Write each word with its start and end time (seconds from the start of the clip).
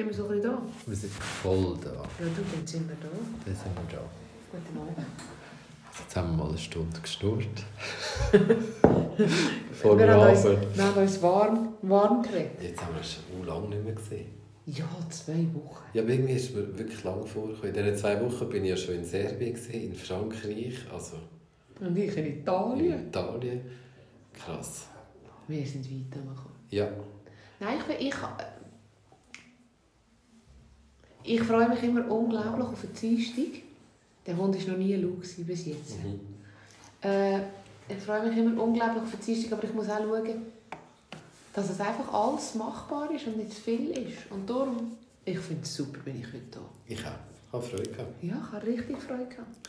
Sind 0.00 0.08
wir 0.08 0.14
so 0.14 0.22
ein 0.28 0.28
bisschen 0.30 0.50
da? 0.50 0.62
Wir 0.86 0.96
sind 0.96 1.12
voll 1.12 1.76
da. 1.84 1.90
Ja, 1.92 2.00
du, 2.34 2.42
dann 2.56 2.66
sind 2.66 2.88
wir 2.88 2.96
da. 3.02 3.08
Dann 3.44 3.54
sind 3.54 3.66
wir 3.76 3.98
da. 3.98 4.02
Guten 4.50 4.78
Abend. 4.80 5.06
Jetzt 5.98 6.16
haben 6.16 6.30
wir 6.30 6.36
mal 6.42 6.48
eine 6.48 6.56
Stunde 6.56 7.00
geschnurrt. 7.02 7.46
Vor 9.72 9.98
wir, 9.98 10.06
dem 10.06 10.14
haben 10.14 10.30
uns, 10.30 10.44
wir 10.44 10.82
haben 10.84 11.02
uns 11.02 11.20
warm, 11.22 11.74
warm 11.82 12.22
geredet. 12.22 12.62
Jetzt 12.62 12.80
haben 12.82 12.94
wir 12.94 13.02
es 13.02 13.12
schon 13.12 13.46
lange 13.46 13.68
nicht 13.68 13.84
mehr 13.84 13.92
gesehen. 13.92 14.28
Ja, 14.64 14.86
zwei 15.10 15.46
Wochen. 15.52 15.82
Ja, 15.92 16.00
aber 16.02 16.12
irgendwie 16.12 16.32
ist 16.32 16.54
mir 16.54 16.78
wirklich 16.78 17.04
lang 17.04 17.26
vorgekommen. 17.26 17.74
In 17.74 17.84
diesen 17.84 17.96
zwei 17.98 18.18
Wochen 18.24 18.48
bin 18.48 18.64
ich 18.64 18.70
ja 18.70 18.76
schon 18.78 18.94
in 18.94 19.04
Serbien, 19.04 19.54
in 19.70 19.94
Frankreich, 19.94 20.78
also 20.90 21.18
Und 21.78 21.94
ich 21.98 22.16
in 22.16 22.24
in 22.24 22.40
Italien. 22.40 23.08
Italien. 23.08 23.60
Krass. 24.32 24.86
Wir 25.46 25.66
sind 25.66 25.84
weitergekommen. 25.84 26.56
Ja. 26.70 26.88
Nein, 27.58 27.76
ich, 27.78 27.84
bin- 27.84 28.06
ich, 28.06 28.14
ich 31.24 31.42
freue 31.42 31.68
mich 31.68 31.82
immer 31.82 32.10
unglaublich 32.10 32.66
auf 32.66 32.80
den 32.80 32.92
Dienstag. 32.94 33.62
Der 34.26 34.36
Hund 34.36 34.54
war 34.54 34.72
noch 34.72 34.78
nie 34.78 34.94
laut 34.96 35.20
bis 35.20 35.66
jetzt. 35.66 36.02
Mhm. 36.02 36.20
Äh, 37.02 37.38
ich 37.88 37.98
freue 38.04 38.28
mich 38.28 38.36
immer 38.38 38.62
unglaublich 38.62 39.02
auf 39.02 39.10
den 39.10 39.20
Dienstag, 39.20 39.52
aber 39.52 39.64
ich 39.64 39.74
muss 39.74 39.88
auch 39.88 39.98
schauen, 39.98 40.42
dass 41.52 41.70
es 41.70 41.80
einfach 41.80 42.12
alles 42.12 42.54
machbar 42.54 43.10
ist 43.10 43.26
und 43.26 43.36
nicht 43.36 43.52
zu 43.52 43.60
viel 43.60 43.90
ist. 43.90 44.30
Und 44.30 44.48
darum, 44.48 44.96
ich 45.24 45.38
finde 45.38 45.62
es 45.62 45.74
super, 45.74 45.98
bin 46.00 46.20
ich 46.20 46.26
heute 46.26 46.44
da. 46.50 46.60
Ich 46.86 47.00
auch. 47.00 47.10
Ich 47.46 47.52
habe 47.52 47.62
Freude 47.64 47.90
gehabt. 47.90 48.22
Ja, 48.22 48.36
ich 48.46 48.52
habe 48.52 48.66
richtig 48.66 48.96
Freude 48.98 49.26
gehabt. 49.26 49.68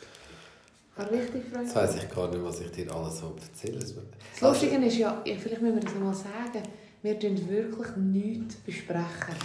Ich 0.94 1.04
habe 1.04 1.12
richtig 1.12 1.44
Freude 1.46 1.64
Jetzt 1.64 1.74
gehabt. 1.74 1.96
weiss 1.96 2.04
ich 2.04 2.10
gar 2.16 2.28
nicht, 2.30 2.44
was 2.44 2.62
ich 2.62 2.72
dir 2.72 2.96
alles 2.96 3.20
so 3.20 3.36
erzählen 3.36 3.82
soll. 3.86 4.04
Das 4.34 4.42
Lustige 4.42 4.86
ist 4.86 4.98
ja, 4.98 5.22
ja, 5.26 5.36
vielleicht 5.36 5.62
müssen 5.62 5.76
wir 5.76 5.82
das 5.82 5.94
nochmal 5.96 6.14
sagen, 6.14 6.64
wir 7.04 7.20
tun 7.20 7.40
wirklich 7.50 7.96
nichts 7.98 8.56
besprechen. 8.56 9.36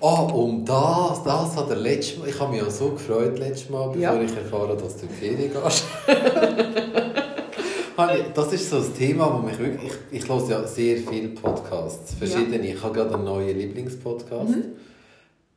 Ah, 0.00 0.22
um 0.22 0.64
das, 0.64 1.22
das 1.24 1.56
hat 1.56 1.70
er 1.70 1.76
letztes 1.76 2.18
Mal, 2.18 2.28
ich 2.28 2.38
habe 2.38 2.52
mich 2.52 2.60
ja 2.62 2.70
so 2.70 2.90
gefreut 2.90 3.38
letztes 3.38 3.70
Mal, 3.70 3.86
bevor 3.88 3.98
Ja. 4.00 4.20
ich 4.20 4.36
erfahren 4.36 4.76
dass 4.78 4.96
du 4.98 5.02
in 5.02 5.08
die 5.08 5.14
Ferien 5.14 5.52
gehst. 5.52 5.84
Das 8.34 8.52
ist 8.52 8.68
so 8.68 8.76
ein 8.76 8.94
Thema, 8.94 9.32
wo 9.32 9.38
mich 9.46 9.58
wirklich, 9.58 9.90
ich, 10.10 10.22
ich 10.22 10.28
höre 10.28 10.46
ja 10.50 10.66
sehr 10.66 10.98
viele 10.98 11.28
Podcasts, 11.28 12.12
verschiedene. 12.12 12.58
Ich 12.58 12.82
habe 12.82 12.92
gerade 12.92 13.14
einen 13.14 13.24
neuen 13.24 13.56
Lieblingspodcast. 13.58 14.50
Mhm. 14.50 14.64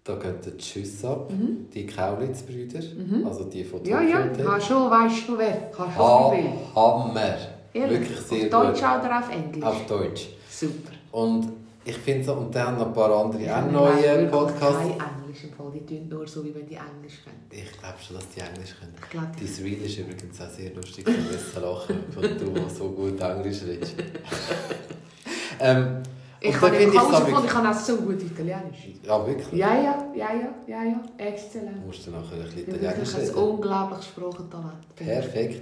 Da 0.05 0.15
geht 0.15 0.45
der 0.45 0.57
Tschüss 0.57 1.03
ab, 1.03 1.29
die 1.73 1.85
Kaulitz-Brüder, 1.85 2.79
also 3.27 3.43
die 3.43 3.65
von 3.65 3.81
Mhm. 3.81 3.89
Ja, 3.89 4.01
ja, 4.01 4.25
Tokyo 4.27 4.45
kann 4.45 4.61
schon, 4.61 4.89
weißt 4.89 5.27
du 5.27 5.37
wer? 5.37 5.69
Kann 5.75 5.91
schon, 5.91 6.05
Ha. 6.05 6.33
Hammer! 6.75 7.35
Ehrlich? 7.73 7.99
Wirklich 7.99 8.19
sehr 8.21 8.45
Auf 8.45 8.49
Deutsch 8.67 8.79
gut. 8.81 8.89
oder 9.05 9.19
auf 9.19 9.29
Englisch? 9.35 9.63
Auf 9.65 9.85
Deutsch. 9.85 10.27
Super. 10.49 10.88
Und 11.11 11.51
ich 11.85 11.97
finde 11.97 12.23
so, 12.23 12.33
und 12.33 12.53
dann 12.53 12.77
noch 12.77 12.87
ein 12.87 12.93
paar 12.93 13.11
andere 13.25 13.41
Ich 13.41 13.49
auch 13.51 13.65
neue 13.71 14.27
Podcasts. 14.27 14.77
Kein 14.77 14.91
Englisch 14.91 15.43
im 15.45 15.53
Fall, 15.53 15.71
die 15.73 15.85
tun 15.85 16.07
nur 16.09 16.27
so, 16.27 16.43
wie 16.43 16.53
wenn 16.53 16.67
die 16.67 16.75
Englisch 16.75 17.23
können. 17.23 17.45
Ich 17.49 17.71
glaube 17.79 17.95
schon, 18.05 18.15
dass 18.17 18.29
die 18.29 18.41
Englisch 18.41 18.75
können. 18.79 18.93
Ich 19.01 19.09
glaube, 19.09 19.27
die- 19.39 19.45
Dein 19.45 19.63
Reel 19.65 19.85
ist 19.85 19.97
übrigens 19.97 20.41
auch 20.41 20.49
sehr 20.49 20.73
lustig, 20.75 21.05
du 21.05 21.11
wirst 21.11 21.55
lachen, 21.55 22.03
weil 22.15 22.35
du 22.35 22.69
so 22.69 22.89
gut 22.91 23.19
Englisch 23.19 23.61
redest. 23.63 23.95
ähm, 25.59 26.03
Ich 26.41 26.55
habe 26.55 26.67
ja 26.67 26.73
finde 26.73 26.93
ich 26.95 26.99
herausgefunden, 26.99 27.37
es 27.39 27.43
ich 27.45 27.51
kann 27.51 27.67
auch 27.67 27.73
so 27.79 27.95
gut 27.97 28.21
Italienisch. 28.21 28.87
Ja, 29.05 29.25
wirklich. 29.27 29.53
Ja, 29.53 29.73
ja, 29.75 30.05
ja, 30.15 30.33
ja, 30.33 30.49
ja, 30.67 30.83
ja, 30.83 31.01
exzellent. 31.17 31.77
Du 31.81 31.87
musst 31.87 32.05
dann 32.07 32.13
nachher 32.15 32.35
ein 32.35 32.43
bisschen 32.43 32.59
Ich 32.59 32.65
bin 32.65 32.75
Italienisch 32.75 33.13
wirklich 33.13 33.29
ein 33.31 33.35
reden. 33.35 33.49
unglaubliches 33.49 34.05
Sprachentalent. 34.05 34.95
Perfekt. 34.95 35.61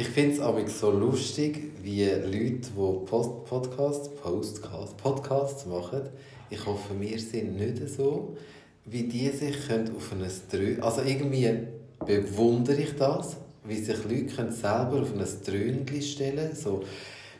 Ich 0.00 0.08
finde 0.08 0.42
es 0.64 0.80
so 0.80 0.90
lustig, 0.92 1.72
wie 1.82 2.06
Leute, 2.06 2.30
die 2.32 3.04
Post 3.04 3.44
Podcasts, 3.44 4.08
Postcasts, 4.08 4.94
Podcasts 4.94 5.66
machen, 5.66 6.00
ich 6.48 6.64
hoffe, 6.64 6.98
wir 6.98 7.20
sind 7.20 7.58
nicht 7.58 7.86
so, 7.86 8.34
wie 8.86 9.02
die 9.02 9.28
sich 9.28 9.56
auf 9.70 10.12
ein 10.12 10.24
Drö... 10.50 10.80
Also 10.80 11.02
irgendwie 11.02 11.50
bewundere 12.06 12.80
ich 12.80 12.96
das, 12.96 13.36
wie 13.64 13.76
sich 13.76 13.98
Leute 14.04 14.50
selber 14.50 15.02
auf 15.02 15.12
ein 15.12 15.26
Dröhnchen 15.46 16.00
stellen 16.00 16.56
so 16.56 16.82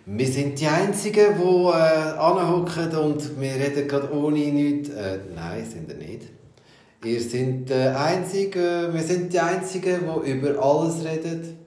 wir 0.04 0.26
sind 0.26 0.60
die 0.60 0.66
Einzigen, 0.66 1.36
die 1.38 1.42
äh, 1.42 2.18
anhocken 2.18 2.94
und 2.94 3.40
wir 3.40 3.54
reden 3.54 3.88
gerade 3.88 4.12
ohne 4.12 4.38
nichts. 4.38 4.90
Äh, 4.90 5.18
nein, 5.34 5.64
sind 5.64 5.88
wir 5.88 5.96
nicht. 5.96 6.24
Ihr 7.04 7.20
seid 7.22 7.68
die 7.68 7.74
Einzigen, 7.74 8.92
wir 8.92 9.02
sind 9.02 9.32
die 9.32 9.40
Einzigen, 9.40 10.00
die 10.26 10.30
über 10.30 10.62
alles 10.62 11.04
reden. 11.04 11.59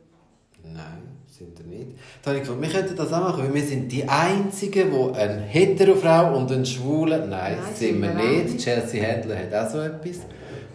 Sind 1.56 1.70
wir 1.70 1.78
nicht. 1.78 1.92
Da 2.22 2.30
habe 2.31 2.40
ich 2.40 2.48
gefragt, 2.48 2.62
wir 2.62 2.70
könnten 2.70 2.96
das 2.96 3.14
auch 3.14 3.20
machen, 3.22 3.44
weil 3.44 3.54
wir 3.54 3.64
sind 3.64 3.92
die 3.92 4.08
Einzigen, 4.08 4.92
die 4.92 5.18
eine 5.18 5.42
Hetero-Frau 5.42 6.36
und 6.38 6.52
einen 6.52 6.66
Schwulen... 6.66 7.30
Nein, 7.30 7.58
Nein, 7.62 7.74
sind 7.76 8.02
wir 8.02 8.14
nicht. 8.14 8.54
nicht. 8.54 8.64
Chelsea 8.64 9.04
Handler 9.06 9.38
hat 9.38 9.53
auch 9.53 9.70
so 9.72 9.80
etwas. 9.80 10.20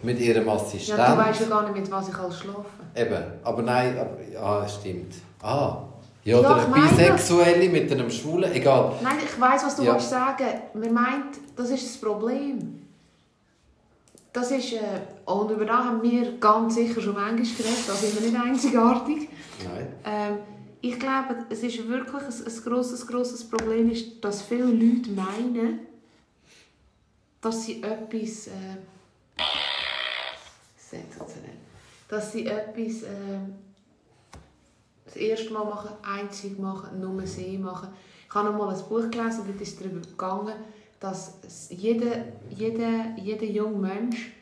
Mit 0.01 0.19
ihrem 0.19 0.47
Assistenten. 0.47 1.01
Ja, 1.01 1.13
du 1.15 1.21
weißt 1.21 1.41
ja 1.41 1.47
gar 1.47 1.63
nicht, 1.63 1.75
mit 1.81 1.91
was 1.91 2.07
ich 2.07 2.15
alles 2.15 2.39
schlafe. 2.39 2.65
Eben, 2.95 3.23
aber 3.43 3.61
nein, 3.61 3.97
aber, 3.97 4.17
ja, 4.31 4.65
stimmt. 4.67 5.13
Ah, 5.41 5.83
ja, 6.23 6.33
Ja, 6.33 6.39
oder 6.39 6.57
ich 6.57 6.73
eine 6.73 6.87
Bisexuelle 6.89 7.69
mit 7.69 7.91
einem 7.91 8.09
Schwulen, 8.09 8.49
egal. 8.53 8.93
Nein, 9.03 9.15
ich 9.23 9.39
weiß, 9.41 9.63
was 9.65 9.75
du 9.75 9.83
Ja. 9.83 9.93
willst 9.93 10.09
sagen. 10.09 10.45
Man 10.73 10.93
meint, 10.93 11.35
das 11.55 11.69
ist 11.71 11.83
das 11.85 11.97
Problem. 11.97 12.81
Das 14.31 14.51
ist, 14.51 14.73
äh, 14.73 14.77
und 15.25 15.51
über 15.51 15.65
das 15.65 15.75
haben 15.77 16.01
wir 16.03 16.37
ganz 16.39 16.75
sicher 16.75 17.01
schon 17.01 17.15
manchmal 17.15 17.35
geredet, 17.37 17.83
da 17.87 17.93
sind 17.93 18.15
wir 18.21 18.29
nicht 18.29 18.39
einzigartig. 18.41 19.27
Nein. 19.65 19.87
Ähm, 20.05 20.37
ich 20.81 20.99
glaube, 20.99 21.45
es 21.49 21.63
ist 21.63 21.87
wirklich 21.87 22.23
ein, 22.23 22.45
ein 22.45 22.63
grosses, 22.63 23.05
grosses 23.05 23.49
Problem, 23.49 23.89
ist, 23.89 24.23
dass 24.23 24.41
viele 24.41 24.65
Leute 24.65 25.11
meinen, 25.11 25.79
dass 27.41 27.65
sie 27.65 27.81
etwas... 27.83 28.47
Äh, 28.47 28.77
sensationell. 30.77 31.57
Dass 32.07 32.31
sie 32.31 32.45
etwas... 32.45 33.03
Äh, 33.03 33.39
das 35.05 35.15
erste 35.15 35.51
Mal 35.51 35.65
machen, 35.65 35.89
einzig 36.03 36.59
machen, 36.59 36.99
nur 36.99 37.25
sie 37.25 37.57
machen. 37.57 37.89
Ich 38.27 38.35
habe 38.35 38.51
noch 38.51 38.57
mal 38.57 38.73
ein 38.73 38.83
Buch 38.87 39.09
gelesen 39.09 39.41
und 39.41 39.49
dort 39.49 39.61
ist 39.61 39.81
darüber 39.81 40.01
gegangen, 40.01 40.53
dass 40.99 41.39
es 41.45 41.69
jeder, 41.71 42.25
jeder, 42.51 43.17
jeder 43.17 43.45
junge 43.45 43.87
Mensch, 43.87 44.33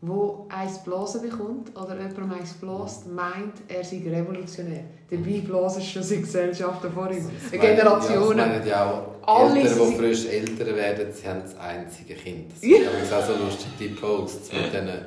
der 0.00 0.46
eins 0.48 0.78
Blasen 0.84 1.22
bekommt 1.22 1.76
oder 1.76 1.96
jemandem 1.96 2.32
eins 2.32 2.52
bläst, 2.54 3.06
meint, 3.08 3.54
er 3.66 3.82
sei 3.82 4.02
revolutionär. 4.06 4.84
Dabei 5.10 5.40
blasen 5.40 5.82
schon 5.82 6.02
seine 6.02 6.20
Gesellschaft 6.20 6.82
vor 6.94 7.10
ihm. 7.10 7.28
Generationen. 7.50 8.38
Ja, 8.38 8.46
das 8.46 8.56
meinen 8.58 8.66
ja 8.66 9.06
auch 9.22 9.54
Eltern, 9.54 9.90
die 9.90 9.96
frisch 9.96 10.26
älter 10.26 10.66
werden, 10.76 11.12
sie 11.12 11.26
haben 11.28 11.42
das 11.42 11.56
einzige 11.58 12.14
Kind. 12.14 12.52
Das 12.52 12.62
Ja. 12.62 12.78
übrigens 12.78 13.12
auch 13.12 13.26
so 13.26 13.32
lustige 13.44 13.74
die 13.80 13.88
Posts 13.88 14.52
mit 14.52 14.72
denen. 14.72 15.04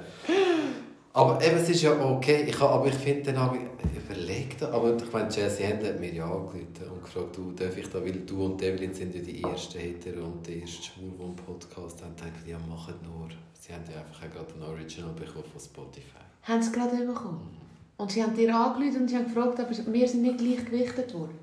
Aber 1.13 1.43
eben, 1.43 1.57
es 1.57 1.67
ist 1.69 1.81
ja 1.81 1.91
okay, 1.99 2.45
ich, 2.47 2.57
habe- 2.59 2.73
aber 2.73 2.87
ich 2.87 2.95
finde 2.95 3.23
dann 3.33 3.39
habe 3.39 3.57
ich 3.57 4.03
überlegt, 4.05 4.63
aber 4.63 4.95
ich 4.95 5.11
meine, 5.11 5.29
Jesse 5.29 5.63
Händler 5.63 5.89
hat 5.89 5.99
mir 5.99 6.13
ja 6.13 6.23
angerufen 6.25 6.67
und 6.93 7.03
gefragt, 7.03 7.35
du, 7.35 7.51
darf 7.51 7.77
ich 7.77 7.89
da, 7.89 8.01
weil 8.01 8.13
du 8.13 8.45
und 8.45 8.61
Evelyn 8.61 8.93
sind 8.93 9.13
ja 9.15 9.21
die 9.21 9.43
ersten 9.43 9.77
Hetero 9.79 10.25
und 10.25 10.47
die 10.47 10.61
ersten 10.61 10.83
Schwulen, 10.83 11.13
die 11.17 11.23
einen 11.23 11.35
Podcast 11.35 12.01
haben, 12.01 12.15
dachte 12.15 12.31
ich, 12.45 12.51
ja, 12.51 12.57
machen 12.69 12.95
nur. 13.03 13.27
Sie 13.59 13.73
haben 13.73 13.83
ja 13.93 13.99
einfach 13.99 14.25
auch 14.25 14.31
gerade 14.33 14.53
ein 14.55 14.63
Original 14.63 15.11
bekommen 15.13 15.45
von 15.51 15.61
Spotify. 15.61 16.23
Haben 16.43 16.61
sie 16.63 16.71
gerade 16.71 17.05
bekommen. 17.05 17.57
Und 17.97 18.11
sie 18.11 18.23
haben 18.23 18.33
dir 18.33 18.55
angerufen 18.55 19.01
und 19.01 19.09
sie 19.09 19.15
haben 19.17 19.25
gefragt, 19.25 19.59
aber 19.59 19.69
wir 19.93 20.07
sind 20.07 20.21
nicht 20.23 20.37
gleich 20.39 20.65
gewichtet 20.65 21.13
worden. 21.13 21.37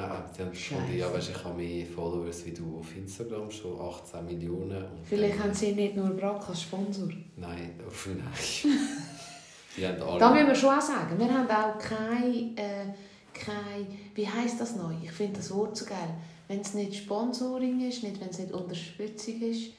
Ja, 0.00 0.24
sie 0.34 0.42
haben 0.42 0.50
gefunden, 0.50 0.98
ja, 0.98 1.12
weißt, 1.12 1.30
ich 1.30 1.44
habe 1.44 1.56
mehr 1.56 1.86
Followers 1.86 2.46
wie 2.46 2.52
du 2.52 2.78
auf 2.78 2.96
Instagram, 2.96 3.50
schon 3.50 3.78
18 3.80 4.24
Millionen. 4.24 4.84
Vielleicht 5.04 5.38
haben 5.38 5.52
sie 5.52 5.72
nicht 5.72 5.96
nur 5.96 6.10
Brack 6.10 6.48
als 6.48 6.62
Sponsor. 6.62 7.08
Nein, 7.36 7.78
auf 7.86 8.06
nein. 8.06 8.74
Die 9.76 9.86
haben 9.86 10.02
alle. 10.02 10.18
Da 10.18 10.30
müssen 10.32 10.46
wir 10.48 10.54
schon 10.54 10.78
auch 10.78 10.80
sagen, 10.80 11.18
wir 11.18 11.32
haben 11.32 11.48
auch 11.48 11.78
kein, 11.78 12.56
äh, 12.56 12.86
kein 13.32 13.86
wie 14.14 14.28
heisst 14.28 14.60
das 14.60 14.76
neu? 14.76 14.94
Ich 15.02 15.12
finde 15.12 15.36
das 15.36 15.54
Wort 15.54 15.76
so 15.76 15.84
geil. 15.84 16.14
Wenn 16.48 16.60
es 16.60 16.74
nicht 16.74 16.96
Sponsoring 16.96 17.88
ist, 17.88 18.02
nicht, 18.02 18.20
wenn 18.20 18.30
es 18.30 18.38
nicht 18.38 18.52
Unterstützung 18.52 19.40
ist, 19.42 19.70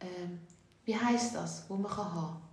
ähm, 0.00 0.40
wie 0.84 0.96
heisst 0.96 1.34
das, 1.34 1.64
wo 1.68 1.76
man 1.76 1.90
kann 1.90 2.14
haben? 2.14 2.36
Ich 2.36 2.51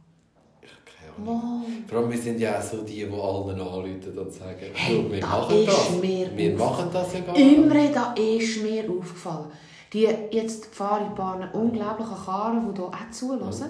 Mann. 1.17 1.83
Vor 1.87 1.99
allem, 1.99 2.11
wir 2.11 2.17
sind 2.17 2.39
ja 2.39 2.57
auch 2.59 2.61
so 2.61 2.81
die, 2.83 2.95
die 2.95 3.03
allen 3.05 3.59
anrufen 3.59 4.17
und 4.17 4.33
sagen, 4.33 4.71
Hey, 4.73 5.05
wir 5.09 5.19
da 5.19 5.27
machen 5.27 5.65
das. 5.65 5.89
mir 6.01 6.37
wir 6.37 6.55
machen 6.55 6.89
das 6.91 7.13
ja 7.13 7.19
gar 7.21 7.33
nicht. 7.33 7.57
Imre, 7.57 7.89
da 7.93 8.13
ist 8.13 8.61
mir 8.63 8.89
aufgefallen. 8.89 9.45
Die, 9.93 10.07
jetzt 10.31 10.67
fahre 10.67 11.05
ich 11.07 11.15
paar 11.15 11.49
unglaubliche 11.53 12.15
Karren, 12.25 12.73
die 12.73 12.79
hier 12.79 12.85
auch 12.87 13.11
zulassen, 13.11 13.69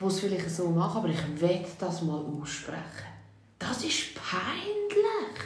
die 0.00 0.04
es 0.04 0.20
vielleicht 0.20 0.50
so 0.50 0.68
machen, 0.68 0.98
aber 0.98 1.08
ich 1.08 1.40
will 1.40 1.64
das 1.78 2.02
mal 2.02 2.24
aussprechen. 2.40 3.08
Das 3.58 3.82
ist 3.84 4.14
peinlich. 4.14 5.38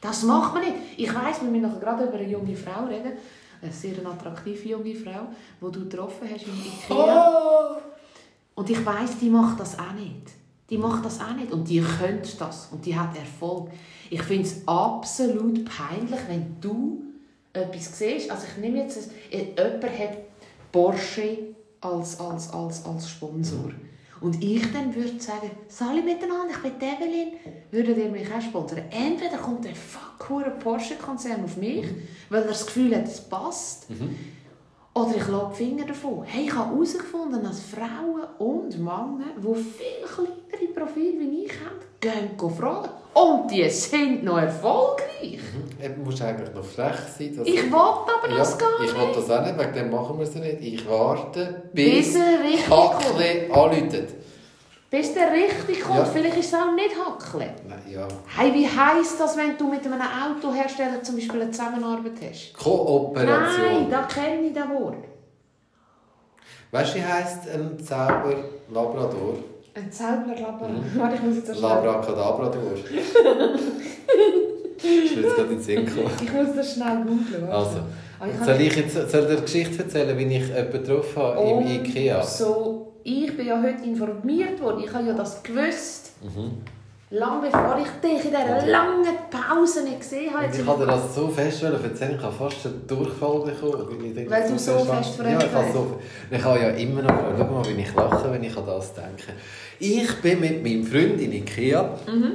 Das 0.00 0.22
macht 0.24 0.54
man 0.54 0.62
nicht. 0.64 0.74
Ich 0.96 1.14
weiss, 1.14 1.42
wir 1.42 1.50
müssen 1.50 1.78
gerade 1.78 2.04
über 2.04 2.14
eine 2.14 2.28
junge 2.28 2.56
Frau 2.56 2.86
reden. 2.86 3.12
Eine 3.60 3.70
sehr 3.72 3.94
attraktive 4.04 4.70
junge 4.70 4.94
Frau, 4.94 5.28
die 5.60 5.72
du 5.72 5.88
getroffen 5.88 6.28
hast 6.32 6.46
in 6.46 6.54
Ikea. 6.58 7.30
Oh! 7.30 7.76
Und 8.54 8.68
ich 8.68 8.84
weiss, 8.84 9.18
die 9.20 9.30
macht 9.30 9.60
das 9.60 9.78
auch 9.78 9.92
nicht. 9.92 10.32
Die 10.72 10.78
macht 10.78 11.04
das 11.04 11.20
auch 11.20 11.34
nicht. 11.36 11.52
Und 11.52 11.68
die 11.68 11.82
könnte 11.82 12.30
das. 12.38 12.68
Und 12.72 12.86
die 12.86 12.98
hat 12.98 13.14
Erfolg. 13.14 13.68
Ich 14.08 14.22
finde 14.22 14.44
es 14.44 14.66
absolut 14.66 15.66
peinlich, 15.66 16.20
wenn 16.28 16.56
du 16.62 17.02
etwas 17.52 17.98
siehst. 17.98 18.30
Also 18.30 18.46
ich 18.50 18.62
nehme 18.62 18.78
jetzt... 18.78 19.10
Ein, 19.30 19.48
jemand 19.54 19.98
hat 19.98 20.16
Porsche 20.72 21.38
als, 21.82 22.18
als, 22.18 22.50
als, 22.54 22.86
als 22.86 23.10
Sponsor. 23.10 23.70
Und 24.22 24.42
ich 24.42 24.72
dann 24.72 24.94
würde 24.94 25.20
sagen, 25.20 25.50
Sali 25.68 26.00
miteinander, 26.00 26.54
ich 26.54 26.62
bin 26.62 26.88
Evelyn, 26.88 27.32
würdet 27.70 27.98
ihr 27.98 28.08
mich 28.08 28.32
auch 28.32 28.40
sponsern? 28.40 28.84
Entweder 28.90 29.36
kommt 29.36 29.66
der 29.66 29.74
fuck 29.74 30.58
Porsche-Konzern 30.60 31.44
auf 31.44 31.58
mich, 31.58 31.84
weil 32.30 32.42
er 32.42 32.48
das 32.48 32.64
Gefühl 32.64 32.96
hat, 32.96 33.04
es 33.04 33.20
passt. 33.20 33.88
Oder 34.94 35.16
ich 35.16 35.26
lasse 35.28 35.46
die 35.52 35.64
Finger 35.64 35.86
davon. 35.86 36.22
Hey, 36.24 36.44
ich 36.44 36.54
habe 36.54 36.74
herausgefunden, 36.74 37.42
dass 37.42 37.60
Frauen 37.60 38.24
und 38.38 38.78
Männer, 38.78 39.24
die 39.38 39.54
viel 39.54 40.04
kleinere 40.06 40.72
Profile 40.74 41.18
wie 41.20 41.44
ich 41.46 41.52
haben, 41.52 41.80
gehen 41.98 42.50
fragen. 42.50 42.90
Und 43.14 43.50
die 43.50 43.68
sind 43.70 44.22
noch 44.24 44.38
erfolgreich. 44.38 45.38
Mhm. 45.80 45.94
Du 45.94 46.00
musst 46.04 46.20
eigentlich 46.22 46.54
noch 46.54 46.64
frech 46.64 46.96
sein. 47.18 47.36
dass- 47.36 47.46
Ich 47.46 47.62
will 47.62 47.74
aber 47.74 48.30
ja, 48.30 48.36
das 48.38 48.58
gar 48.58 48.68
ich 48.84 48.92
nicht. 48.92 48.96
will 49.00 49.14
das 49.14 49.30
auch 49.30 49.42
nicht, 49.44 49.58
wegen 49.58 49.72
dem 49.72 49.90
machen 49.90 50.18
wir 50.18 50.24
es 50.24 50.34
nicht. 50.34 50.60
Ich 50.60 50.88
warte, 50.88 51.62
Bis 51.72 52.12
bis 52.12 52.16
er 52.16 52.42
richtig 52.44 52.70
anläutet. 52.72 54.08
Bis 54.92 55.14
der 55.14 55.32
richtig 55.32 55.80
kommt. 55.80 56.00
Ja. 56.00 56.04
Vielleicht 56.04 56.36
ist 56.36 56.52
es 56.52 56.54
auch 56.54 56.74
nicht 56.74 56.94
Hackle. 56.94 57.54
Nein, 57.66 57.82
ja. 57.90 58.06
Hey, 58.36 58.52
wie 58.52 58.66
heisst 58.66 59.18
das, 59.18 59.38
wenn 59.38 59.56
du 59.56 59.66
mit 59.66 59.86
einem 59.86 59.98
Autohersteller 60.02 61.02
zum 61.02 61.14
Beispiel 61.16 61.40
eine 61.40 61.50
Zusammenarbeit 61.50 62.12
hast? 62.30 62.52
Kooperation. 62.52 63.72
Nein, 63.72 63.90
da 63.90 64.02
kenne 64.02 64.48
ich 64.48 64.52
das 64.52 64.68
Wort. 64.68 64.96
Weißt 66.72 66.94
du, 66.94 66.98
wie 66.98 67.04
heisst 67.04 67.48
ein 67.48 67.82
Zauber 67.82 68.34
Labrador? 68.70 69.36
Ein 69.74 69.90
Zauberlabor. 69.90 70.68
Mhm. 70.68 70.84
Warte, 71.00 71.14
ich 71.14 71.22
muss 71.22 71.36
jetzt 71.36 71.48
das 71.48 71.58
schnell... 71.58 71.70
Labracadabrador. 71.70 72.72
ist 74.76 74.84
mir 74.84 75.22
jetzt 75.22 75.36
gerade 75.36 75.42
in 75.42 75.48
den 75.48 75.62
Sinn. 75.62 75.90
Ich 76.22 76.32
muss 76.32 76.54
das 76.54 76.74
schnell 76.74 76.96
googeln. 76.98 77.50
Also, 77.50 77.78
Aber 78.20 78.30
ich 78.30 78.44
soll 78.44 78.60
ich 78.60 78.76
jetzt 78.76 78.94
soll 78.94 79.04
ich 79.04 79.10
dir 79.26 79.32
eine 79.32 79.40
Geschichte 79.40 79.82
erzählen, 79.82 80.18
wie 80.18 80.24
ich 80.36 80.48
jemanden 80.48 80.72
getroffen 80.72 81.22
habe 81.22 81.38
Oh, 81.38 81.60
im 81.60 81.66
Ikea? 81.66 82.22
So, 82.22 82.71
ich 83.04 83.36
bin 83.36 83.46
ja 83.46 83.62
heute 83.62 83.84
informiert 83.84 84.60
worden. 84.60 84.82
Ich 84.84 84.92
habe 84.92 85.06
ja 85.06 85.14
das 85.14 85.42
gewusst. 85.42 86.12
Mhm. 86.22 86.52
Lange 87.10 87.42
bevor 87.42 87.76
ich 87.78 87.88
dich 88.00 88.24
in 88.24 88.30
dieser 88.30 88.66
langen 88.66 89.06
Pause 89.30 89.84
nicht 89.84 90.00
gesehen 90.00 90.32
habe. 90.32 90.46
Und 90.46 90.54
ich 90.54 90.66
wollte 90.66 90.86
das 90.86 91.14
so 91.14 91.28
fest 91.28 91.62
erzählen, 91.62 92.14
ich 92.16 92.22
habe 92.22 92.34
fast 92.34 92.64
einen 92.64 92.86
Durchfall 92.86 93.40
bekommen. 93.40 94.14
Weil, 94.14 94.30
Weil 94.30 94.48
du 94.48 94.58
so 94.58 94.78
fest 94.78 95.18
Ja, 95.18 95.28
ich 95.28 95.34
habe 95.34 95.48
verrückt 95.48 95.72
so 95.74 96.00
Ich 96.30 96.42
habe 96.42 96.58
ja 96.58 96.68
immer 96.70 97.02
noch... 97.02 97.14
Schau 97.36 97.44
mal, 97.44 97.66
wie 97.66 97.82
ich 97.82 97.94
lache, 97.94 98.32
wenn 98.32 98.42
ich 98.42 98.56
an 98.56 98.64
das 98.64 98.94
denke. 98.94 99.32
Ich 99.78 100.14
bin 100.22 100.40
mit 100.40 100.62
meinem 100.62 100.84
Freund 100.84 101.20
in 101.20 101.32
Ikea. 101.32 101.98
Mhm. 102.06 102.32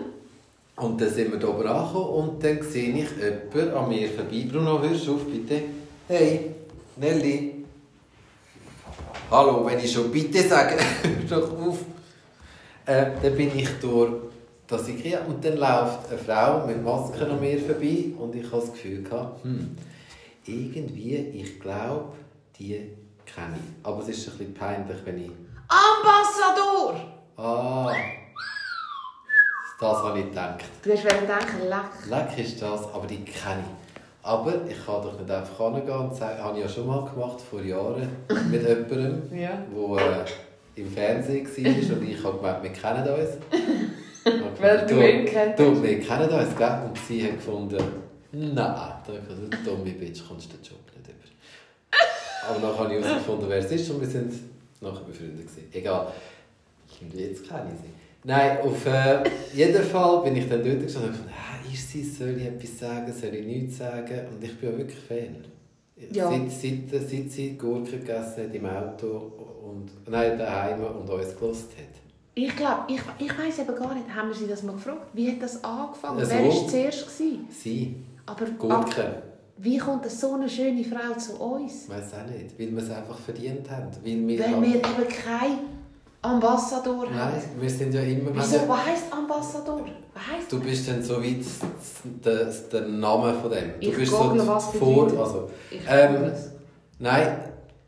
Und 0.76 1.02
dann 1.02 1.10
sind 1.10 1.32
wir 1.32 1.40
hier 1.40 1.50
angekommen 1.50 2.10
und 2.10 2.44
dann 2.44 2.62
sehe 2.62 2.90
ich 2.90 3.10
jemanden 3.18 3.76
an 3.76 3.90
mir 3.90 4.08
vorbei. 4.10 4.46
Bruno, 4.48 4.80
hörst 4.80 5.08
du 5.08 5.16
auf, 5.16 5.26
bitte? 5.26 5.64
Hey, 6.08 6.52
Nelly. 6.98 7.57
Hallo, 9.30 9.66
wenn 9.66 9.78
ich 9.78 9.92
schon 9.92 10.10
bitte 10.10 10.42
sage, 10.42 10.78
hör 11.28 11.42
doch 11.42 11.60
auf. 11.60 11.80
Äh, 12.86 13.08
dann 13.22 13.36
bin 13.36 13.60
ich 13.60 13.68
durch 13.82 14.14
das 14.66 14.88
Ikea 14.88 15.20
und 15.28 15.44
dann 15.44 15.58
läuft 15.58 16.10
eine 16.10 16.18
Frau 16.18 16.66
mit 16.66 16.82
Maske 16.82 17.30
an 17.30 17.38
mir 17.38 17.60
vorbei 17.60 18.06
und 18.18 18.34
ich 18.36 18.46
habe 18.46 18.62
das 18.62 18.72
Gefühl 18.72 19.04
gehabt, 19.04 19.44
hm, 19.44 19.76
irgendwie, 20.46 21.16
ich 21.16 21.60
glaube, 21.60 22.14
die 22.58 22.90
kenne 23.26 23.56
ich. 23.58 23.86
Aber 23.86 24.02
es 24.02 24.08
ist 24.08 24.30
ein 24.30 24.38
bisschen 24.38 24.54
peinlich, 24.54 24.98
wenn 25.04 25.18
ich... 25.22 25.32
Ambassador! 25.68 26.96
Ah, 27.36 27.94
das 29.78 29.98
habe 29.98 30.20
ich 30.20 30.30
gedacht. 30.30 30.64
Du 30.82 30.92
hast 30.94 31.04
denken, 31.04 31.68
leck. 31.68 32.10
Leck 32.10 32.46
ist 32.46 32.62
das, 32.62 32.94
aber 32.94 33.06
die 33.06 33.26
kenne 33.26 33.62
ich. 33.62 33.87
Aber 34.28 34.54
ich 34.70 34.86
kann 34.86 35.02
doch 35.02 35.18
nicht 35.18 35.32
einfach 35.32 35.74
hingehen 35.74 35.98
und 35.98 36.14
sagen, 36.14 36.44
habe 36.44 36.58
ich 36.58 36.64
ja 36.66 36.70
schon 36.70 36.86
mal 36.88 37.06
gemacht, 37.10 37.40
vor 37.40 37.62
Jahren, 37.62 38.10
mit 38.52 38.62
jemandem, 38.62 39.22
Ja. 39.34 39.64
der 39.74 40.26
äh, 40.26 40.82
im 40.82 40.92
Fernsehen 40.92 41.46
war 41.48 41.98
und 41.98 42.10
ich 42.10 42.24
habe 42.24 42.38
gemeint, 42.38 42.64
wir 42.64 42.70
kennen 42.72 43.08
uns. 43.08 43.30
Und 44.28 44.62
Weil 44.62 44.86
du 44.86 44.96
ihn 45.00 45.26
kennt 45.26 45.58
Du, 45.58 45.82
wir 45.82 46.02
kennen 46.02 46.30
uns, 46.30 46.58
gell? 46.58 46.82
Und 46.86 46.98
sie 47.08 47.24
hat 47.24 47.36
gefunden, 47.36 47.78
nein, 48.34 48.54
da 48.54 49.02
habe 49.08 49.20
ich 49.22 49.26
gesagt, 49.26 49.66
dumme 49.66 49.92
Bitch, 49.92 50.22
kommst 50.28 50.52
du 50.52 50.58
den 50.58 50.64
Job 50.66 50.80
nicht 50.98 51.08
über. 51.08 52.50
Aber 52.50 52.60
dann 52.60 52.78
habe 52.78 52.94
ich 52.98 53.06
herausgefunden, 53.06 53.48
wer 53.48 53.60
es 53.60 53.72
ist 53.72 53.90
und 53.90 54.02
wir 54.02 54.08
sind 54.10 54.34
nachher 54.82 55.06
befreundet 55.06 55.48
gewesen. 55.48 55.70
Egal. 55.72 56.08
Und 57.02 57.14
jetzt 57.14 57.48
kenne 57.48 57.72
ich 57.74 57.80
sie. 57.80 57.94
Nein, 58.28 58.58
auf 58.62 58.86
äh, 58.86 59.24
jeden 59.54 59.82
Fall 59.84 60.22
bin 60.24 60.36
ich 60.36 60.50
dann 60.50 60.62
dort 60.62 60.82
und 60.82 60.96
habe 60.96 61.08
gedacht, 61.08 61.24
ah, 61.30 61.74
ist 61.74 61.90
sie, 61.90 62.04
soll 62.04 62.36
ich 62.38 62.46
etwas 62.46 62.78
sagen, 62.78 63.14
soll 63.14 63.34
ich 63.34 63.46
nichts 63.46 63.78
sagen? 63.78 64.20
Und 64.30 64.44
ich 64.44 64.60
bin 64.60 64.70
ja 64.70 64.78
wirklich 64.78 65.00
Fan. 65.00 65.46
Ja. 66.12 66.30
Seit, 66.30 66.52
seit, 66.92 67.10
seit 67.10 67.32
sie 67.32 67.58
Gurken 67.58 67.86
gegessen 68.02 68.44
hat 68.44 68.54
im 68.54 68.66
Auto 68.66 69.32
und, 69.64 69.92
nein, 70.12 70.38
daheim 70.38 70.84
und 70.84 71.10
uns 71.10 71.40
gelost 71.40 71.70
hat. 71.78 72.02
Ich 72.36 72.54
glaube, 72.54 72.82
ich, 72.90 73.00
ich 73.18 73.32
weiß 73.32 73.60
eben 73.60 73.76
gar 73.76 73.96
nicht, 73.96 74.14
haben 74.14 74.28
wir 74.28 74.36
sie 74.36 74.48
das 74.48 74.62
mal 74.62 74.74
gefragt? 74.74 75.08
Wie 75.14 75.32
hat 75.32 75.42
das 75.42 75.64
angefangen? 75.64 76.26
So. 76.26 76.30
Wer 76.30 76.44
war 76.44 76.68
zuerst? 76.68 77.06
Gewesen? 77.06 77.48
Sie, 77.50 77.96
Aber, 78.26 78.42
aber 78.42 78.52
Gurken. 78.84 79.06
wie 79.58 79.78
kommt 79.78 80.06
so 80.12 80.34
eine 80.34 80.50
schöne 80.50 80.84
Frau 80.84 81.18
zu 81.18 81.42
uns? 81.42 81.86
Ich 81.86 81.90
weiß 81.90 82.14
auch 82.14 82.30
nicht, 82.30 82.60
weil 82.60 82.72
wir 82.76 82.84
es 82.84 82.92
einfach 82.92 83.18
verdient 83.20 83.72
haben. 83.72 83.88
Weil 84.04 84.28
wir 84.28 84.40
Weil 84.40 84.52
halt- 84.54 84.62
wir 84.66 84.76
eben 84.76 85.08
kein 85.08 85.77
Ambassador 86.28 87.08
Nein, 87.10 87.42
wir 87.60 87.70
sind 87.70 87.94
ja 87.94 88.02
immer... 88.02 88.32
Wieso? 88.34 88.68
Was 88.68 88.86
heisst 88.86 89.12
Ambassador? 89.12 89.86
Was 90.14 90.28
heisst 90.28 90.52
Du 90.52 90.60
bist 90.60 90.88
dann 90.88 91.02
so 91.02 91.22
weit 91.24 91.46
der, 92.26 92.46
der 92.46 92.82
Name 92.82 93.34
von 93.34 93.52
dem. 93.52 93.80
Du 93.80 93.88
Ich 93.88 93.96
bist 93.96 94.12
google, 94.12 94.40
so 94.42 94.48
was 94.48 94.66
vor, 94.72 95.20
also, 95.20 95.50
Ähm. 95.88 96.32
Nein, 97.00 97.38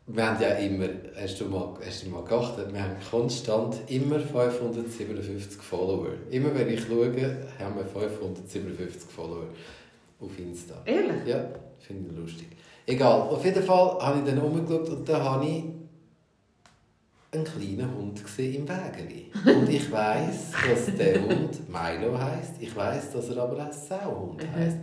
wir 0.06 0.28
haben 0.28 0.42
ja 0.42 0.50
immer, 0.50 0.88
hast 1.20 1.40
du 1.40 1.46
mal, 1.46 1.78
hast 1.86 2.06
du 2.06 2.10
mal 2.10 2.24
geachtet, 2.24 2.74
wir 2.74 2.82
haben 2.82 2.96
konstant 3.10 3.76
immer 3.88 4.20
557 4.20 5.62
Follower. 5.62 6.10
Immer 6.30 6.54
wenn 6.56 6.70
ich 6.70 6.82
schaue, 6.82 7.08
haben 7.60 7.76
wir 7.76 7.86
557 7.86 9.10
Follower 9.10 9.46
auf 10.20 10.40
Insta. 10.40 10.76
Ehrlich? 10.86 11.26
Ja, 11.26 11.46
finde 11.80 12.10
ich 12.10 12.18
lustig. 12.18 12.48
Egal, 12.86 13.22
auf 13.22 13.44
jeden 13.46 13.64
Fall 13.64 14.00
habe 14.00 14.20
ich 14.20 14.26
dann 14.26 14.40
umgeschaut 14.40 14.90
und 14.90 15.08
da 15.08 15.24
habe 15.24 15.46
ich 15.46 15.64
einen 17.32 17.44
kleinen 17.44 17.96
Hund 17.96 18.22
im 18.38 18.68
Wägeli. 18.68 19.32
Und 19.46 19.70
ich 19.70 19.92
weiß, 19.92 20.52
dass 20.70 20.96
der 20.96 21.22
Hund 21.28 21.70
Milo 21.70 22.18
heißt. 22.18 22.54
Ich 22.60 22.76
weiß, 22.76 23.12
dass 23.14 23.30
er 23.30 23.44
aber 23.44 23.68
auch 23.68 23.72
Sauhund 23.72 24.44
Mhm. 24.44 24.56
heißt. 24.56 24.78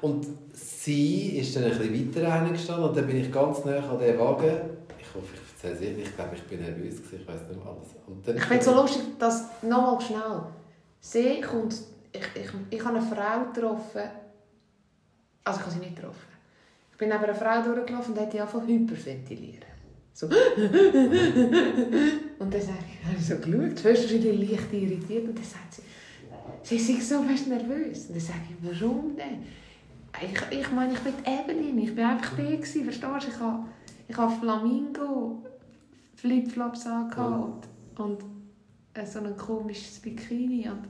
Und 0.00 0.26
sie 0.52 1.38
ist 1.38 1.56
dann 1.56 1.64
ein 1.64 1.76
bisschen 1.76 2.14
weiter 2.14 2.28
reingestanden 2.28 2.88
und 2.88 2.96
dann 2.96 3.06
bin 3.06 3.16
ich 3.16 3.32
ganz 3.32 3.64
nah 3.64 3.78
an 3.78 3.98
den 3.98 4.16
Wagen. 4.18 4.60
Ich 5.00 5.12
hoffe, 5.14 5.26
ich 5.34 5.64
erzähle 5.64 5.74
es 5.90 5.96
nicht. 5.96 6.08
Ich 6.10 6.14
glaube, 6.16 6.36
ich 6.36 6.42
bin 6.44 6.60
nervös. 6.60 6.94
Ich 7.00 7.26
weiß 7.26 7.40
nicht 7.48 7.56
mehr 7.64 7.66
alles. 7.72 7.88
Und 8.06 8.26
dann 8.28 8.36
Ich 8.36 8.42
finde 8.44 8.58
es 8.60 8.64
so 8.64 8.74
lustig, 8.74 9.02
dass, 9.18 9.44
nochmal 9.62 10.00
schnell, 10.00 10.42
sie 11.00 11.40
kommt, 11.40 11.74
ich, 12.12 12.20
ich, 12.40 12.50
ich 12.70 12.84
habe 12.84 12.98
eine 12.98 13.04
Frau 13.06 13.50
getroffen, 13.52 14.02
also 15.42 15.58
ich 15.60 15.66
habe 15.66 15.70
sie 15.74 15.80
nicht 15.80 15.96
getroffen. 15.96 16.28
Ich 16.92 16.98
bin 16.98 17.08
neben 17.08 17.24
einer 17.24 17.34
Frau 17.34 17.60
durchgelaufen 17.62 18.14
und 18.14 18.20
hat 18.20 18.32
die 18.32 18.40
angefangen 18.40 18.68
hyperventilieren. 18.68 19.64
So. 20.18 20.26
und 20.26 20.32
dann 22.52 22.60
sage 22.60 22.82
ich, 22.90 23.06
habe 23.06 23.16
ich 23.16 23.24
so 23.24 23.36
geschaut, 23.36 23.84
höchstwahrscheinlich 23.84 24.50
leicht 24.50 24.72
irritiert 24.72 25.28
und 25.28 25.38
dann 25.38 25.44
sagt 25.44 25.74
sie, 25.74 25.82
sie 26.64 26.78
sind 26.78 27.04
so 27.04 27.22
fast 27.22 27.46
nervös. 27.46 28.06
Und 28.06 28.16
dann 28.16 28.20
sage 28.20 28.40
ich, 28.50 28.56
warum 28.80 29.14
denn? 29.14 29.44
Ich, 30.20 30.58
ich 30.58 30.72
meine, 30.72 30.94
ich 30.94 30.98
bin 30.98 31.12
die 31.24 31.30
Evelyn, 31.30 31.78
ich 31.78 31.94
bin 31.94 32.04
einfach 32.04 32.34
die 32.36 32.56
gewesen, 32.56 32.82
verstehst 32.82 33.04
du? 33.04 33.28
Ich 33.28 33.38
habe, 33.38 33.68
ich 34.08 34.16
habe 34.16 34.34
Flamingo 34.40 35.40
Flipflops 36.16 36.86
angehabt 36.86 37.68
und, 37.98 38.04
und 38.04 38.24
äh, 38.94 39.06
so 39.06 39.20
ein 39.20 39.36
komisches 39.36 40.00
Bikini 40.00 40.68
und 40.68 40.88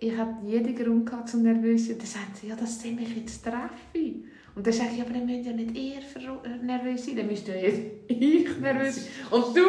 ich 0.00 0.16
hatte 0.16 0.44
jeden 0.44 0.74
Grund 0.74 1.06
gehabt 1.06 1.28
zum 1.28 1.44
nervös 1.44 1.86
sein. 1.86 1.94
Und 1.94 2.02
dann 2.02 2.08
sagt 2.08 2.38
sie, 2.38 2.48
ja, 2.48 2.56
das 2.56 2.80
sind 2.80 2.96
mich 2.96 3.14
jetzt 3.14 3.40
treffe. 3.44 4.24
Und 4.54 4.66
dann 4.66 4.72
sage 4.72 4.90
ich, 4.94 5.00
aber 5.00 5.14
dann 5.14 5.24
müsst 5.24 5.46
ja 5.46 5.52
nicht 5.52 5.74
ihr 5.76 5.98
äh, 5.98 6.64
nervös 6.64 7.06
sein, 7.06 7.16
dann 7.16 7.26
müsst 7.26 7.48
ja 7.48 7.54
jetzt 7.54 7.80
ich 8.08 8.58
nervös 8.60 8.96
sein. 8.96 9.04
Und 9.30 9.56
du 9.56 9.62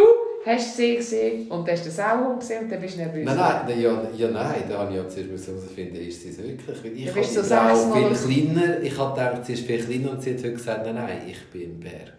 hast 0.45 0.75
sie 0.75 0.95
gesehen 0.97 1.47
und 1.47 1.69
hast 1.69 1.85
den 1.85 1.91
Sauhund 1.91 2.39
gesehen 2.41 2.63
und 2.65 2.71
dann 2.71 2.81
bist 2.81 2.95
du 2.95 2.99
nervös. 2.99 3.25
Nein, 3.25 3.37
nein, 3.37 3.61
nein, 3.65 3.81
ja, 3.81 4.07
ja, 4.15 4.27
nein, 4.29 4.63
da 4.67 4.79
habe 4.79 4.91
ich 4.91 4.97
ja 4.97 5.07
zuerst 5.07 5.47
herausfinden, 5.47 5.95
ist 5.95 6.21
sie 6.21 6.29
es 6.29 6.37
wirklich? 6.37 7.05
Ich 7.05 7.05
Du 7.05 7.15
habe 7.15 7.25
so 7.25 7.43
Frau 7.43 7.93
viel 7.93 8.43
kleiner, 8.43 8.81
ich 8.81 8.97
habe 8.97 9.13
gedacht, 9.13 9.45
sie 9.45 9.53
ist 9.53 9.65
viel 9.65 9.83
kleiner 9.83 10.11
und 10.11 10.21
sie 10.21 10.31
hat 10.31 10.39
heute 10.39 10.53
gesagt, 10.53 10.85
nein, 10.85 10.95
nein, 10.95 11.21
ich 11.27 11.49
bin 11.49 11.61
im 11.61 11.79
Berg. 11.79 12.13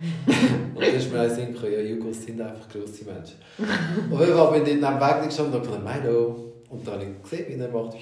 und 0.00 0.80
dann 0.80 0.94
ist 0.94 1.12
mir 1.12 1.20
ein 1.20 1.30
Sinn 1.30 1.52
gekommen, 1.52 1.72
ja, 1.72 1.80
Jugos 1.80 2.24
sind 2.24 2.40
einfach 2.40 2.68
grosse 2.68 3.04
Menschen. 3.04 3.36
Jeden 3.58 4.36
Fall 4.36 4.60
bin 4.60 4.74
ich 4.76 4.80
dann 4.80 4.94
am 4.94 5.00
Weg 5.00 5.24
gestanden 5.28 5.54
und 5.54 5.66
habe 5.66 5.78
gesagt, 5.78 6.04
Milo. 6.04 6.52
Und 6.70 6.86
dann 6.86 6.94
habe 6.94 7.04
ich 7.04 7.30
gesehen, 7.30 7.46
wie 7.48 7.60
er 7.60 7.68
macht. 7.68 7.96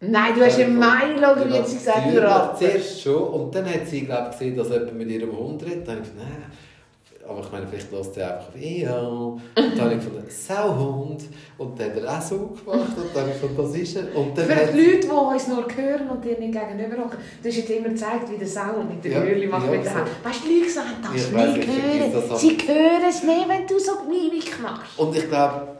Nein, 0.00 0.32
du 0.36 0.44
hast 0.44 0.58
im 0.60 0.74
Milo, 0.78 1.32
oder 1.32 1.48
wie 1.48 1.54
hat 1.54 1.68
sie 1.68 1.78
gesagt, 1.78 2.12
Ja, 2.12 2.22
Ratte. 2.24 2.64
Zuerst 2.66 3.02
schon. 3.02 3.20
Und 3.22 3.54
dann 3.54 3.66
hat 3.66 3.86
sie, 3.86 4.02
glaube 4.02 4.28
ich, 4.30 4.38
gesehen, 4.38 4.56
dass 4.56 4.68
jemand 4.68 4.94
mit 4.96 5.08
ihrem 5.10 5.36
Hund 5.36 5.62
redet. 5.64 5.88
Dann 5.88 5.96
habe 5.96 6.06
ich 6.06 6.12
gesagt, 6.12 6.28
nein. 6.30 7.28
aber 7.28 7.40
ich 7.40 7.50
meine, 7.52 7.66
vielleicht 7.66 7.90
lässt 7.92 8.16
er 8.16 8.34
einfach 8.36 8.48
auf 8.48 8.60
«Ja». 8.60 9.00
Und 9.00 9.40
dann 9.56 9.80
habe 9.80 9.94
ich 9.94 10.04
gefunden 10.04 10.24
«Sauhund». 10.28 11.22
Und 11.58 11.80
dann 11.80 11.90
hat 11.90 11.96
er 12.00 12.16
auch 12.16 12.22
so 12.22 12.36
gemacht. 12.38 12.96
Und 12.96 13.06
dann 13.12 13.22
habe 13.22 13.32
ich 13.34 13.40
gefunden 13.42 13.56
«Das 13.56 13.74
ist 13.76 13.96
er». 13.96 14.16
Und 14.16 14.38
dann 14.38 14.44
Für 14.46 14.54
hat- 14.54 14.72
die 14.72 14.80
Leute, 14.80 15.00
die 15.00 15.08
uns 15.08 15.48
nur 15.48 15.56
hören 15.76 16.10
und 16.10 16.24
dir 16.24 16.38
nicht 16.38 16.52
gegenüber 16.52 17.02
hocken, 17.04 17.18
du 17.42 17.48
hast 17.48 17.56
jetzt 17.56 17.70
immer 17.70 17.88
gezeigt, 17.88 18.30
wie 18.30 18.38
der 18.38 18.46
Sau 18.48 18.80
mit 18.88 19.04
der 19.04 19.10
Ja, 19.12 19.22
Hürli 19.22 19.46
macht 19.48 19.66
ja, 19.66 19.72
mit 19.72 19.84
der. 19.84 19.94
Hand. 19.96 20.08
Weißt 20.22 20.44
du, 20.44 20.48
die 20.48 20.58
Leute 20.60 20.70
sagen 20.70 20.88
das 21.02 21.14
Ich 21.16 21.32
nicht 21.32 22.14
das 22.14 22.24
hören. 22.30 22.38
Sie 22.38 22.56
hören 22.68 23.02
es 23.10 23.22
nicht, 23.24 23.48
wenn 23.48 23.66
du 23.66 23.78
so 23.80 23.92
Mimik 24.08 24.62
machst. 24.62 24.96
Und 24.96 25.16
ich 25.16 25.28
glaube, 25.28 25.77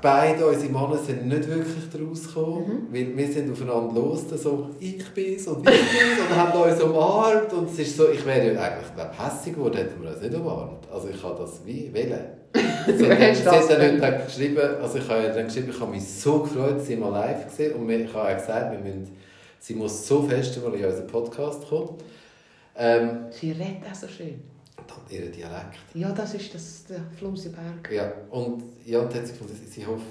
beide 0.00 0.46
unsere 0.46 0.72
Männer 0.72 0.96
sind 0.96 1.26
nicht 1.26 1.48
wirklich 1.48 1.88
daraus 1.92 2.26
gekommen, 2.26 2.88
Mhm. 2.90 2.94
weil 2.94 3.16
wir 3.16 3.28
sind 3.32 3.50
aufeinander 3.52 3.94
los, 3.94 4.24
so 4.30 4.70
«Ich 4.80 5.04
bin's» 5.14 5.46
und 5.48 5.60
«Ich 5.68 5.74
bin's» 5.80 6.20
und 6.28 6.36
haben 6.36 6.60
uns 6.60 6.82
umarmt 6.82 7.52
und 7.52 7.70
es 7.70 7.78
ist 7.78 7.96
so, 7.96 8.08
ich 8.10 8.24
wäre 8.26 8.54
ja 8.54 8.60
eigentlich 8.60 8.94
glaub, 8.94 9.10
hässig 9.18 9.54
geworden, 9.54 9.76
hätten 9.76 10.02
wir 10.02 10.10
uns 10.10 10.20
nicht 10.20 10.34
umarmt. 10.34 10.86
Also 10.92 11.08
ich 11.08 11.22
habe 11.22 11.38
das 11.40 11.60
wie 11.64 11.92
wählen. 11.92 12.20
Sie 12.96 13.08
hat 13.08 13.20
dann- 13.20 13.34
sie 13.34 13.46
hat 13.48 14.02
dann 14.02 14.24
geschrieben, 14.26 14.58
also 14.82 14.98
ich 14.98 15.08
habe 15.08 15.22
dann 15.32 15.44
geschrieben, 15.46 15.70
ich 15.70 15.80
habe 15.80 15.90
mich 15.92 16.04
so 16.08 16.40
gefreut, 16.40 16.80
sie 16.80 16.96
mal 16.96 17.10
live 17.10 17.46
gesehen 17.46 17.74
und 17.74 17.88
ich 17.90 18.12
habe 18.12 18.34
gesagt, 18.34 18.72
wir 18.72 18.78
müssen, 18.80 19.16
sie 19.60 19.74
muss 19.74 20.06
so 20.08 20.22
fest 20.22 20.58
mal 20.64 20.74
in 20.74 20.84
unseren 20.84 21.06
Podcast 21.06 21.68
kommen. 21.68 21.90
Ähm, 22.76 23.26
Sie 23.30 23.50
redet 23.52 23.82
auch 23.90 23.94
so 23.94 24.08
schön. 24.08 24.40
Dann 24.90 25.16
ihr 25.16 25.30
Dialekt. 25.30 25.76
Ja, 25.94 26.12
das 26.12 26.34
ist 26.34 26.54
das, 26.54 26.84
der 26.86 27.00
Flumsiberg. 27.18 27.90
Ja, 27.92 28.12
und 28.30 28.62
ja, 28.84 29.00
und 29.00 29.14
hat 29.14 29.26
sie 29.26 29.32
gefunden, 29.32 29.54
sie 29.68 29.86
hoffe, 29.86 30.02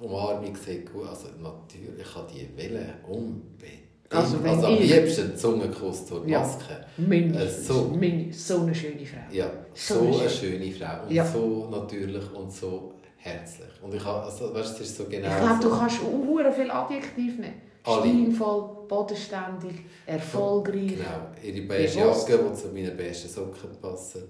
Umarmung 0.00 0.54
sehr 0.56 0.78
gut. 0.78 1.08
Also 1.08 1.28
natürlich, 1.42 2.00
ich 2.06 2.14
habe 2.14 2.28
die 2.32 2.56
Welle 2.56 2.94
unbedingt. 3.06 3.88
Also 4.10 4.38
Also, 4.42 4.66
am 4.68 4.78
liebsten 4.78 5.36
Zungenkuss 5.36 6.06
durch 6.06 6.24
die 6.24 6.30
Ja. 6.30 6.40
Maske. 6.40 6.86
Meine, 6.96 7.42
Äh, 7.44 7.48
so. 7.50 7.94
meine, 7.98 8.32
so 8.32 8.62
eine 8.62 8.74
schöne 8.74 9.04
Frau. 9.04 9.18
Ja, 9.30 9.50
So 9.74 9.94
so, 9.94 10.00
eine 10.06 10.20
eine 10.20 10.30
schöne 10.30 10.72
Frau. 10.72 11.02
Und 11.06 11.12
Ja. 11.12 11.26
so 11.26 11.68
natürlich 11.70 12.32
und 12.32 12.50
so 12.50 12.94
herzlich. 13.18 13.68
Und 13.82 13.94
ich 13.94 14.02
habe, 14.04 14.22
also, 14.24 14.54
weißt, 14.54 14.80
es 14.80 14.88
ist 14.88 14.96
so 14.96 15.04
genau 15.04 15.28
Ich 15.28 15.36
glaube, 15.36 15.62
so. 15.62 15.68
du 15.68 15.78
kannst 15.78 16.00
sehr 16.00 16.52
viele 16.52 16.72
Adjektive 16.72 17.40
nehmen. 17.40 17.60
Alle. 17.88 18.02
Stilvoll, 18.02 18.86
bodenständig, 18.88 19.76
erfolgreich. 20.06 20.88
Genau, 20.96 21.26
ihre 21.42 21.66
beige. 21.66 21.98
Jacke, 21.98 22.38
die 22.38 22.54
zu 22.54 22.68
meinen 22.68 22.96
besten 22.96 23.28
Socken 23.28 23.70
passen. 23.80 24.24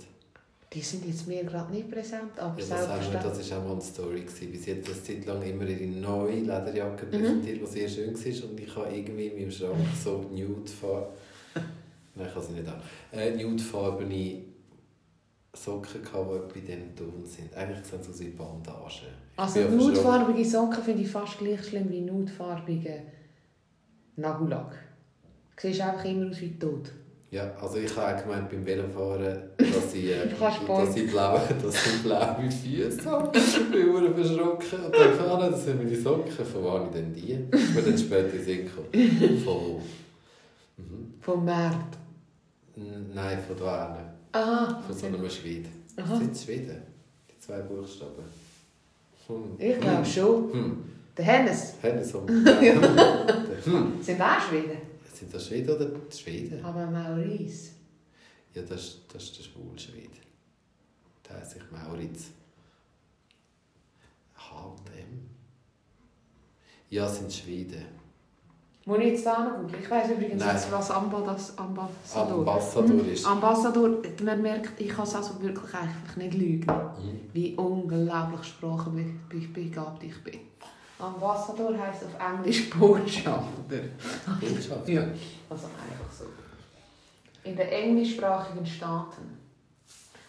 Die 0.72 0.80
sind 0.82 1.06
jetzt 1.06 1.26
mir 1.26 1.44
gerade 1.44 1.72
nicht 1.72 1.90
präsent, 1.90 2.38
aber 2.38 2.58
Ja, 2.60 2.66
selbstverständlich. 2.66 3.22
das 3.38 3.50
war 3.50 3.58
auch 3.58 3.64
mal 3.64 3.72
eine 3.72 3.80
Story. 3.80 4.20
Gewesen. 4.20 4.52
Bis 4.52 4.66
jetzt 4.66 4.86
eine 4.88 5.02
Zeit 5.02 5.26
lang 5.26 5.42
immer 5.42 5.64
ihre 5.66 5.86
neue 5.86 6.34
Lederjacke 6.40 7.06
Mhm. 7.06 7.10
präsentiert, 7.10 7.60
die 7.62 7.66
sehr 7.66 7.88
schön 7.88 8.14
war. 8.14 8.50
Und 8.50 8.60
ich 8.60 8.76
habe 8.76 8.94
irgendwie 8.94 9.26
in 9.28 9.38
meinem 9.38 9.50
Schrank 9.50 9.76
so 10.04 10.24
nudefarben... 10.30 11.08
Nein, 12.14 12.26
ich 12.28 12.34
habe 12.34 12.44
sie 12.44 12.52
nicht 12.52 12.68
an. 12.68 12.82
Äh, 13.12 13.42
nudefarbene 13.42 14.42
Socken, 15.56 16.02
gehabt, 16.02 16.54
die 16.54 16.60
bei 16.60 16.66
diesem 16.66 16.94
Ton 16.94 17.24
sind. 17.24 17.54
Eigentlich 17.56 17.84
sehen 17.86 18.02
sie 18.02 18.10
aus 18.10 18.20
wie 18.20 18.28
Bandagen. 18.28 19.08
Also 19.36 19.60
nudefarbige 19.60 20.44
Socken 20.44 20.82
finde 20.82 21.02
ich 21.02 21.08
fast 21.08 21.38
gleich 21.38 21.64
schlimm 21.66 21.88
wie 21.90 22.02
nudefarbige 22.02 23.02
Nagellack. 24.18 24.72
Du 25.56 25.62
siehst 25.68 25.80
einfach 25.80 26.04
immer 26.04 26.30
aus 26.30 26.40
wie 26.40 26.58
tot. 26.58 26.90
Ja, 27.30 27.52
also 27.60 27.76
ich 27.78 27.94
habe 27.94 28.22
gemeint 28.22 28.48
beim 28.50 28.64
Velofahren, 28.64 29.38
dass 29.58 29.92
ich, 29.94 30.06
äh, 30.10 30.26
dass 30.28 30.96
ich 30.96 31.10
blaue, 31.10 31.40
dass 31.62 31.86
ich 31.86 32.02
blaue 32.02 32.50
Füße 32.50 33.04
habe. 33.10 33.38
Ich 33.38 33.70
bin 33.70 33.92
sehr 33.92 34.14
verschrocken. 34.14 34.84
Und 34.86 34.94
dann 34.94 35.12
fahren, 35.14 35.50
das 35.52 35.64
sind 35.64 35.76
meine 35.84 35.94
Socken. 35.94 36.32
Von 36.32 36.64
wann 36.64 36.84
ich 36.86 36.90
denn 36.92 37.12
die? 37.12 37.34
Mir 37.74 37.82
dann 37.82 37.98
später 37.98 38.26
in 38.30 38.32
den 38.32 38.44
Sinn 38.44 38.64
gekommen. 38.64 39.40
Von... 39.44 39.76
Mhm. 40.78 41.14
Vom 41.20 41.44
Markt. 41.44 41.98
N- 42.76 43.10
Nein, 43.14 43.38
von 43.46 43.56
hinten. 43.58 44.08
Aha. 44.32 44.82
Von 44.86 44.96
so 44.96 45.06
einem 45.06 45.28
Schweden. 45.28 45.68
Aha. 45.96 46.16
Sind 46.16 46.36
Schweden? 46.36 46.80
Die 47.30 47.38
zwei 47.38 47.58
Buchstaben. 47.58 48.24
Hm. 49.26 49.36
Ich 49.58 49.78
glaube 49.80 50.04
schon. 50.06 50.52
Hm. 50.52 50.84
Der 51.18 51.24
Hennes. 51.24 51.74
Haben 51.82 52.04
so. 52.04 52.26
hm. 52.28 54.00
Sind 54.02 54.20
auch 54.22 54.40
Schweden. 54.48 54.78
Sind 55.12 55.34
das 55.34 55.46
Schweden 55.48 55.70
oder 55.74 55.86
die 55.86 56.16
Schweden? 56.16 56.64
Aber 56.64 56.86
Maurice. 56.86 57.72
Ja, 58.54 58.62
das, 58.62 58.98
das 59.12 59.24
ist 59.24 59.38
der 59.38 59.42
Schwulschwede. 59.44 60.08
Der 61.28 61.36
heißt 61.40 61.50
sich 61.52 61.62
Mauritz. 61.72 62.26
H&M? 64.36 65.28
Ja, 66.90 67.06
es 67.06 67.16
sind 67.18 67.32
Schweden. 67.32 67.84
Muss 68.86 68.98
ich 69.00 69.04
jetzt 69.06 69.26
da 69.26 69.44
noch? 69.44 69.70
Ich 69.78 69.90
weiss 69.90 70.08
übrigens 70.10 70.42
Nein. 70.42 70.54
jetzt, 70.56 70.72
was 70.72 70.90
Ambassador 70.90 71.64
Ambassador 71.66 72.38
Ambassador 72.38 73.06
ist. 73.06 73.26
Ambassador, 73.26 73.90
man 74.24 74.40
merkt, 74.40 74.80
ich 74.80 74.88
kann 74.88 75.04
es 75.04 75.14
also 75.14 75.42
wirklich 75.42 75.74
einfach 75.74 76.16
nicht 76.16 76.32
lügen, 76.34 76.66
Mhm. 76.66 77.20
wie 77.34 77.54
unglaublich 77.54 78.44
sprachenbegabt 78.44 80.02
ich 80.04 80.24
bin. 80.24 80.40
Ambassador 80.98 81.78
heisst 81.78 82.04
auf 82.04 82.14
Englisch 82.20 82.70
Botschafter. 82.78 83.42
Botschaft. 84.40 84.88
Ja, 84.88 85.02
also 85.48 85.66
einfach 85.66 86.12
so. 86.12 86.24
In 87.44 87.56
den 87.56 87.68
englischsprachigen 87.68 88.66
Staaten. 88.66 89.38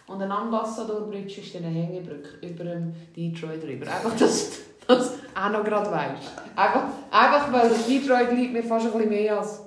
Und 0.06 0.22
ein 0.22 0.32
Ambassador-Bridge 0.32 1.40
ist 1.40 1.54
dann 1.54 1.64
eine 1.64 1.74
Hängebrücke 1.74 2.44
über 2.44 2.64
dem 2.64 2.94
Detroit 3.16 3.62
River. 3.62 3.86
Einfach, 3.92 4.16
dass 4.16 4.50
du 4.50 4.56
das 4.88 5.12
auch 5.34 5.50
noch 5.50 5.64
gerade 5.64 5.90
weißt. 5.90 6.32
Einfach, 6.56 6.82
einfach 7.10 7.52
weil 7.52 7.70
Detroit 7.88 8.32
liegt 8.32 8.52
mir 8.52 8.64
fast 8.64 8.86
ein 8.86 8.92
bisschen 8.92 9.08
mehr 9.08 9.38
als... 9.38 9.60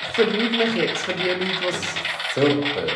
Ich 0.00 0.14
verbeuge 0.14 0.50
mich 0.50 0.74
jetzt 0.74 0.98
für 0.98 1.12
die 1.12 1.28
Leute, 1.28 1.40
die 1.40 1.68
es... 1.68 1.94
Super. 2.34 2.86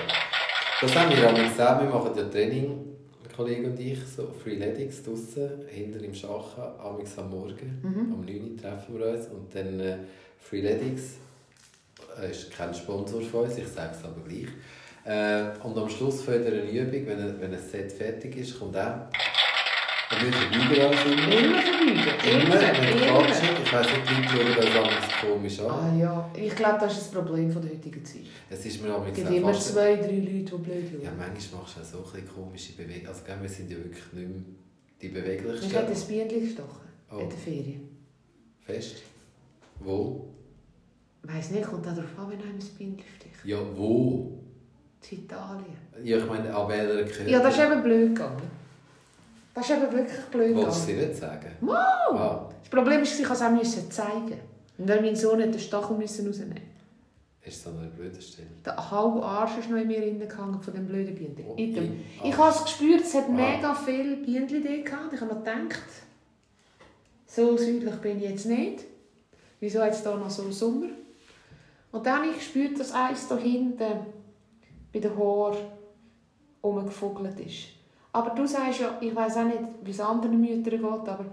Das 0.81 0.97
haben 0.97 1.11
wir 1.11 1.28
auch 1.28 1.35
gesehen. 1.35 1.57
Wir 1.57 1.88
machen 1.88 2.12
ja 2.17 2.25
Training, 2.25 2.98
Kollege 3.38 3.68
und 3.68 3.78
ich, 3.78 4.00
so 4.04 4.26
Freeletics 4.42 5.04
draussen, 5.04 5.64
hinter 5.68 6.02
im 6.02 6.12
Schachen, 6.12 6.64
amigs 6.76 7.16
am 7.18 7.30
Morgen. 7.30 7.80
Mhm. 7.85 8.12
Am 8.12 8.21
9 8.23 8.50
Uhr 8.50 8.57
treffen 8.61 8.99
wir 8.99 9.07
uns. 9.07 9.26
Und 9.28 9.54
dann 9.54 9.78
äh, 9.78 9.97
Freeletics 10.40 11.18
äh, 12.21 12.33
ist 12.33 12.50
kein 12.50 12.75
Sponsor 12.75 13.23
von 13.23 13.45
uns, 13.45 13.57
ich 13.57 13.68
sage 13.68 13.95
es 13.97 14.04
aber 14.04 14.21
gleich. 14.26 14.49
Äh, 15.04 15.57
und 15.64 15.78
am 15.78 15.88
Schluss 15.88 16.23
von 16.23 16.35
jeder 16.35 16.64
Übung, 16.64 17.07
wenn 17.07 17.21
ein, 17.21 17.40
wenn 17.40 17.54
ein 17.54 17.61
Set 17.61 17.92
fertig 17.92 18.37
ist, 18.38 18.59
kommt 18.59 18.76
auch. 18.76 19.07
Und 20.11 20.21
wir 20.21 20.33
verbeugen 20.33 20.88
uns 20.88 21.04
immer. 21.04 21.38
Immer 21.38 21.62
verbeugen. 21.62 22.42
Immer, 22.42 22.61
wenn 22.61 23.00
wir 23.00 23.07
quatschen. 23.07 23.49
Ich 23.62 23.73
weiss 23.73 23.87
nicht, 23.87 24.33
die 24.33 24.37
Leute 24.37 24.66
schauen 24.66 24.85
anders 24.85 25.08
komisch 25.21 25.61
an. 25.61 25.67
Ah 25.71 25.97
ja, 25.99 26.31
ich 26.35 26.55
glaube, 26.55 26.79
das 26.81 26.93
ist 26.93 27.01
das 27.03 27.11
Problem 27.11 27.51
von 27.51 27.63
der 27.63 27.71
heutigen 27.73 28.05
Zeit. 28.05 28.23
Es 28.51 28.65
ist 28.67 28.83
mir 28.83 28.93
aber 28.95 29.07
Es 29.09 29.15
gibt 29.17 29.31
immer 29.31 29.53
zwei, 29.53 29.97
drei 29.97 30.11
Leute, 30.19 30.29
die 30.33 30.43
blöd 30.57 31.03
Ja, 31.03 31.09
schauen. 31.11 31.19
manchmal 31.19 31.61
machst 31.63 31.77
du 31.77 31.99
auch 31.99 32.05
so 32.05 32.17
ein 32.17 32.29
komische 32.29 32.73
Bewegungen. 32.75 33.07
Also, 33.09 33.23
wir 33.41 33.49
sind 33.49 33.71
ja 33.71 33.77
wirklich 33.79 34.13
nicht 34.13 34.29
mehr 34.29 34.43
die 35.01 35.07
Ich 35.07 35.13
beweglichsten. 35.15 35.75
habe 35.77 35.87
das 35.89 36.05
Bienen 36.05 36.29
gestochen 36.29 36.89
Oh. 37.11 37.19
in 37.19 37.29
der 37.29 37.39
Ferien. 37.39 37.89
Fest? 38.61 38.97
Wo? 39.81 40.27
Weiss 41.23 41.51
nicht, 41.51 41.65
kommt 41.67 41.87
auch 41.87 41.95
darauf 41.95 42.19
an, 42.19 42.31
wenn 42.31 42.43
einem 42.43 42.59
das 42.59 42.69
Bienen 42.69 42.99
sticht. 43.17 43.45
Ja, 43.45 43.59
wo? 43.77 44.39
In 45.11 45.19
Italien. 45.19 45.77
Ja, 46.05 46.19
ich 46.19 46.27
meine, 46.27 46.55
an 46.55 46.69
welcher 46.69 47.05
Kirche? 47.05 47.31
Ja, 47.31 47.41
das 47.41 47.57
ist 47.57 47.63
eben 47.65 47.83
blöd 47.83 48.09
gegangen. 48.15 48.43
Das 49.55 49.69
ist 49.69 49.77
eben 49.77 49.93
wirklich 49.93 50.25
blöd 50.31 50.55
Wolltest 50.57 50.83
du 50.83 50.87
sie 50.87 50.99
nicht 50.99 51.17
sagen? 51.17 51.47
Wow! 51.61 51.75
Ah, 52.13 52.49
Das 52.61 52.69
Problem 52.69 53.03
ist, 53.03 53.19
ich 53.19 53.29
musste 53.29 53.47
es 53.81 54.01
auch 54.01 54.05
zeigen. 54.05 54.39
Und 54.79 54.87
dann 54.89 55.03
mein 55.05 55.17
Sohn 55.17 55.41
hat 55.43 55.53
den 55.53 55.59
Stachel 55.61 55.97
müssen 55.97 56.27
rausnehmen. 56.27 56.61
ist 57.43 57.65
das 57.67 57.73
an 57.73 57.79
einer 57.81 57.89
blöden 57.91 58.21
Stelle? 58.21 58.49
Der 58.65 58.91
halbe 58.91 59.23
Arsch 59.25 59.59
ist 59.59 59.71
noch 59.71 59.79
in 59.79 59.89
mir 59.89 60.01
reingehangen 60.03 60.61
von 60.63 60.75
dem 60.75 60.87
blöden 60.87 61.15
Bienen. 61.15 61.37
Oh, 61.49 61.55
Item. 61.57 61.85
i- 62.25 62.29
Ich 62.29 62.37
habe 62.37 62.51
es 62.55 62.63
gespürt, 62.65 63.01
es 63.01 63.15
hat 63.15 63.25
Ah. 63.29 63.33
mega 63.33 63.75
viele 63.75 64.17
Bienen 64.17 64.47
dort 64.49 64.85
gehabt. 64.85 65.13
Ich 65.15 65.21
habe 65.21 65.35
noch 65.35 65.43
gedacht, 65.45 65.83
so 67.27 67.57
südlich 67.57 67.95
bin 67.97 68.19
ich 68.19 68.31
jetzt 68.31 68.47
nicht. 68.47 68.85
Wieso 69.61 69.83
jetzt 69.83 70.03
hier 70.07 70.15
noch 70.17 70.31
so 70.31 70.51
Sommer? 70.51 70.89
Und 71.91 72.05
dann 72.07 72.19
habe 72.21 72.29
ich 72.31 72.35
gespürt, 72.37 72.79
dass 72.79 72.93
eins 72.93 73.27
da 73.29 73.37
hinten 73.39 73.79
bei 74.93 75.01
den 75.01 75.17
Haaren 75.17 75.57
rumgevogelt 76.63 77.41
ist. 77.41 77.69
Aber 78.13 78.31
du 78.35 78.47
sagst 78.47 78.81
ja, 78.81 78.99
ich 79.01 79.15
weiß 79.15 79.37
auch 79.39 79.45
nicht, 79.45 79.59
wie 79.85 79.91
es 79.91 80.01
anderen 80.01 80.41
Müttern 80.41 80.81
geht, 80.81 80.83
aber 81.09 81.25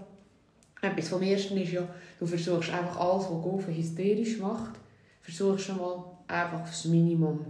etwas 0.82 1.08
vom 1.08 1.22
Ersten 1.22 1.56
ist 1.56 1.72
ja, 1.72 1.82
du 2.18 2.26
versuchst 2.26 2.70
einfach 2.70 2.98
alles, 3.00 3.24
was 3.24 3.42
Golfen 3.42 3.74
hysterisch 3.74 4.38
macht, 4.38 4.74
versuchst 5.22 5.76
mal 5.76 6.04
einfach 6.28 6.62
aufs 6.62 6.84
Minimum 6.86 7.44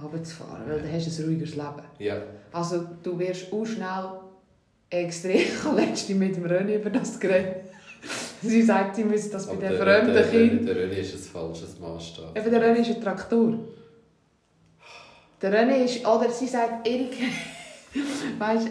runterzufahren, 0.00 0.68
weil 0.68 0.80
dann 0.80 0.92
hast 0.92 1.06
du 1.06 1.22
ein 1.22 1.28
ruhigeres 1.28 1.54
Leben. 1.54 1.82
Ja. 1.98 2.16
Also 2.52 2.86
du 3.02 3.18
wirst 3.18 3.52
auch 3.52 3.64
schnell 3.64 4.20
extrem. 4.90 5.36
Ich 5.36 5.64
habe 5.64 5.80
letztens 5.80 6.18
mit 6.18 6.36
dem 6.36 6.44
René 6.44 6.76
über 6.76 6.90
das 6.90 7.18
geredet. 7.18 7.64
Sie 8.42 8.62
sagt, 8.62 8.96
sie 8.96 9.04
müssen 9.04 9.30
das 9.30 9.46
bei 9.46 9.56
den 9.56 9.78
fremden 9.78 10.12
der, 10.12 10.28
Kindern... 10.28 10.66
der, 10.66 10.74
der 10.74 10.88
René 10.88 10.96
ist 10.96 11.14
ein 11.14 11.20
falsches 11.20 11.78
Maßstab. 11.78 12.36
Eben, 12.36 12.50
der 12.50 12.60
René 12.60 12.80
ist 12.80 12.90
ein 12.90 13.00
Traktor. 13.00 13.58
Der 15.40 15.52
René 15.52 15.84
ist... 15.84 16.04
Oder 16.04 16.28
sie 16.30 16.48
sagt, 16.48 16.86
Erik... 16.86 17.16
weißt 18.38 18.68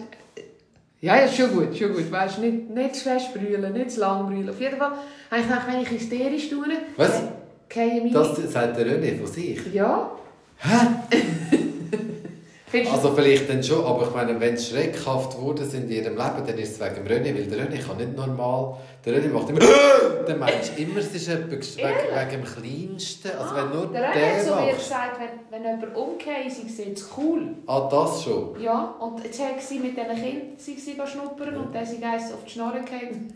Ja, 1.02 1.16
ja, 1.16 1.26
schon 1.26 1.50
gut, 1.50 1.76
schon 1.76 1.92
gut. 1.92 2.10
Weißt, 2.10 2.38
nicht, 2.38 2.70
nicht 2.70 2.94
zu 2.94 3.02
fest 3.02 3.34
brüllen, 3.34 3.72
nicht 3.72 3.90
zu 3.90 4.00
lang 4.00 4.24
brüllen. 4.24 4.48
Auf 4.48 4.60
jeden 4.60 4.78
Fall 4.78 4.92
habe 5.30 5.40
ich 5.40 5.48
gedacht, 5.48 5.66
wenn 5.68 5.82
ich 5.82 5.90
hysterisch 5.90 6.48
tue... 6.48 6.64
Was? 6.96 7.22
Fallen 7.68 7.98
meine... 7.98 8.10
Das 8.10 8.52
sagt 8.52 8.76
der 8.76 8.86
René 8.86 9.18
von 9.18 9.26
sich. 9.26 9.60
Ja. 9.72 10.12
Hä? 10.58 10.86
Findest 12.72 12.94
Also 12.94 13.12
vielleicht 13.14 13.50
dann 13.50 13.62
schon, 13.62 13.84
aber 13.84 14.06
ich 14.06 14.14
meine, 14.14 14.40
wenn 14.40 14.56
sie 14.56 14.70
schreckhaft 14.70 15.36
sind 15.58 15.90
in 15.90 15.90
ihrem 15.90 16.16
Leben, 16.16 16.42
dann 16.46 16.56
ist 16.56 16.72
es 16.72 16.80
wegen 16.80 17.04
dem 17.04 17.06
René, 17.06 17.34
weil 17.36 17.44
der 17.44 17.68
René 17.68 17.86
kann 17.86 17.98
nicht 17.98 18.16
normal, 18.16 18.78
der 19.04 19.12
René 19.12 19.28
macht 19.28 19.50
immer 19.50 19.60
meinst 20.38 20.72
du 20.74 20.82
immer, 20.82 21.00
es 21.00 21.14
ist 21.14 21.28
etwas 21.28 21.76
wegen, 21.76 21.86
wegen 21.86 22.30
dem 22.30 22.44
Kleinsten, 22.44 23.30
also 23.38 23.54
wenn 23.56 23.70
nur 23.70 23.92
der 23.92 24.12
der, 24.12 24.22
René 24.22 24.36
hat 24.38 24.42
so 24.46 24.54
macht. 24.54 24.78
gesagt, 24.78 25.20
wenn, 25.20 25.62
wenn 25.62 25.70
jemand 25.70 25.94
umkehrt, 25.94 26.50
sei 26.50 26.62
es 26.66 26.78
jetzt 26.78 27.08
cool. 27.18 27.48
Ah, 27.66 27.88
das 27.90 28.24
schon. 28.24 28.58
Ja, 28.58 28.94
und 28.98 29.22
jetzt 29.22 29.38
hat 29.38 29.60
sie 29.60 29.78
mit 29.78 29.94
diesen 29.94 30.14
Kindern 30.14 30.52
sie 30.56 30.78
sie 30.78 30.94
schnuppern 30.94 31.54
und 31.54 31.74
dann 31.74 31.84
sind 31.84 32.02
eins 32.02 32.32
auf 32.32 32.42
die 32.46 32.52
Schnorre 32.52 32.80
gefallen. 32.80 33.34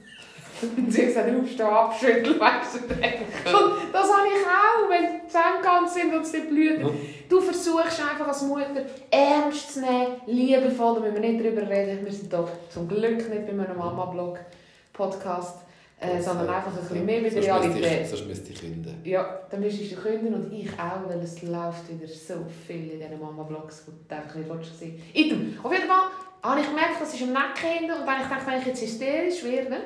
Und 0.62 0.92
sie 0.92 1.06
gesagt, 1.06 1.28
aufstehen, 1.38 1.66
abschütteln, 1.66 2.40
weißt 2.40 2.74
du. 2.76 2.78
Und 2.78 3.92
das 3.92 4.12
habe 4.12 4.26
ich 4.28 4.46
auch, 4.46 4.88
wenn 4.88 5.20
die 5.20 5.28
Zähne 5.28 5.62
ganz 5.62 5.94
sind 5.94 6.14
und 6.14 6.26
sie 6.26 6.40
blühen. 6.40 6.88
Du 7.28 7.40
versuchst 7.40 8.00
einfach 8.00 8.28
als 8.28 8.42
Mutter 8.42 8.84
ernst 9.10 9.74
zu 9.74 9.80
nehmen, 9.80 10.20
liebevoll, 10.26 10.94
da 10.94 11.00
müssen 11.00 11.22
wir 11.22 11.30
nicht 11.30 11.44
drüber 11.44 11.68
reden. 11.68 12.04
Wir 12.04 12.12
sind 12.12 12.32
hier 12.32 12.48
zum 12.70 12.88
Glück 12.88 13.16
nicht 13.16 13.46
bei 13.46 13.52
einem 13.52 13.76
Mama-Blog-Podcast, 13.76 15.58
äh, 16.00 16.22
sondern 16.22 16.48
einfach 16.48 16.72
ein 16.72 16.78
bisschen 16.78 17.04
mehr 17.04 17.20
mit 17.20 17.34
der 17.34 17.42
Realität. 17.42 18.08
Sonst 18.08 18.26
müsste 18.26 18.52
ich 18.52 18.60
künden. 18.60 19.00
Ja, 19.04 19.40
dann 19.50 19.60
müsstest 19.60 19.92
du 19.92 19.96
künden 19.96 20.34
und 20.34 20.52
ich 20.52 20.70
auch, 20.74 21.08
weil 21.08 21.20
es 21.20 21.42
läuft 21.42 21.88
wieder 21.88 22.06
so 22.06 22.46
viel 22.66 22.92
in 22.92 23.00
diesen 23.00 23.20
Mama-Blogs, 23.20 23.84
die 23.86 24.08
du 24.08 24.14
einfach 24.14 24.34
nicht 24.34 24.48
willst 24.48 24.78
sehen 24.78 25.02
Item. 25.12 25.58
Auf 25.62 25.72
jeden 25.72 25.88
Fall 25.88 26.10
habe 26.42 26.60
ich 26.60 26.68
gemerkt, 26.68 27.00
das 27.00 27.12
ist 27.12 27.22
am 27.22 27.30
Necken 27.30 27.78
hinten 27.78 28.00
und 28.00 28.06
wenn 28.06 28.22
ich 28.22 28.28
dachte, 28.28 28.46
wenn 28.46 28.60
ich 28.60 28.66
jetzt 28.66 28.82
hysterisch 28.82 29.44
werde, 29.44 29.76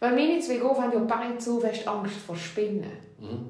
weil 0.00 0.14
meine 0.14 0.38
zwei 0.40 0.56
Golf 0.58 0.78
haben 0.78 0.92
ja 0.92 0.98
beide 1.00 1.38
zu 1.38 1.60
fest 1.60 1.86
Angst 1.86 2.16
vor 2.16 2.36
Spinnen. 2.36 2.90
Mhm. 3.18 3.48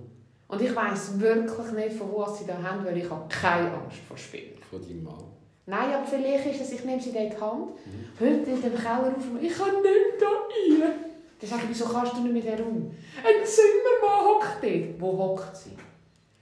Und 0.48 0.62
ich 0.62 0.74
weiss 0.74 1.18
wirklich 1.20 1.72
nicht, 1.72 1.96
von 1.96 2.10
wo 2.10 2.24
sie 2.26 2.46
da 2.46 2.54
haben, 2.62 2.84
weil 2.84 2.96
ich 2.96 3.10
habe 3.10 3.28
keine 3.28 3.70
Angst 3.72 3.98
vor 4.06 4.16
Spinnen. 4.16 4.54
Von 4.70 4.80
deinem 4.80 5.04
Mann. 5.04 5.24
Nein, 5.66 5.92
aber 5.94 6.06
vielleicht 6.06 6.46
ist 6.46 6.62
es, 6.62 6.72
ich 6.72 6.84
nehme 6.84 7.00
sie 7.00 7.10
in 7.10 7.30
die 7.30 7.36
Hand, 7.40 7.68
Mhm. 7.84 8.08
heute 8.18 8.50
in 8.50 8.62
den 8.62 8.74
Keller 8.74 9.14
auf 9.16 9.30
und 9.30 9.42
ich 9.42 9.52
kann 9.56 9.82
nicht 9.82 10.20
da 10.20 10.26
rein. 10.26 10.92
Dann 11.40 11.50
sage 11.50 11.62
ich, 11.64 11.68
wieso 11.68 11.84
kannst 11.84 12.14
du 12.14 12.20
nicht 12.22 12.32
mit 12.32 12.44
der 12.44 12.58
um? 12.66 12.90
Ein 13.22 13.44
Zimmermann 13.46 14.26
hockt 14.26 14.62
dort. 14.62 15.00
Wo 15.00 15.18
hockt 15.18 15.56
sie? 15.56 15.70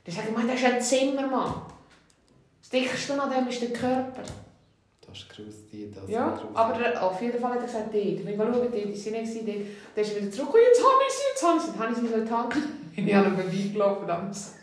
Dann 0.04 0.14
sage 0.14 0.28
ich, 0.30 0.36
«Mann, 0.36 0.46
das 0.48 0.56
ist 0.56 0.64
ein 0.64 0.80
Zimmermann. 0.80 1.54
Das 2.62 2.70
Dickste 2.70 3.20
an 3.20 3.30
dem 3.30 3.48
ist 3.48 3.60
der 3.60 3.72
Körper. 3.72 4.22
Das 5.16 5.22
ist 5.22 5.28
gruselig, 5.34 5.94
das 5.94 6.10
Ja, 6.10 6.38
aber 6.54 6.78
der- 6.78 7.02
auf 7.02 7.20
jeden 7.22 7.40
Fall 7.40 7.52
hat 7.52 7.60
er 7.60 7.66
gesagt, 7.66 7.94
dort. 7.94 8.04
Und 8.04 8.28
ich 8.28 8.36
schaue, 8.36 8.50
dort 8.52 8.74
ist 8.74 9.04
sie 9.04 9.10
nicht 9.10 9.34
dort. 9.34 9.56
Dann 9.94 10.04
ist 10.04 10.14
er 10.14 10.20
wieder 10.22 10.30
zurück, 10.30 10.50
«Oh, 10.52 10.56
jetzt 10.58 10.80
habe 10.80 11.02
ich 11.08 11.14
sie, 11.14 11.22
jetzt 11.32 11.42
habe 11.42 11.56
ich 11.56 11.62
sie. 11.62 11.70
Dann 11.72 11.80
habe 11.80 11.92
ich 11.92 11.98
sie 11.98 12.06
so 12.08 12.14
in 12.16 12.24
die 12.26 12.30
Hand 12.30 12.50
genommen. 12.54 12.90
Ich 12.96 13.14
habe 13.14 13.28
ihn 13.28 13.36
vorbeigelaufen. 13.36 14.06
damals. 14.06 14.54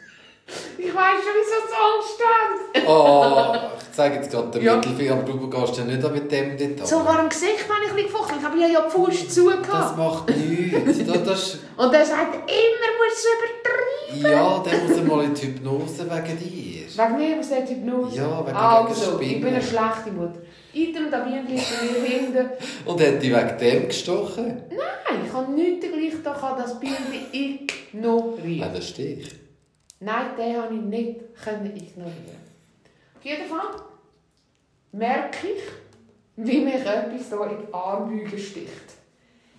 Ich 0.78 0.94
weiss 0.94 1.24
schon, 1.24 1.34
wieso 1.40 1.58
Angst 1.88 2.20
haben. 2.24 2.88
Oh, 2.88 3.56
ich 3.80 3.96
zeige 3.96 4.16
jetzt 4.16 4.30
gerade 4.32 4.52
den 4.52 4.64
Ja. 4.64 4.76
Mittelfinger, 4.76 5.14
aber 5.14 5.24
du 5.24 5.50
gehst 5.50 5.78
ja 5.78 5.84
nicht 5.86 6.12
mit 6.12 6.32
dem 6.32 6.76
dort 6.78 6.88
So 6.88 7.06
war 7.06 7.20
im 7.22 7.30
Gesicht, 7.30 7.66
wenn 7.70 7.84
ich 7.86 7.90
ein 7.90 7.96
bisschen 7.96 8.12
gefochten 8.12 8.44
habe. 8.44 8.58
Ich 8.58 8.64
habe 8.64 8.74
ja 8.74 8.82
die 8.82 8.92
Faust 8.92 9.26
Das 9.28 9.34
zugehört. 9.36 9.98
macht 9.98 10.30
nichts. 10.30 11.06
Das, 11.08 11.24
das, 11.24 11.60
Und 11.78 11.94
er 11.94 12.06
sagt, 12.06 12.34
immer 12.36 12.90
muss 13.00 13.14
es 13.16 13.26
übertreiben. 13.34 14.32
ja, 14.32 14.64
dann 14.64 14.88
muss 14.88 14.98
er 14.98 15.04
mal 15.04 15.24
in 15.24 15.34
die 15.34 15.42
Hypnose 15.48 16.10
wegen 16.12 16.40
dir. 16.40 16.84
Wegen 16.96 17.18
mir 17.18 17.36
muss 17.38 17.50
der 17.50 17.68
Hypnose. 17.68 18.16
Ja, 18.18 18.46
wegen 18.46 18.56
Also, 18.58 19.20
wegen 19.20 19.32
ich 19.32 19.42
bin 19.42 19.54
eine 19.54 19.64
schlechte 19.64 20.12
Mutter. 20.12 20.40
Item, 20.74 21.12
da 21.12 21.24
liegt 21.24 21.48
bei 21.48 22.00
mir 22.00 22.08
hinten. 22.08 22.50
Und 22.86 23.00
hat 23.02 23.22
dich 23.22 23.32
wegen 23.34 23.58
dem 23.60 23.88
gestochen? 23.88 24.64
Nein, 24.70 25.22
ich 25.26 25.32
habe 25.34 25.52
nichts 25.52 25.86
gleich 25.88 26.14
da 26.24 26.56
das 26.58 26.78
Ja, 26.82 26.90
ignorieren. 27.32 28.72
das 28.74 28.90
Stich. 28.90 29.30
Nein, 30.04 30.36
den 30.38 30.62
habe 30.62 30.76
ich 30.76 30.82
nicht 30.82 31.20
können 31.44 31.76
ignorieren. 31.76 32.44
Auf 33.16 33.24
jeden 33.24 33.48
Fall 33.48 33.68
merke 34.92 35.48
ich, 35.48 35.64
wie 36.36 36.62
mich 36.62 36.76
etwas 36.76 37.28
hier 37.30 37.52
in 37.52 37.66
die 37.66 37.74
Armbeuge 37.74 38.38
sticht. 38.38 38.94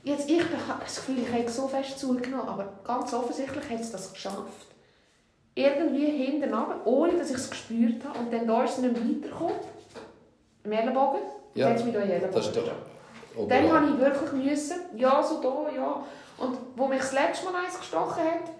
Jetzt, 0.02 0.28
ich 0.28 0.42
habe 0.42 0.80
das 0.80 0.96
Gefühl, 0.96 1.18
ich 1.22 1.32
habe 1.32 1.48
so 1.48 1.66
fest 1.66 1.98
zugenommen, 1.98 2.46
aber 2.46 2.68
ganz 2.84 3.14
offensichtlich 3.14 3.70
hat 3.70 3.80
es 3.80 3.90
das 3.90 4.12
geschafft. 4.12 4.66
Irgendwie 5.54 6.10
hinten 6.10 6.52
runter, 6.52 6.80
ohne 6.84 7.16
dass 7.16 7.30
ich 7.30 7.36
es 7.36 7.48
gespürt 7.48 8.04
habe. 8.04 8.18
Und 8.18 8.32
dann 8.32 8.46
da 8.46 8.64
ist 8.64 8.72
es 8.72 8.78
nicht 8.78 8.96
weitergekommen. 8.96 9.56
Im 10.64 10.72
Ellenbogen. 10.72 11.20
Ja, 11.54 11.68
Dann 11.68 11.72
hat 11.72 11.78
es 11.78 11.84
mich 11.86 11.94
da 11.94 12.00
in 12.00 12.08
den 12.08 12.20
Das 12.30 12.46
ist 12.46 12.56
Ellenbogen. 12.56 13.48
Dann 13.48 13.72
habe 13.72 13.86
ich 13.86 13.98
wirklich 13.98 14.32
müssen, 14.32 14.80
ja, 14.96 15.22
so 15.22 15.40
da, 15.40 15.74
ja. 15.74 16.04
Und 16.36 16.58
wo 16.76 16.86
mich 16.86 17.00
das 17.00 17.12
letzte 17.12 17.46
Mal 17.46 17.64
eins 17.64 17.78
gestochen 17.78 18.22
hat, 18.22 18.50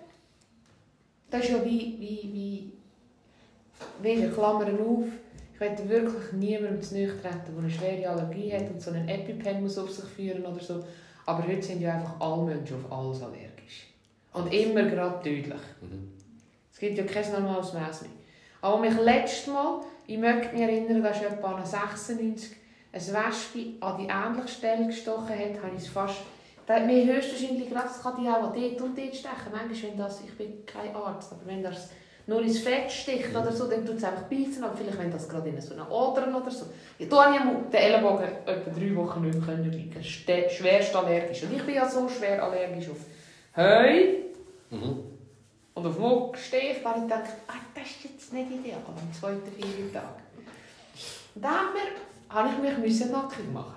das 1.35 1.44
ist 1.44 1.51
ja 1.51 1.64
wie, 1.64 1.97
wie, 1.99 2.31
wie, 2.33 2.73
wieder 4.03 4.29
Klammern 4.33 4.79
auf. 4.79 5.07
Ich 5.53 5.61
möchte 5.61 5.88
wirklich 5.88 6.33
niemandem 6.33 6.81
zu 6.81 6.94
nahe 6.94 7.09
treten, 7.09 7.55
der 7.55 7.59
eine 7.59 7.70
schwere 7.70 8.09
Allergie 8.09 8.53
hat 8.53 8.70
und 8.70 8.81
so 8.81 8.90
einen 8.90 9.09
EpiPen 9.09 9.62
muss 9.62 9.79
auf 9.79 9.90
sich 9.90 10.05
führen 10.05 10.47
oder 10.47 10.61
so. 10.61 10.85
Aber 11.27 11.47
heute 11.47 11.62
sind 11.62 11.81
ja 11.81 11.94
einfach 11.94 12.20
alle 12.20 12.44
Menschen 12.44 12.85
auf 12.85 12.92
alles 12.92 13.23
allergisch. 13.23 13.88
Und 14.33 14.53
immer 14.53 14.85
gerade 14.85 15.23
tödlich. 15.23 15.61
Mhm. 15.81 16.12
Es 16.73 16.79
gibt 16.79 16.99
ja 16.99 17.05
kein 17.05 17.33
normales 17.33 17.73
Maß 17.73 18.03
mehr. 18.03 18.11
Aber 18.61 18.79
mich 18.79 18.97
letztes 18.97 19.47
Mal, 19.49 19.81
ich 20.07 20.18
möchte 20.18 20.53
mich 20.53 20.62
erinnern, 20.62 21.03
dass 21.03 21.20
etwa 21.20 21.53
an 21.53 21.66
96 21.66 22.57
ein 22.92 23.01
Wespe 23.01 23.73
an 23.81 23.99
die 23.99 24.09
ähnliche 24.09 24.49
Stelle 24.49 24.87
gestochen 24.87 25.31
hat, 25.31 25.62
habe 25.62 25.77
ich 25.77 25.83
es 25.83 25.88
fast... 25.88 26.18
Da 26.66 26.74
hat 26.77 26.87
mir 26.87 27.05
höchstwahrscheinlich 27.05 27.68
gedacht, 27.68 27.87
das 27.87 28.03
kann 28.03 28.14
die 28.22 28.29
auch 28.29 28.53
dort 28.53 28.81
und 28.81 28.96
dort 28.98 29.14
stechen. 29.14 29.53
Manchmal, 29.53 29.90
wenn 29.90 29.98
das, 29.98 30.20
ich 30.22 30.37
bin 30.37 30.64
kein 30.64 30.94
Arzt, 30.96 31.33
aber 31.33 31.42
wenn 31.44 31.62
das 31.62 31.90
nur 32.27 32.40
ins 32.40 32.61
Fett 32.61 32.90
sticht 32.90 33.31
oder 33.37 33.53
so, 33.53 33.68
dann 33.68 33.85
tut 33.85 33.96
es 33.96 34.05
einfach 34.05 34.22
beißen. 34.22 34.64
Aber 34.64 34.74
vielleicht, 34.74 34.98
wenn 34.98 35.11
das 35.11 35.29
gerade 35.29 35.50
in 35.50 35.61
so 35.61 35.74
einer 35.74 35.90
Odern 35.90 36.35
oder 36.35 36.50
so. 36.50 36.66
Ja, 36.98 37.07
da 37.07 37.24
habe 37.27 37.37
ich 37.37 37.70
den 37.70 37.81
Ellenbogen 37.81 38.24
etwa 38.46 38.70
drei 38.70 38.96
Wochen 38.96 39.20
nicht 39.22 39.37
mehr 39.37 39.44
können 39.46 39.70
liegen. 39.70 40.03
Schwerst 40.03 40.96
allergisch. 40.96 41.42
Und 41.42 41.55
ich 41.55 41.62
bin 41.62 41.74
ja 41.74 41.87
so 41.87 42.09
schwer 42.09 42.42
allergisch 42.42 42.88
auf 42.88 42.96
Heu 43.57 44.14
Mhm. 44.70 45.05
und 45.74 45.87
auf. 45.87 45.96
Da 45.96 46.88
habe 46.90 46.98
ich 46.98 47.03
gedacht, 47.05 47.31
ah, 47.46 47.53
das 47.74 47.85
ist 47.85 48.05
jetzt 48.05 48.33
nicht 48.33 48.50
ideal 48.50 48.81
am 48.87 49.12
zweiten 49.12 49.53
Feiertag. 49.53 50.14
Und 51.35 51.44
dann 51.44 51.68
habe 52.31 52.48
ich 52.68 52.79
mich 52.79 53.11
nackig 53.11 53.53
machen. 53.53 53.73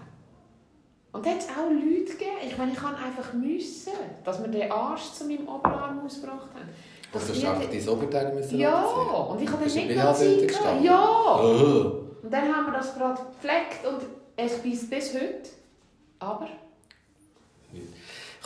Und 1.11 1.25
da 1.25 1.31
hat 1.31 1.39
es 1.39 1.47
auch 1.47 1.69
Leute 1.69 2.11
gegeben, 2.11 2.37
ich 2.45 2.57
meine, 2.57 2.73
ich 2.73 2.77
kann 2.77 2.95
einfach 2.95 3.33
müssen, 3.33 3.93
dass 4.23 4.41
wir 4.41 4.49
den 4.49 4.71
Arsch 4.71 5.13
zu 5.13 5.25
meinem 5.25 5.47
Oberarm 5.47 6.05
ausgebracht 6.05 6.49
haben. 6.53 6.69
Das 7.11 7.29
hast 7.29 7.41
du 7.41 7.47
einfach 7.47 7.69
dein 7.69 7.89
Oberteil 7.89 8.35
müssen 8.35 8.59
ja, 8.59 8.75
anziehen? 8.75 9.15
und 9.15 9.41
ich 9.41 9.49
habe 9.49 9.65
dann 9.65 9.77
im 9.77 9.87
nicht 9.87 9.97
BH 9.97 10.13
Zeit? 10.13 10.83
Ja! 10.83 11.39
Oh. 11.41 12.03
Und 12.21 12.33
dann 12.33 12.53
haben 12.53 12.65
wir 12.65 12.73
das 12.73 12.93
gerade 12.93 13.21
gepflegt 13.21 13.85
und 13.87 14.01
es 14.35 14.61
beißt 14.61 14.89
bis 14.89 15.13
heute. 15.13 15.49
Aber 16.19 16.49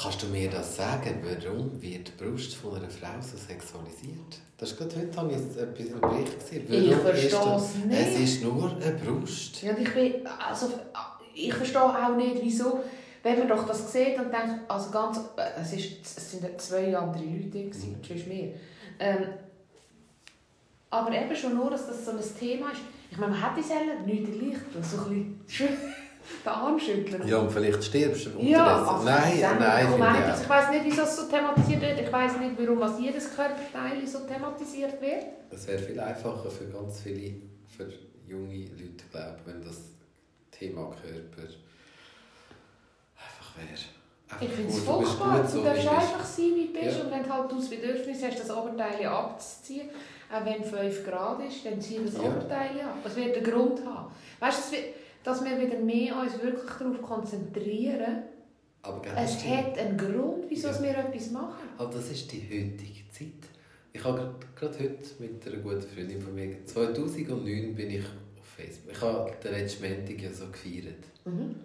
Kannst 0.01 0.23
du 0.23 0.27
mir 0.27 0.49
das 0.49 0.77
sagen, 0.77 1.21
warum 1.23 1.79
wird 1.79 2.07
die 2.07 2.23
Brust 2.23 2.55
von 2.55 2.75
einer 2.75 2.89
Frau 2.89 3.21
so 3.21 3.37
sexualisiert? 3.37 4.39
Das 4.57 4.71
ist 4.71 4.77
gerade 4.77 4.95
heute 4.95 5.15
habe 5.17 5.31
ich 5.31 5.37
etwas 5.37 5.85
im 5.85 6.01
Bericht 6.01 6.39
gesehen. 6.39 6.65
Ich 6.69 6.89
Warum 6.89 7.05
verstehe 7.05 7.55
es 7.55 7.85
nicht. 7.85 7.99
Es 7.99 8.19
ist 8.19 8.43
nur 8.43 8.71
eine 8.71 8.91
Brust. 8.93 9.61
Ja, 9.61 9.77
ich, 9.77 9.93
bin, 9.93 10.25
also, 10.25 10.67
ich 11.33 11.53
verstehe 11.53 11.81
auch 11.81 12.15
nicht, 12.15 12.41
wieso, 12.41 12.79
wenn 13.23 13.39
man 13.39 13.47
doch 13.47 13.65
das 13.67 13.91
sieht 13.91 14.17
und 14.17 14.31
denkt, 14.31 14.59
also 14.67 14.89
ganz, 14.91 15.17
äh, 15.37 15.61
es, 15.61 15.73
ist, 15.73 16.17
es 16.17 16.31
sind 16.31 16.61
zwei 16.61 16.95
andere 16.95 17.23
Leute, 17.23 17.49
gewesen, 17.65 17.91
Mhm. 18.01 18.05
sonst 18.07 18.27
mehr. 18.27 18.49
Ähm, 18.99 19.25
aber 20.89 21.11
eben 21.13 21.35
schon 21.35 21.55
nur, 21.55 21.69
dass 21.69 21.87
das 21.87 22.05
so 22.05 22.11
ein 22.11 22.17
Thema 22.39 22.71
ist. 22.71 22.81
Ich 23.09 23.17
meine, 23.17 23.31
man 23.33 23.41
hat 23.41 23.57
die 23.57 23.61
Zellen 23.61 24.05
nicht 24.05 24.25
gleich, 24.25 24.57
so 24.83 24.97
ein 25.05 25.37
bisschen 25.45 25.69
den 26.45 26.49
Arm 26.49 26.79
schütteln. 26.79 27.27
Ja, 27.27 27.37
und 27.39 27.51
vielleicht 27.51 27.83
stirbst 27.83 28.25
du 28.25 28.29
unterdessen. 28.31 28.51
Ja, 28.51 28.85
also 28.85 29.03
nein, 29.05 29.39
nein, 29.59 29.99
mein 29.99 30.15
ich 30.15 30.31
auch. 30.33 30.41
ich 30.41 30.49
weiß 30.49 30.69
nicht, 30.71 30.85
wieso 30.85 31.01
es 31.03 31.15
so 31.15 31.23
thematisiert 31.27 31.81
wird. 31.81 31.99
Ich 32.01 32.11
weiß 32.11 32.37
nicht, 32.39 32.51
warum 32.57 32.79
was 32.79 32.99
jedes 32.99 33.33
Körperteil 33.35 34.05
so 34.05 34.19
thematisiert 34.19 35.01
wird. 35.01 35.23
Es 35.49 35.67
wäre 35.67 35.79
viel 35.79 35.99
einfacher 35.99 36.49
für 36.49 36.65
ganz 36.65 37.01
viele, 37.01 37.33
für 37.75 37.87
junge 38.27 38.53
Leute, 38.65 39.03
glaube 39.11 39.37
ich, 39.41 39.47
wenn 39.53 39.61
das 39.63 39.77
Thema 40.61 40.89
Körper 40.91 41.41
einfach 43.17 43.57
wäre. 43.57 43.69
Einfach 44.29 44.41
Ich 44.41 44.49
finde 44.49 44.69
es 44.71 44.79
furchtbar. 44.79 45.41
Du 45.41 45.47
so, 45.49 45.63
darfst 45.63 45.81
bist. 45.81 45.93
einfach 45.93 46.23
sein, 46.23 46.51
wie 46.55 46.67
du 46.67 46.73
bist. 46.73 46.97
Ja. 46.97 47.03
Und 47.03 47.11
wenn 47.11 47.23
du 47.23 47.29
halt 47.33 47.51
das 47.51 47.69
Bedürfnis 47.69 48.23
hast, 48.23 48.39
das 48.39 48.51
Oberteil 48.51 49.05
abzuziehen, 49.07 49.89
auch 50.31 50.45
wenn 50.45 50.63
5 50.63 51.05
Grad 51.05 51.41
ist, 51.45 51.65
dann 51.65 51.81
zieh 51.81 51.99
das 52.05 52.13
Ja. 52.15 52.21
Oberteil 52.21 52.79
ab. 52.81 52.97
Es 53.03 53.15
wird 53.15 53.35
einen 53.35 53.43
Grund 53.45 53.85
haben. 53.85 54.11
Weißt 54.39 54.71
du, 54.71 54.77
es 54.77 54.83
dass 55.23 55.43
wir 55.45 55.59
wieder 55.59 55.77
mehr 55.77 56.15
uns 56.19 56.41
wirklich 56.41 56.71
darauf 56.79 56.99
konzentrieren, 57.01 58.23
Aber 58.81 59.01
es 59.17 59.39
stimmt. 59.39 59.57
hat 59.57 59.77
einen 59.77 59.95
Grund, 59.97 60.45
wieso 60.49 60.69
Ja. 60.69 60.81
wir 60.81 60.97
etwas 60.97 61.29
machen. 61.31 61.69
Aber 61.77 61.93
das 61.93 62.09
ist 62.09 62.31
die 62.31 62.41
heutige 62.41 63.07
Zeit. 63.11 63.49
Ich 63.93 64.03
habe 64.03 64.33
gerade- 64.55 64.79
heute 64.79 64.97
mit 65.19 65.45
einer 65.45 65.57
guten 65.57 65.81
Freundin 65.81 66.19
von 66.21 66.33
mir, 66.33 66.65
2009 66.65 67.75
bin 67.75 67.91
ich 67.91 68.03
Facebook. 68.61 68.91
Ich 68.93 69.01
habe 69.01 69.31
den 69.43 69.51
letzten 69.53 69.83
Montag 69.89 70.21
ja 70.21 70.31
so 70.31 70.47
gefeiert. 70.47 71.03
Mhm. 71.25 71.55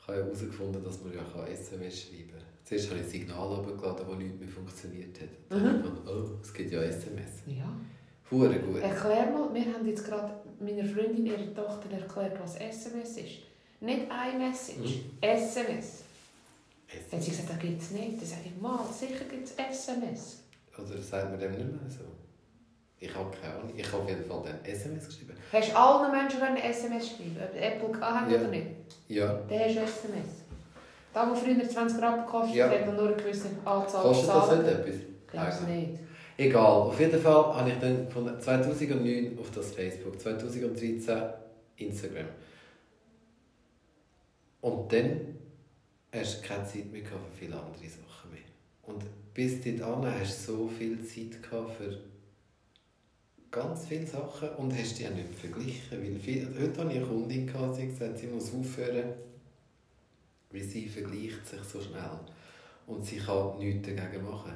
Ich 0.00 0.06
habe 0.08 0.18
ja 0.20 0.24
herausgefunden, 0.24 0.82
dass 0.84 1.02
man 1.02 1.12
ja 1.14 1.46
SMS 1.46 2.02
schreiben 2.02 2.30
kann. 2.32 2.42
Zuerst 2.64 2.90
habe 2.90 3.00
ich 3.00 3.04
ein 3.06 3.10
Signal 3.10 3.46
runtergeladen, 3.54 4.06
das 4.08 4.18
nicht 4.18 4.40
mehr 4.40 4.48
funktioniert 4.48 5.20
hat. 5.20 5.28
Dann 5.48 5.62
Mhm. 5.62 5.66
habe 5.66 5.76
ich 5.78 5.84
gedacht, 5.84 6.08
oh, 6.08 6.38
es 6.42 6.54
gibt 6.54 6.70
ja 6.72 6.82
SMS. 6.82 7.32
Ja. 7.46 7.76
Hure 8.30 8.58
gut. 8.58 8.80
Erklär 8.82 9.30
mal, 9.30 9.52
wir 9.54 9.72
haben 9.72 9.86
jetzt 9.86 10.04
gerade 10.04 10.34
meiner 10.60 10.84
Freundin, 10.84 11.24
ihrer 11.26 11.54
Tochter, 11.54 11.90
erklärt, 11.92 12.38
was 12.40 12.56
SMS 12.56 13.16
ist. 13.16 13.38
Nicht 13.80 14.02
iMessage, 14.02 15.00
SMS. 15.20 16.02
Dann 17.10 17.18
hat 17.20 17.24
sie 17.24 17.30
gesagt, 17.30 17.50
das 17.50 17.58
gibt 17.58 17.80
es 17.82 17.90
nicht. 17.92 18.20
Dann 18.20 18.26
sage 18.26 18.42
ich, 18.46 18.60
mal, 18.60 18.80
sicher 18.92 19.24
gibt 19.30 19.44
es 19.46 19.52
SMS. 19.56 20.40
Oder 20.76 21.00
sagt 21.00 21.30
man 21.30 21.38
dem 21.40 21.52
nicht 21.52 21.64
mehr 21.70 21.90
so? 21.90 22.04
Ich 23.00 23.14
habe 23.14 23.30
keine 23.40 23.54
Ahnung. 23.54 23.72
Ich 23.76 23.86
habe 23.92 24.02
auf 24.02 24.08
jeden 24.08 24.24
Fall 24.24 24.42
dann 24.44 24.64
SMS 24.64 25.06
geschrieben. 25.06 25.34
Hast 25.52 25.70
du 25.70 25.76
allen 25.76 26.10
Menschen 26.10 26.42
eine 26.42 26.62
SMS 26.62 27.08
schreiben, 27.10 27.36
ob 27.40 27.54
Apple 27.60 27.88
gehabt 27.92 28.30
Ja. 28.30 28.38
oder 28.38 28.48
nicht? 28.48 28.66
Ja. 29.08 29.26
Dann 29.48 29.58
hast 29.60 29.76
du 29.76 29.80
SMS. 29.80 30.28
Da, 31.14 31.30
wo 31.30 31.34
früher 31.34 31.68
20 31.68 32.02
Rappen 32.02 32.24
gekostet 32.26 32.56
Ja. 32.56 32.68
hat 32.68 32.86
nur 32.86 33.06
eine 33.08 33.16
gewisse 33.16 33.48
Anzahl 33.64 34.02
Kostet 34.02 34.28
das 34.28 34.50
nicht 34.58 34.68
etwas? 34.68 34.94
Ich 34.94 35.26
glaube 35.30 35.48
es 35.48 35.60
nicht. 35.62 36.00
Egal, 36.36 36.64
auf 36.66 37.00
jeden 37.00 37.20
Fall 37.20 37.54
habe 37.56 37.70
ich 37.70 37.78
dann 37.78 38.08
von 38.08 38.40
2009 38.40 39.38
auf 39.38 39.50
das 39.50 39.72
Facebook, 39.72 40.20
2013 40.20 41.18
Instagram. 41.76 42.26
Und 44.60 44.92
dann 44.92 45.20
hast 46.12 46.38
du 46.42 46.46
keine 46.48 46.64
Zeit 46.64 46.92
mehr 46.92 47.02
für 47.04 47.18
viele 47.38 47.54
andere 47.56 47.74
Sachen 47.88 48.30
mehr. 48.32 48.40
Und 48.82 49.04
bis 49.34 49.60
dahin 49.60 49.82
hast 50.20 50.48
du 50.48 50.52
so 50.52 50.68
viel 50.68 51.04
Zeit 51.04 51.38
für 51.76 51.98
ganz 53.50 53.86
viele 53.86 54.06
Sachen 54.06 54.48
und 54.56 54.72
hast 54.76 54.98
die 54.98 55.06
auch 55.06 55.10
nicht 55.14 55.34
verglichen. 55.34 56.02
Weil 56.02 56.18
viel, 56.18 56.46
heute 56.58 56.80
hatte 56.80 56.92
ich 56.92 56.98
eine 56.98 57.06
Kundin, 57.06 57.46
gehabt, 57.46 57.76
sie 57.76 57.86
gesagt, 57.86 58.18
sie 58.18 58.26
muss 58.26 58.52
aufhören, 58.54 59.12
weil 60.50 60.62
sie 60.62 60.88
vergleicht 60.88 61.46
sich 61.46 61.62
so 61.62 61.80
schnell. 61.80 62.18
Und 62.86 63.04
sie 63.04 63.16
kann 63.18 63.58
nichts 63.58 63.88
dagegen 63.94 64.24
machen. 64.24 64.52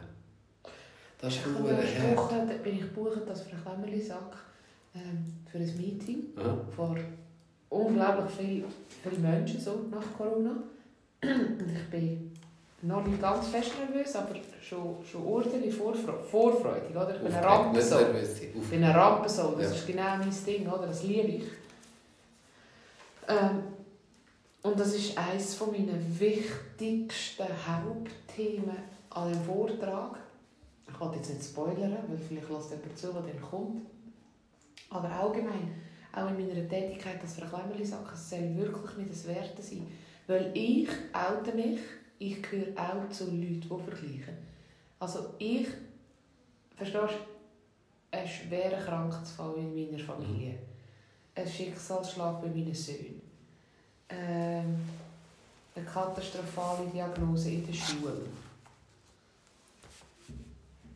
Das 1.18 1.36
ist 1.36 1.44
da 1.44 2.44
bin 2.64 2.74
ich 2.74 2.80
gebucht 2.80 3.28
als 3.28 3.42
Frau 3.42 3.56
Klemmerli-Sack 3.70 4.36
ähm, 4.94 5.34
für 5.50 5.58
ein 5.58 5.76
Meeting 5.76 6.24
Ja. 6.36 6.58
vor 6.74 6.96
unglaublich 7.68 8.34
vielen 8.36 8.64
viel 9.02 9.18
Menschen 9.20 9.60
so 9.60 9.86
nach 9.90 10.16
Corona. 10.16 10.50
Und 11.22 11.70
ich 11.72 11.90
bin 11.90 12.31
noch 12.82 13.04
nicht 13.06 13.20
ganz 13.20 13.46
fest 13.48 13.72
nervös, 13.78 14.14
aber 14.16 14.34
schon, 14.60 14.96
schon 15.04 15.24
ordentlich 15.24 15.74
vorfre 15.74 16.14
vorfreudig. 16.30 16.90
Oder? 16.90 17.14
Ich 17.14 17.20
bin 17.22 17.32
nicht 17.32 17.42
Rampensau. 17.44 17.98
Ich 18.00 18.68
bin 18.70 18.84
eine 18.84 18.94
Rampensau, 18.94 19.52
das 19.52 19.70
Ja. 19.70 19.74
ist 19.76 19.86
genau 19.86 20.16
mein 20.18 20.44
Ding, 20.46 20.68
oder? 20.68 20.86
das 20.86 21.02
liebe 21.04 21.28
ich. 21.28 21.44
Ähm, 23.28 23.62
und 24.62 24.78
das 24.78 24.94
ist 24.94 25.16
eines 25.16 25.58
meiner 25.60 25.98
wichtigsten 26.18 27.46
Hauptthemen 27.66 28.76
an 29.10 29.32
dem 29.32 29.42
Vortrag. 29.42 30.16
Ich 30.88 31.00
will 31.00 31.10
jetzt 31.16 31.30
nicht 31.30 31.44
spoilern, 31.44 31.96
weil 32.08 32.18
vielleicht 32.18 32.50
lässt 32.50 32.70
jemand 32.70 32.98
zu, 32.98 33.12
der 33.12 33.22
dann 33.22 33.40
kommt. 33.50 33.86
Aber 34.90 35.08
allgemein, 35.10 35.80
auch 36.14 36.28
in 36.28 36.46
meiner 36.46 36.68
Tätigkeit 36.68 37.20
als 37.22 37.34
Frau 37.34 37.46
Klemmerli-Sack, 37.46 38.10
es 38.12 38.30
soll 38.30 38.56
wirklich 38.56 38.96
nicht 38.98 39.10
das 39.10 39.26
Werte 39.26 39.62
sein. 39.62 39.86
Weil 40.26 40.50
ich 40.54 40.88
oute 41.12 41.56
mich, 41.56 41.80
ich 42.22 42.42
gehöre 42.42 42.72
auch 42.76 43.10
zu 43.10 43.24
Leuten, 43.24 43.60
die 43.60 43.68
vergleichen. 43.68 44.36
Also 44.98 45.34
ich, 45.38 45.66
verstehst 46.76 47.14
du, 47.14 48.16
ein 48.16 48.28
schwerer 48.28 48.80
Krankheitsfall 48.80 49.56
in 49.56 49.74
meiner 49.74 49.98
Familie. 49.98 50.58
Ein 51.34 51.48
Schicksalsschlag 51.48 52.40
bei 52.40 52.48
meinen 52.48 52.74
Söhnen. 52.74 53.20
Ähm, 54.08 54.76
eine 55.74 55.84
katastrophale 55.84 56.88
Diagnose 56.90 57.50
in 57.50 57.66
der 57.66 57.72
Schule. 57.72 58.26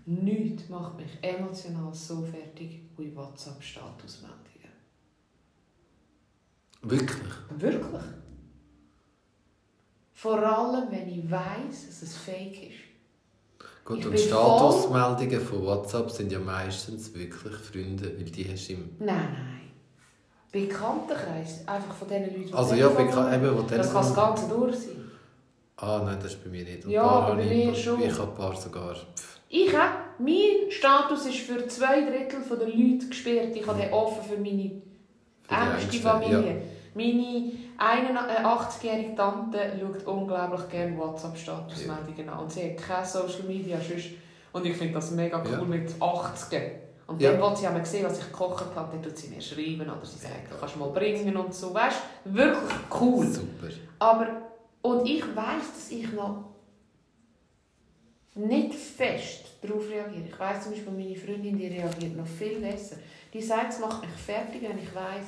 Nichts 0.04 0.68
macht 0.68 0.96
mich 0.98 1.18
emotional 1.22 1.92
so 1.92 2.22
fertig 2.22 2.82
wie 2.96 3.16
WhatsApp-Statusmeldungen. 3.16 4.46
Wirklich? 6.82 7.34
Wirklich. 7.58 8.02
Vor 10.18 10.38
allem, 10.38 10.90
wenn 10.90 11.08
ich 11.08 11.30
weiss, 11.30 11.86
dass 11.88 12.00
es 12.02 12.16
fake 12.16 12.70
ist. 12.70 13.66
Gut, 13.84 13.98
Ich 13.98 14.06
und 14.06 14.18
Statusmeldungen 14.18 15.40
von 15.42 15.62
WhatsApp 15.66 16.10
sind 16.10 16.32
ja 16.32 16.38
meistens 16.38 17.14
wirklich 17.14 17.54
Freunde, 17.54 18.10
weil 18.16 18.24
die 18.24 18.50
hast 18.50 18.68
du 18.68 18.72
im... 18.72 18.90
Nein, 18.98 19.06
nein. 19.08 19.60
Bekanntenkreis, 20.50 21.68
einfach 21.68 21.94
von 21.94 22.08
den 22.08 22.24
Leuten, 22.24 22.46
die 22.46 22.52
Also 22.54 22.74
ja, 22.74 22.88
bekannt, 22.88 23.34
eben, 23.34 23.56
wo 23.58 23.62
Das 23.62 23.92
kann 23.92 24.02
das. 24.02 24.14
Ganze 24.14 24.48
durch 24.48 24.74
sein. 24.76 25.10
Ah 25.76 26.00
nein, 26.02 26.16
das 26.22 26.32
ist 26.32 26.42
bei 26.42 26.48
mir 26.50 26.64
nicht. 26.64 26.86
Und 26.86 26.90
Ja, 26.92 27.30
bei 27.34 27.42
ich- 27.42 27.66
mir 27.66 27.74
schon. 27.74 28.00
Ich 28.02 28.18
habe 28.18 28.30
ein 28.30 28.34
paar 28.34 28.56
sogar... 28.56 28.94
Pff. 28.94 29.36
Ich 29.50 29.76
habe, 29.76 29.94
mein 30.18 30.70
Status 30.70 31.26
ist 31.26 31.38
für 31.40 31.68
zwei 31.68 32.00
Drittel 32.00 32.40
der 32.58 32.66
Leute 32.68 33.06
gesperrt. 33.08 33.54
Ich 33.54 33.66
habe 33.66 33.80
den 33.80 33.92
offen 33.92 34.24
für 34.24 34.36
meine 34.38 34.72
engste 35.48 35.98
Familie. 35.98 36.62
Meine 36.96 37.52
81-jährige 37.78 39.14
Tante 39.14 39.58
schaut 39.78 40.06
unglaublich 40.06 40.66
gerne 40.70 40.96
WhatsApp-Statusmeldungen 40.96 42.28
an. 42.30 42.38
Und 42.40 42.52
sie 42.52 42.70
hat 42.70 42.78
keine 42.78 43.06
Social 43.06 43.42
Media. 43.46 43.78
Sonst. 43.78 44.06
Und 44.52 44.64
ich 44.64 44.76
finde 44.76 44.94
das 44.94 45.10
mega 45.10 45.42
cool 45.44 45.52
Ja. 45.52 45.62
mit 45.64 45.90
80. 46.00 46.72
Und 47.06 47.20
Ja. 47.20 47.32
dann 47.32 47.40
will 47.42 47.56
sie 47.56 47.66
einmal 47.66 47.84
sehen, 47.84 48.06
was 48.06 48.18
ich 48.18 48.26
gekocht 48.26 48.64
habe. 48.74 48.92
Dann 48.92 49.02
tut 49.02 49.16
sie 49.16 49.28
mir 49.28 49.40
schreiben 49.42 49.82
oder 49.82 50.04
sie 50.04 50.18
sagt, 50.18 50.50
du 50.50 50.56
kannst 50.58 50.76
mal 50.78 50.88
bringen 50.88 51.36
und 51.36 51.54
so. 51.54 51.74
Weißt 51.74 51.98
wirklich 52.24 52.74
cool. 53.00 53.26
Super. 53.26 53.68
Aber, 53.98 54.26
und 54.82 55.06
ich 55.06 55.22
weiß, 55.22 55.72
dass 55.74 55.90
ich 55.90 56.10
noch 56.12 56.44
nicht 58.34 58.74
fest 58.74 59.44
darauf 59.62 59.88
reagiere. 59.88 60.24
Ich 60.28 60.38
weiß 60.38 60.62
zum 60.64 60.72
Beispiel, 60.72 60.92
meine 60.92 61.16
Freundin 61.16 61.56
die 61.58 61.66
reagiert 61.68 62.16
noch 62.16 62.26
viel 62.26 62.58
besser. 62.60 62.96
Die 63.32 63.42
sagt, 63.42 63.72
es 63.74 63.78
macht 63.80 64.00
mich 64.02 64.10
fertig, 64.10 64.62
wenn 64.62 64.78
ich 64.78 64.94
weiß, 64.94 65.26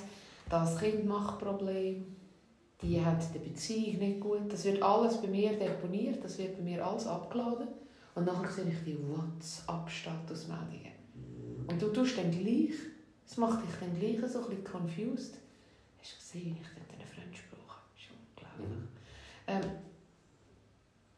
das 0.48 0.78
Kind 0.78 1.06
macht 1.06 1.38
Probleme, 1.38 2.04
die 2.80 3.04
hat 3.04 3.34
der 3.34 3.40
Beziehung 3.40 3.98
nicht 3.98 4.20
gut. 4.20 4.52
Das 4.52 4.64
wird 4.64 4.82
alles 4.82 5.20
bei 5.20 5.28
mir 5.28 5.58
deponiert, 5.58 6.22
das 6.22 6.38
wird 6.38 6.56
bei 6.56 6.62
mir 6.62 6.86
alles 6.86 7.06
abgeladen. 7.06 7.68
Und 8.14 8.24
nachher 8.24 8.50
sehe 8.50 8.64
ich 8.64 8.84
die 8.84 8.98
WhatsApp-Statusmeldungen. 8.98 10.92
Und 11.66 11.82
du 11.82 11.88
tust 11.88 12.18
dann 12.18 12.30
gleich, 12.30 12.72
es 13.26 13.36
macht 13.36 13.62
dich 13.62 13.74
dann 13.78 13.98
gleich 13.98 14.18
so 14.30 14.40
ein 14.40 14.48
bisschen 14.48 14.64
confused. 14.64 15.34
Hast 15.98 16.12
du 16.12 16.18
gesehen, 16.18 16.56
wie 16.56 16.60
ich 16.62 16.68
dort 16.74 16.92
einen 16.92 17.06
Fremdspruch 17.06 17.68
habe? 17.68 17.82
Das 17.94 18.02
ist 18.02 18.10
unglaublich. 18.56 18.88
Ähm, 19.46 19.87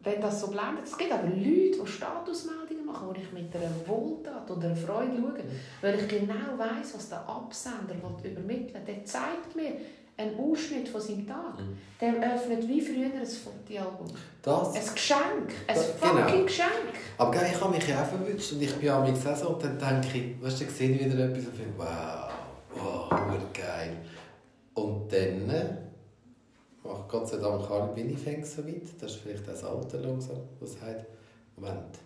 wenn 0.02 0.20
das 0.20 0.40
so 0.40 0.46
blendet, 0.48 0.84
es 0.84 0.96
gibt 0.96 1.12
aber 1.12 1.26
Leute, 1.28 1.78
die 1.82 1.86
Statusmeldungen 1.86 2.86
machen, 2.86 3.08
wo 3.08 3.12
ich 3.12 3.30
mit 3.32 3.54
einer 3.54 3.70
Wohltat 3.86 4.50
oder 4.50 4.66
einer 4.68 4.76
Freude 4.76 5.12
schaue, 5.16 5.44
weil 5.82 5.94
ich 5.98 6.08
genau 6.08 6.56
weiss, 6.56 6.94
was 6.94 7.08
der 7.10 7.28
Absender 7.28 7.94
will 7.94 8.30
übermitteln 8.30 8.86
will. 8.86 8.94
Der 8.94 9.04
zeigt 9.04 9.54
mir 9.54 9.72
einen 10.16 10.38
Ausschnitt 10.38 10.88
von 10.88 11.00
seinem 11.00 11.26
Tag. 11.26 11.58
Mhm. 11.58 11.76
Der 12.00 12.34
öffnet 12.34 12.66
wie 12.68 12.80
früher 12.80 13.06
ein 13.06 13.26
Fotoalbum. 13.26 14.08
Das... 14.42 14.74
Ein 14.74 14.94
Geschenk. 14.94 15.50
Ein 15.66 15.74
Das- 15.74 15.90
fucking 15.92 16.26
genau. 16.26 16.44
Geschenk. 16.44 16.68
Aber 17.18 17.30
gell, 17.30 17.50
ich 17.52 17.60
habe 17.60 17.74
mich 17.74 17.88
ja 17.88 18.02
auch 18.02 18.06
verwünscht 18.06 18.52
und 18.52 18.62
ich 18.62 18.74
bin 18.76 18.88
am 18.90 19.14
so 19.14 19.48
und 19.48 19.62
dann 19.62 19.78
denke 19.78 20.18
ich, 20.18 20.42
weißt 20.42 20.60
du, 20.60 20.64
ich 20.64 20.70
sehe 20.70 20.98
wieder 20.98 21.24
etwas 21.24 21.46
und 21.46 21.54
finde, 21.54 21.74
wow, 21.76 22.30
wow, 22.74 23.10
geil. 23.52 23.96
Und 24.74 25.12
dann 25.12 25.89
macht 26.90 27.08
Gott 27.08 27.28
sei 27.28 27.36
Dank 27.36 27.70
alle 27.70 27.92
bin 27.92 28.10
ich 28.10 28.18
fängt 28.18 28.46
so 28.46 28.66
weit, 28.66 28.82
das 29.00 29.12
ist 29.12 29.20
vielleicht 29.20 29.46
das 29.46 29.64
Alter 29.64 29.98
langsam, 29.98 30.38
das 30.58 30.72
sagt, 30.72 31.06
Moment, 31.56 31.98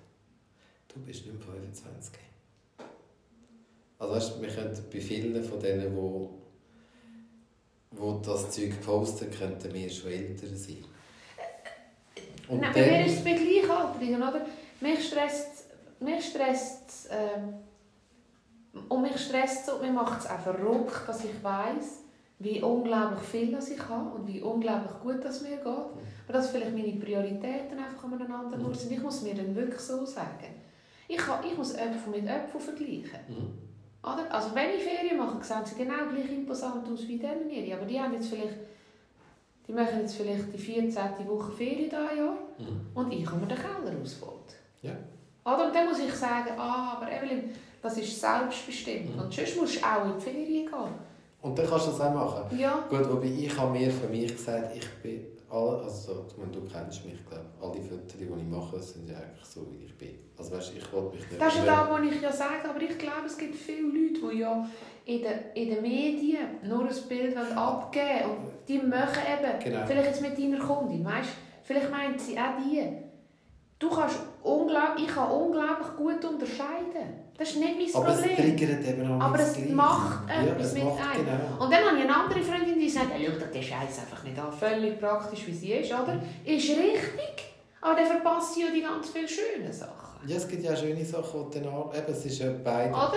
du 0.89 1.01
bist 1.01 1.27
nicht 1.27 1.35
mehr 1.35 1.55
25. 1.55 2.15
Also 3.99 4.15
weißt, 4.15 4.37
du, 4.37 4.43
wir 4.43 4.49
können 4.49 4.77
bei 4.93 5.01
vielen 5.01 5.43
von 5.43 5.61
denen, 5.61 5.97
wo, 5.97 6.31
wo 7.93 8.13
das 8.19 8.51
Zeug 8.51 8.81
posten, 8.85 9.31
könnten 9.31 9.73
wir 9.73 9.89
schon 9.89 10.11
älter 10.11 10.49
sein. 10.49 10.85
Und 12.49 12.61
Nein, 12.61 12.73
bei 12.75 12.87
mir 12.87 13.07
ist 13.07 13.19
es 13.19 13.25
bei 13.25 13.33
Gleichaltrigen, 13.33 14.17
oder? 14.17 14.47
Mich 14.81 15.09
stresst, 15.09 15.67
mich 16.01 16.27
stresst 16.27 17.09
ähm, 17.11 17.55
und 18.89 19.03
mich 19.03 19.17
stresst 19.19 19.65
so, 19.65 19.79
mir 19.79 19.93
macht 19.93 20.21
es 20.21 20.27
auch 20.27 20.41
verrückt, 20.41 21.09
dass 21.09 21.25
ich 21.25 21.43
weiss, 21.43 22.04
wie 22.39 22.63
unglaublich 22.63 23.21
viel 23.21 23.53
das 23.53 23.71
ich 23.71 23.89
habe 23.89 24.17
und 24.17 24.27
wie 24.27 24.41
unglaublich 24.41 24.93
gut 25.03 25.25
das 25.25 25.43
mir 25.43 25.57
geht. 25.57 25.67
Aber 25.67 26.33
dass 26.33 26.51
vielleicht 26.51 26.73
meine 26.73 26.93
Prioritäten 26.93 27.79
einfach 27.79 28.05
aneinander 28.05 28.59
mhm. 28.59 28.75
sind. 28.75 28.93
Ich 28.93 29.03
muss 29.03 29.23
mir 29.23 29.35
dann 29.35 29.55
wirklich 29.55 29.81
so 29.81 30.05
sagen. 30.05 30.55
Ich, 31.07 31.19
kann, 31.19 31.45
ich 31.45 31.57
muss 31.57 31.75
Äpfel 31.75 32.11
mit 32.11 32.27
Äpfel 32.27 32.61
vergleichen. 32.61 33.21
Mhm. 33.29 33.59
Oder? 34.03 34.27
Also 34.31 34.55
wenn 34.55 34.71
ich 34.77 34.83
Ferien 34.83 35.17
mache, 35.17 35.43
sehen 35.43 35.65
sie 35.65 35.77
genau 35.77 36.07
gleich 36.13 36.31
imposant 36.31 36.89
aus 36.89 37.07
wie 37.07 37.19
denen 37.19 37.73
Aber 37.73 37.87
die 37.87 38.01
haben 38.01 38.13
jetzt 38.15 38.29
vielleicht, 38.29 38.57
die 39.67 39.73
machen 39.73 40.01
jetzt 40.01 40.17
vielleicht 40.17 40.53
die 40.53 40.59
14. 40.59 40.95
Woche 41.27 41.53
Ferien 41.53 41.91
dieses 41.91 42.19
Jahr 42.19 42.37
Mhm. 42.59 42.87
und 42.95 43.13
ich 43.13 43.27
habe 43.27 43.41
mir 43.41 43.47
den 43.47 43.57
Keller 43.57 44.01
ausgebaut. 44.01 44.55
Ja. 44.83 44.93
Oder? 45.45 45.67
Und 45.67 45.75
dann 45.75 45.89
muss 45.89 45.99
ich 45.99 46.15
sagen, 46.15 46.51
ah, 46.57 46.97
aber 46.97 47.11
Evelyn, 47.11 47.51
das 47.83 47.99
ist 47.99 48.21
selbstbestimmt. 48.21 49.15
Mhm. 49.15 49.23
Und 49.23 49.35
sonst 49.35 49.57
musst 49.57 49.77
du 49.77 49.85
auch 49.85 50.05
in 50.07 50.15
die 50.15 50.21
Ferien 50.21 50.67
gehen. 50.67 51.14
Und 51.45 51.59
dann 51.59 51.67
kannst 51.67 51.89
du 51.89 51.91
das 51.91 52.01
auch 52.01 52.15
machen. 52.15 52.59
Ja. 52.59 52.87
Gut, 52.89 53.07
wobei 53.13 53.27
ich 53.27 53.55
habe 53.59 53.79
mir 53.79 53.91
für 53.91 54.09
mich 54.09 54.35
gesagt, 54.35 54.75
ich 54.75 54.89
bin 55.03 55.27
alle, 55.51 55.83
also 55.83 56.25
ich 56.27 56.39
meine, 56.39 56.51
du 56.53 56.63
kennst 56.63 57.05
mich, 57.05 57.19
glaube 57.29 57.45
Alle 57.61 57.83
Fotos, 57.83 58.17
die 58.19 58.25
ich 58.25 58.49
mache, 58.49 58.81
sind 58.81 59.11
ja 59.11 59.17
eigentlich 59.19 59.45
so, 59.45 59.67
wie 59.71 59.85
ich 59.85 59.99
bin. 59.99 60.15
Also 60.39 60.57
weißt, 60.57 60.73
ich 60.75 60.91
wollte 60.91 61.17
mich 61.17 61.29
nicht... 61.29 61.39
Das 61.39 61.55
ist 61.55 61.67
das, 61.67 61.91
was 61.91 62.01
ich 62.03 62.23
ja 62.23 62.33
sage, 62.33 62.67
aber 62.67 62.81
ich 62.81 62.97
glaube, 62.97 63.27
es 63.27 63.37
gibt 63.37 63.57
viele 63.57 63.89
Leute, 63.89 64.21
die 64.33 64.39
ja 64.39 64.67
in 65.05 65.23
den, 65.23 65.39
in 65.55 65.69
den 65.69 65.83
Medien 65.83 66.47
nur 66.63 66.89
ein 66.89 67.09
Bild 67.11 67.37
abgeben 67.37 68.07
wollen. 68.25 68.37
Und 68.39 68.53
die 68.67 68.79
machen 68.79 69.23
eben, 69.31 69.63
genau. 69.63 69.87
vielleicht 69.87 70.07
jetzt 70.07 70.23
mit 70.23 70.39
deiner 70.39 70.65
Kundin, 70.65 71.05
weißt 71.05 71.29
vielleicht 71.63 71.91
meint 71.91 72.19
sie 72.23 72.39
auch 72.39 72.57
die. 72.65 72.89
Du 73.85 73.91
kannst 73.91 74.17
unglaublich, 74.43 75.07
ich 75.07 75.15
kann 75.15 75.31
unglaublich 75.31 75.89
gut 75.95 76.25
unterscheiden. 76.25 77.21
Das 77.37 77.51
ist 77.51 77.59
nicht 77.59 77.77
mein 77.77 78.03
aber 78.03 78.15
Problem. 78.15 78.31
Aber 78.31 78.43
es 78.43 78.57
triggert 78.57 78.89
eben 78.89 79.13
auch 79.13 79.25
Aber 79.25 79.39
es 79.39 79.59
macht 79.71 80.31
etwas 80.31 80.77
ja, 80.77 80.85
mit 80.85 80.93
einem. 80.93 81.27
Genau. 81.27 81.65
Und 81.65 81.73
dann 81.73 81.85
habe 81.85 81.97
ich 81.99 82.05
eine 82.05 82.17
andere 82.17 82.41
Freundin, 82.43 82.79
die 82.79 82.89
sagt, 82.89 83.09
schau, 83.15 83.47
der 83.53 83.63
Scheiß 83.63 83.99
einfach 83.99 84.25
nicht 84.25 84.39
an. 84.39 84.51
Völlig 84.51 84.99
praktisch, 84.99 85.47
wie 85.47 85.53
sie 85.53 85.73
ist, 85.73 85.93
oder? 85.93 86.19
Ist 86.47 86.69
richtig, 86.71 87.45
aber 87.83 87.95
dann 87.97 88.07
verpasst 88.07 88.55
sie 88.55 88.63
ja 88.63 88.69
die 88.75 88.81
ganz 88.81 89.11
vielen 89.11 89.29
schönen 89.29 89.71
Sachen. 89.71 90.27
Ja, 90.27 90.37
es 90.39 90.49
gibt 90.49 90.65
ja 90.65 90.75
schöne 90.75 91.05
Sachen, 91.05 91.51
die 91.51 91.61
dann 91.61 91.71
auch, 91.75 91.95
eben, 91.95 92.11
es 92.11 92.25
ist 92.25 92.39
ja 92.39 92.53
beide. 92.65 92.91
Oder? 92.91 93.13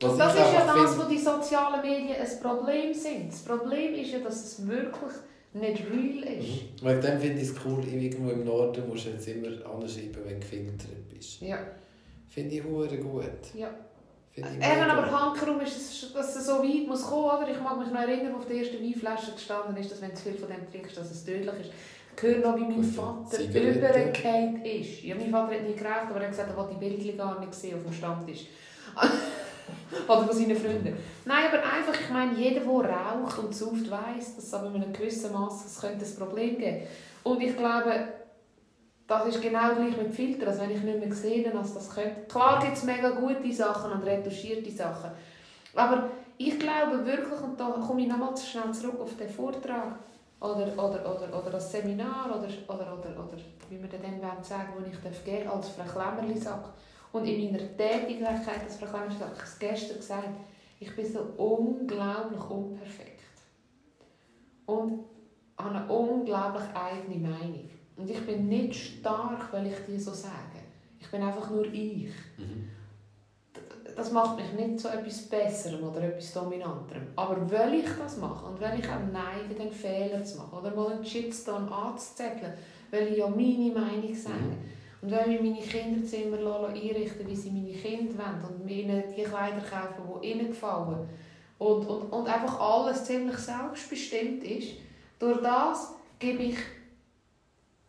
Was 0.00 0.12
und 0.12 0.18
das 0.18 0.34
ist 0.34 0.52
ja 0.52 0.74
das, 0.76 0.98
wo 0.98 1.08
die 1.08 1.18
sozialen 1.18 1.80
Medien 1.80 2.20
ein 2.20 2.40
Problem 2.40 2.94
sind. 2.94 3.32
Das 3.32 3.42
Problem 3.42 3.94
ist 3.94 4.12
ja, 4.12 4.20
dass 4.20 4.44
es 4.44 4.68
wirklich 4.68 5.12
nicht 5.54 5.82
real 5.90 6.38
ist. 6.38 6.82
Mhm. 6.82 6.88
Wegen 6.88 7.00
dem 7.00 7.20
finde 7.20 7.42
ich 7.42 7.48
es 7.48 7.54
cool, 7.64 7.84
irgendwo 7.84 8.30
im 8.30 8.44
Norden 8.44 8.88
musst 8.88 9.06
du 9.06 9.10
jetzt 9.10 9.28
immer 9.28 9.48
anschreiben, 9.48 10.18
wenn 10.24 10.40
du 10.40 10.40
gefiltert 10.40 11.08
bist. 11.08 11.40
Ja. 11.40 11.58
Finde 12.28 12.56
ich 12.56 12.64
hure 12.64 12.98
gut. 12.98 13.54
Ja. 13.54 13.70
Eben, 14.36 14.62
aber 14.62 15.10
Hankerum 15.12 15.60
ist, 15.60 15.76
es, 15.76 16.12
dass 16.12 16.34
es 16.34 16.46
so 16.46 16.54
weit 16.54 16.88
muss 16.88 17.02
kommen, 17.02 17.26
oder? 17.26 17.48
Ich 17.48 17.60
mag 17.60 17.78
mich 17.78 17.88
noch 17.88 18.00
erinnern, 18.00 18.32
wo 18.32 18.38
auf 18.38 18.46
der 18.46 18.56
ersten 18.56 18.82
Weinflasche 18.82 19.32
gestanden 19.32 19.76
ist, 19.76 19.92
dass 19.92 20.02
wenn 20.02 20.10
du 20.10 20.16
viel 20.16 20.34
von 20.34 20.48
dem 20.48 20.68
trinkst, 20.68 20.96
dass 20.96 21.12
es 21.12 21.24
tödlich 21.24 21.54
ist. 21.60 21.70
Ich 22.16 22.22
höre 22.22 22.38
noch, 22.38 22.56
wie 22.56 22.64
mein 22.64 22.82
Vater 22.82 23.44
übergekehrt 23.44 24.66
ist. 24.66 25.02
Ja, 25.04 25.14
mein 25.14 25.30
Vater 25.30 25.54
hat 25.54 25.62
nie 25.62 25.74
geraucht, 25.74 26.10
aber 26.10 26.20
er 26.20 26.22
hat 26.22 26.30
gesagt, 26.30 26.50
er 26.50 26.56
wollte 26.56 26.74
die 26.74 26.80
Bildchen 26.84 27.16
gar 27.16 27.38
nicht 27.38 27.54
sehen 27.54 27.76
auf 27.76 27.82
dem 27.84 27.92
Stammtisch. 27.92 28.46
Oder 30.08 30.26
von 30.26 30.36
seinen 30.36 30.56
Freunden. 30.56 30.96
Nein, 31.24 31.44
aber 31.48 31.62
einfach, 31.62 31.98
ich 31.98 32.10
meine, 32.10 32.34
jeder, 32.34 32.60
der 32.60 32.90
raucht 32.90 33.38
und 33.38 33.54
sauft, 33.54 33.90
weiss, 33.90 34.36
dass 34.36 34.44
es 34.44 34.54
aber 34.54 34.66
in 34.68 34.82
einem 34.82 34.92
gewissen 34.92 35.32
Maß 35.32 35.84
ein 35.84 35.98
Problem 36.18 36.58
geben 36.58 36.86
Und 37.22 37.40
ich 37.40 37.56
glaube, 37.56 38.08
das 39.06 39.26
ist 39.26 39.42
genau 39.42 39.74
gleich 39.74 39.96
mit 39.96 40.14
Filtern. 40.14 40.48
Also 40.48 40.62
wenn 40.62 40.70
ich 40.70 40.82
nicht 40.82 40.98
mehr 40.98 41.12
sehe, 41.12 41.54
als 41.56 41.74
das 41.74 41.94
könnte. 41.94 42.22
Klar 42.28 42.60
gibt 42.60 42.76
es 42.76 42.84
mega 42.84 43.10
gute 43.10 43.52
Sachen 43.52 43.92
und 43.92 44.04
retuschierte 44.04 44.70
Sachen. 44.70 45.10
Aber 45.74 46.08
ich 46.38 46.58
glaube 46.58 47.04
wirklich, 47.04 47.40
und 47.40 47.58
da 47.58 47.70
komme 47.86 48.02
ich 48.02 48.08
nochmal 48.08 48.36
schnell 48.36 48.72
zurück 48.72 49.00
auf 49.00 49.16
den 49.16 49.28
Vortrag 49.28 49.98
oder, 50.40 50.66
oder, 50.76 51.00
oder, 51.00 51.38
oder 51.38 51.50
das 51.50 51.70
Seminar 51.70 52.26
oder, 52.26 52.48
oder, 52.68 52.98
oder, 52.98 53.10
oder 53.18 53.38
wie 53.70 53.80
wir 53.80 53.88
dann 53.88 54.42
sagen, 54.42 54.74
wo 54.76 54.84
ich 54.84 54.98
darf 55.00 55.24
gehen 55.24 55.48
als 55.48 55.68
Frau 55.70 55.84
Klemmerli 55.84 56.38
sagt. 56.38 56.70
Und 57.14 57.26
in 57.26 57.44
meiner 57.44 57.76
Tätigkeit 57.76 58.64
als 58.64 58.76
Frau 58.76 59.06
ich 59.08 59.42
es 59.42 59.58
gestern 59.60 59.98
gesagt, 59.98 60.40
ich 60.80 60.96
bin 60.96 61.06
so 61.06 61.20
unglaublich 61.36 62.42
unperfekt. 62.50 63.20
Und 64.66 65.04
habe 65.56 65.76
eine 65.76 65.92
unglaublich 65.92 66.64
eigene 66.74 67.28
Meinung. 67.28 67.70
Und 67.96 68.10
ich 68.10 68.26
bin 68.26 68.48
nicht 68.48 68.74
stark, 68.74 69.52
weil 69.52 69.68
ich 69.68 69.78
dir 69.86 70.00
so 70.00 70.12
sage. 70.12 70.58
Ich 70.98 71.08
bin 71.08 71.22
einfach 71.22 71.48
nur 71.50 71.66
ich. 71.66 72.10
Mhm. 72.36 72.68
Das 73.94 74.10
macht 74.10 74.36
mich 74.36 74.52
nicht 74.54 74.80
zu 74.80 74.88
etwas 74.88 75.28
Besserem 75.28 75.84
oder 75.84 76.02
etwas 76.02 76.32
Dominanterem. 76.32 77.06
Aber 77.14 77.48
weil 77.48 77.74
ich 77.74 77.88
das 77.96 78.16
mache 78.16 78.44
und 78.46 78.60
weil 78.60 78.80
ich 78.80 78.88
auch 78.88 78.98
neige, 79.12 79.54
den 79.54 79.70
Fehler 79.70 80.24
zu 80.24 80.38
machen 80.38 80.58
oder 80.58 80.74
mal 80.74 80.94
einen 80.94 81.04
Shitstorm 81.04 81.72
anzuzetteln, 81.72 82.54
weil 82.90 83.06
ich 83.06 83.18
ja 83.18 83.28
meine 83.28 83.72
Meinung 83.72 84.14
sage. 84.16 84.34
Mhm. 84.34 84.83
Und 85.04 85.10
wenn 85.10 85.32
ich 85.32 85.42
meine 85.42 85.60
Kinderzimmer 85.60 86.68
einrichten 86.68 87.28
wie 87.28 87.36
sie 87.36 87.50
meine 87.50 87.74
Kinder 87.74 88.14
wollen 88.24 88.56
und 88.56 88.64
mir 88.64 88.76
ihnen 88.76 89.02
die 89.14 89.22
Kleider 89.22 89.60
kaufen, 89.60 90.02
die 90.22 90.28
ihnen 90.28 90.48
gefallen 90.48 91.06
und, 91.58 91.86
und, 91.86 92.10
und 92.10 92.26
einfach 92.26 92.58
alles 92.58 93.04
ziemlich 93.04 93.36
selbstbestimmt 93.36 94.42
ist, 94.44 94.76
durch 95.18 95.42
das 95.42 95.92
gebe 96.18 96.44
ich 96.44 96.56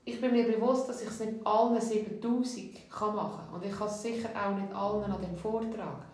ich 0.03 0.19
bin 0.19 0.33
mir 0.33 0.43
bewusst, 0.43 0.89
dass 0.89 1.01
ich 1.01 1.07
es 1.07 1.21
nicht 1.21 1.33
allen 1.45 1.79
7000 1.79 2.75
machen 2.99 3.39
kann. 3.39 3.55
Und 3.55 3.65
ich 3.65 3.71
kann 3.71 3.87
es 3.87 4.03
sicher 4.03 4.29
auch 4.35 4.55
nicht 4.55 4.73
allen 4.73 5.11
an 5.11 5.21
dem 5.21 5.37
Vortrag. 5.37 6.05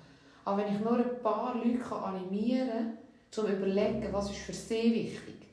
Aber 0.45 0.57
wenn 0.57 0.73
ich 0.73 0.79
nur 0.79 0.97
ein 0.97 1.21
paar 1.21 1.55
Leute 1.55 1.95
animieren 1.95 2.69
kann, 2.69 2.87
um 2.87 2.97
zu 3.31 3.47
überlegen, 3.47 4.07
was 4.11 4.29
ist 4.29 4.39
für 4.39 4.53
sie 4.53 4.93
wichtig. 4.93 5.49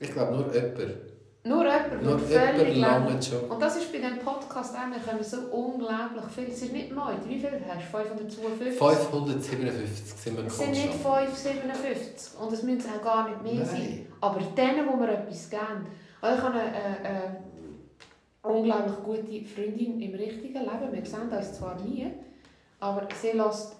Ich 0.00 0.10
glaube, 0.10 0.36
nur 0.36 0.52
jemand. 0.52 1.09
Nur 1.42 1.64
jemand, 1.64 2.02
nur 2.02 2.18
völlig 2.18 2.76
lange 2.76 3.22
schon. 3.22 3.48
Und 3.48 3.62
das 3.62 3.76
ist 3.76 3.90
bei 3.90 3.98
diesem 3.98 4.18
Podcast 4.18 4.74
auch, 4.76 4.90
wir 4.90 5.00
können 5.00 5.24
so 5.24 5.38
unglaublich 5.50 6.24
viel. 6.34 6.44
Es 6.48 6.60
ist 6.60 6.72
nicht 6.72 6.92
neu. 6.92 7.14
Wie 7.26 7.38
viel 7.38 7.52
hast 7.66 7.92
du? 7.92 7.98
552? 7.98 8.78
557 8.78 10.20
sind 10.20 10.36
wir 10.36 10.46
Es 10.46 10.58
sind 10.58 10.70
nicht 10.72 10.94
557. 10.94 12.40
Und 12.40 12.52
es 12.52 12.62
müssen 12.62 12.90
auch 12.90 13.02
gar 13.02 13.28
nicht 13.30 13.42
mehr 13.42 13.54
Nein. 13.54 13.66
sein. 13.66 14.06
Aber 14.20 14.40
denen, 14.40 14.86
wo 14.86 15.00
wir 15.00 15.08
etwas 15.08 15.48
geben, 15.48 15.86
also 16.20 16.36
ich 16.36 16.42
habe 16.42 16.60
eine, 16.60 17.08
eine, 17.08 17.36
unglaublich 18.42 18.96
gute 19.02 19.44
Freundin 19.46 19.98
im 19.98 20.14
richtigen 20.14 20.60
Leben. 20.60 20.92
Wir 20.92 21.06
sehen 21.06 21.30
uns 21.30 21.54
zwar 21.54 21.80
nie, 21.80 22.06
aber 22.80 23.08
sie 23.18 23.30
lässt 23.30 23.76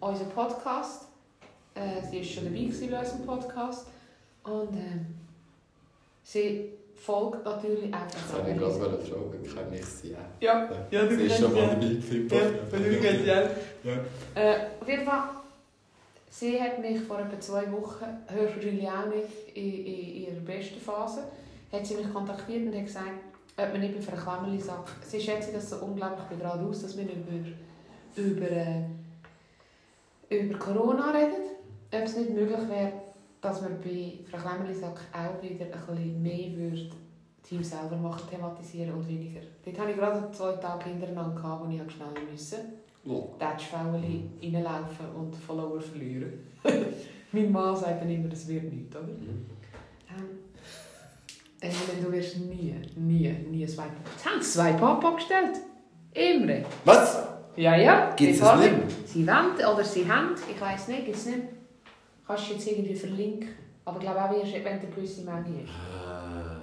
unseren 0.00 0.30
Podcast. 0.30 1.08
Äh, 1.74 2.00
sie 2.00 2.16
war 2.16 2.24
schon 2.24 2.44
dabei 2.44 2.90
bei 2.90 2.98
unserem 2.98 3.26
Podcast. 3.26 3.88
Und 4.44 4.74
äh, 4.74 5.00
sie 6.22 6.70
folgt 6.96 7.44
natürlich 7.44 7.92
auch. 7.92 8.38
Habe 8.38 8.50
ich 8.50 8.58
gerade 8.58 8.98
fragen, 8.98 9.54
kann 9.54 9.72
ich 9.72 9.84
sie 9.84 10.14
auch? 10.14 10.40
Ja, 10.40 10.68
ja 10.90 11.04
du 11.04 11.16
Sie 11.16 11.22
ist 11.24 11.38
schon 11.38 11.52
mal 11.52 11.68
dabei 11.68 11.86
gewesen. 11.86 12.28
Ja, 12.30 12.78
du 12.78 13.26
ja. 13.26 13.92
ja. 13.92 14.00
Äh, 14.34 14.56
auf 14.80 14.88
jeden 14.88 15.04
Fall, 15.04 15.22
sie 16.30 16.60
hat 16.60 16.80
mich 16.80 17.00
vor 17.02 17.20
etwa 17.20 17.38
zwei 17.40 17.70
Wochen, 17.72 18.04
du 18.28 18.88
auch 18.88 19.06
nicht, 19.06 19.56
in, 19.56 19.86
in 19.86 20.16
ihrer 20.22 20.40
besten 20.44 20.80
Phase, 20.80 21.24
hat 21.72 21.86
sie 21.86 21.96
mich 21.96 22.12
kontaktiert 22.12 22.66
und 22.66 22.74
hat 22.74 22.86
gesagt, 22.86 23.10
ob 23.56 23.72
man 23.72 23.80
nicht 23.80 23.94
bei 23.94 24.02
Frau 24.02 24.16
Klammerli 24.16 24.60
sagt, 24.60 24.90
sie 25.06 25.20
schätzt 25.20 25.54
das 25.54 25.70
so 25.70 25.76
unglaublich 25.76 26.38
geradeaus, 26.38 26.82
dass 26.82 26.96
wir 26.96 27.04
über, 27.04 27.46
über, 28.16 28.86
über 30.28 30.58
Corona 30.58 31.10
reden. 31.10 31.50
Ob 31.92 32.02
es 32.02 32.16
nicht 32.16 32.30
möglich 32.30 32.68
wäre, 32.68 32.92
dass 33.44 33.62
wir 33.62 33.70
bei 33.70 34.18
Frau 34.30 34.38
Klemmerli 34.38 34.74
sagt, 34.74 35.00
auch 35.12 35.42
wieder 35.42 35.66
ein 35.66 35.70
bisschen 35.70 36.22
mehr 36.22 36.56
würde 36.56 36.90
Team 37.42 37.62
selber 37.62 37.96
machen, 37.96 38.22
thematisieren 38.30 38.94
und 38.94 39.06
weniger. 39.06 39.40
Dort 39.64 39.78
hatte 39.78 39.90
ich 39.90 39.96
gerade 39.96 40.30
zwei 40.32 40.52
Tage 40.52 40.86
hintereinander, 40.86 41.40
gehabt, 41.40 41.64
wo 41.64 41.70
ich 41.70 41.92
schnell 41.92 42.08
musste. 42.30 42.56
Oh. 43.06 43.34
Touchfälle 43.38 44.00
reinlaufen 44.42 45.06
und 45.14 45.36
Follower 45.36 45.78
verlieren. 45.78 46.32
mein 47.32 47.52
Mann 47.52 47.76
sagt 47.76 48.00
dann 48.00 48.08
immer, 48.08 48.28
das 48.28 48.48
wird 48.48 48.72
nichts, 48.72 48.96
oder? 48.96 49.04
Mhm. 49.04 49.46
Ähm, 50.08 50.38
Helen, 51.60 52.04
du 52.04 52.12
wirst 52.12 52.38
nie, 52.38 52.74
nie, 52.96 53.30
nie 53.50 53.66
Swipe. 53.66 53.90
Jetzt 54.14 54.24
haben 54.24 54.40
sie 54.40 54.50
Swipe 54.50 54.82
Up 54.82 55.04
abgestellt. 55.04 55.60
Immer. 56.14 56.66
Was? 56.86 57.28
Ja, 57.56 57.76
ja. 57.76 58.14
Gibt 58.14 58.34
es 58.34 58.40
nicht? 58.40 59.08
Sie 59.08 59.26
wollen 59.26 59.74
oder 59.74 59.84
sie 59.84 60.10
haben, 60.10 60.34
ich 60.50 60.60
weiß 60.60 60.88
nicht, 60.88 61.04
gibt 61.04 61.16
es 61.16 61.26
nicht. 61.26 61.42
Kannst 62.26 62.48
du 62.48 62.54
jetzt 62.54 62.66
irgendwie 62.66 62.94
verlinken. 62.94 63.48
Aber 63.84 63.98
ich 63.98 64.02
glaube 64.02 64.22
auch 64.22 64.32
erst, 64.32 64.54
wenn 64.54 64.80
der 64.80 64.90
gewisse 64.90 65.22
Menge 65.22 65.62
ist. 65.62 65.70
Ah. 65.70 66.62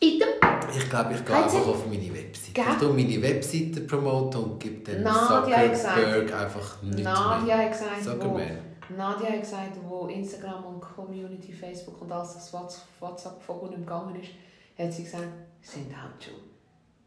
Item. 0.00 0.28
Ich 0.74 0.88
glaube, 0.88 1.14
ich 1.14 1.24
gehe 1.24 1.36
einfach 1.36 1.66
auf 1.66 1.86
meine 1.86 2.14
Webseite. 2.14 2.52
Gell? 2.52 2.64
Ich 2.70 2.78
tue 2.78 2.92
meine 2.92 3.22
Webseite 3.22 3.80
promoten 3.82 4.40
und 4.42 4.60
gebe 4.60 4.78
den 4.82 5.06
Zuckerberg 5.06 6.32
einfach 6.34 6.82
nichts 6.82 7.02
Nadia 7.02 7.56
mehr. 7.56 7.64
hat 7.64 7.72
gesagt, 7.72 8.02
Zuckerberg. 8.02 8.58
Nadia 8.96 9.28
hat 9.28 9.40
gesagt, 9.40 9.76
wo 9.86 10.06
Instagram 10.06 10.64
und 10.64 10.80
Community, 10.80 11.52
Facebook 11.52 12.00
und 12.02 12.10
alles 12.10 12.34
das 12.34 12.52
WhatsApp 12.52 13.40
von 13.42 13.58
gut 13.58 13.74
gegangen 13.76 14.16
ist, 14.20 14.30
hat 14.78 14.92
sie 14.92 15.04
gesagt, 15.04 15.28
sind 15.60 15.94
halt 15.94 16.22
schon 16.22 16.34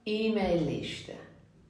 E-Mail-Listen, 0.06 1.16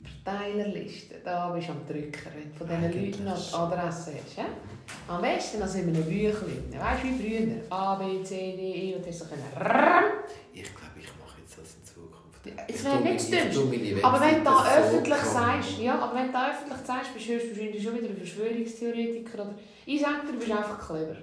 Verteilerlisten, 0.04 1.18
da 1.24 1.50
bist 1.50 1.68
du 1.68 1.72
am 1.72 1.86
Drücker, 1.86 2.30
wenn 2.36 2.52
du 2.52 2.58
von 2.58 2.68
diesen 2.68 3.06
Leuten 3.06 3.24
noch 3.26 3.50
die 3.50 3.54
Adresse 3.54 4.14
hast. 4.24 4.38
Ja? 4.38 4.46
Am 5.08 5.22
besten 5.22 5.62
als 5.62 5.76
in 5.76 5.90
einem 5.90 6.04
Büchlein, 6.04 6.64
weißt 6.72 7.04
du 7.04 7.08
wie 7.08 7.38
früher, 7.38 7.56
A, 7.70 7.96
B, 7.96 8.24
C, 8.24 8.56
D, 8.56 8.62
E 8.62 8.96
und 8.96 9.06
dann 9.06 9.14
so 9.14 9.26
können 9.26 9.44
Ich 10.54 10.64
glaube, 10.64 11.00
ich 11.00 11.08
mache 11.20 11.40
jetzt 11.42 11.58
das 11.58 11.76
in 11.76 11.86
Zukunft. 11.86 12.68
Es 12.68 12.84
wäre 12.84 13.02
nicht 13.02 13.34
das 13.34 14.04
Aber 14.04 14.22
wenn 14.22 14.38
du 14.40 14.44
da 14.44 14.78
öffentlich 14.78 15.16
so 15.16 15.34
sagst, 15.34 15.80
ja, 15.80 16.00
aber 16.00 16.16
wenn 16.16 16.28
du 16.28 16.34
da 16.34 16.52
öffentlich 16.52 16.80
sagst, 16.86 17.14
bist 17.14 17.30
du 17.30 17.34
wahrscheinlich 17.34 17.84
schon 17.84 17.96
wieder 17.96 18.10
ein 18.10 18.18
Verschwörungstheoretiker 18.18 19.34
oder 19.42 19.56
ich 19.86 20.02
sage 20.02 20.28
dir, 20.28 20.32
du 20.34 20.40
bist 20.40 20.52
einfach 20.52 20.88
clever. 20.88 21.18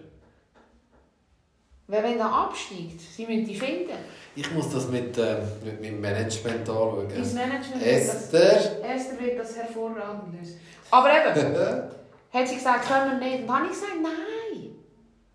Weil 1.90 2.04
wenn 2.04 2.18
er 2.20 2.32
absteigt, 2.32 3.00
sie 3.00 3.26
müssen 3.26 3.46
die 3.46 3.56
finden. 3.56 3.98
Ich 4.36 4.48
muss 4.52 4.70
das 4.72 4.88
mit, 4.88 5.18
äh, 5.18 5.38
mit 5.64 5.80
meinem 5.82 6.00
Management 6.00 6.60
anschauen. 6.60 7.08
Dein 7.08 7.34
Management 7.34 7.82
Esther. 7.82 8.40
Wird 8.40 8.54
das, 8.54 8.66
Esther 9.02 9.20
wird 9.20 9.38
das 9.40 9.56
hervorragend 9.56 10.38
lösen. 10.38 10.60
Aber 10.90 11.08
eben, 11.08 11.52
hat 12.32 12.48
sie 12.48 12.54
gesagt, 12.54 12.86
können 12.86 13.20
wir 13.20 13.28
nicht. 13.28 13.40
Und 13.40 13.46
dann 13.48 13.56
habe 13.56 13.66
ich 13.66 13.72
gesagt, 13.72 13.92
nein. 14.00 14.70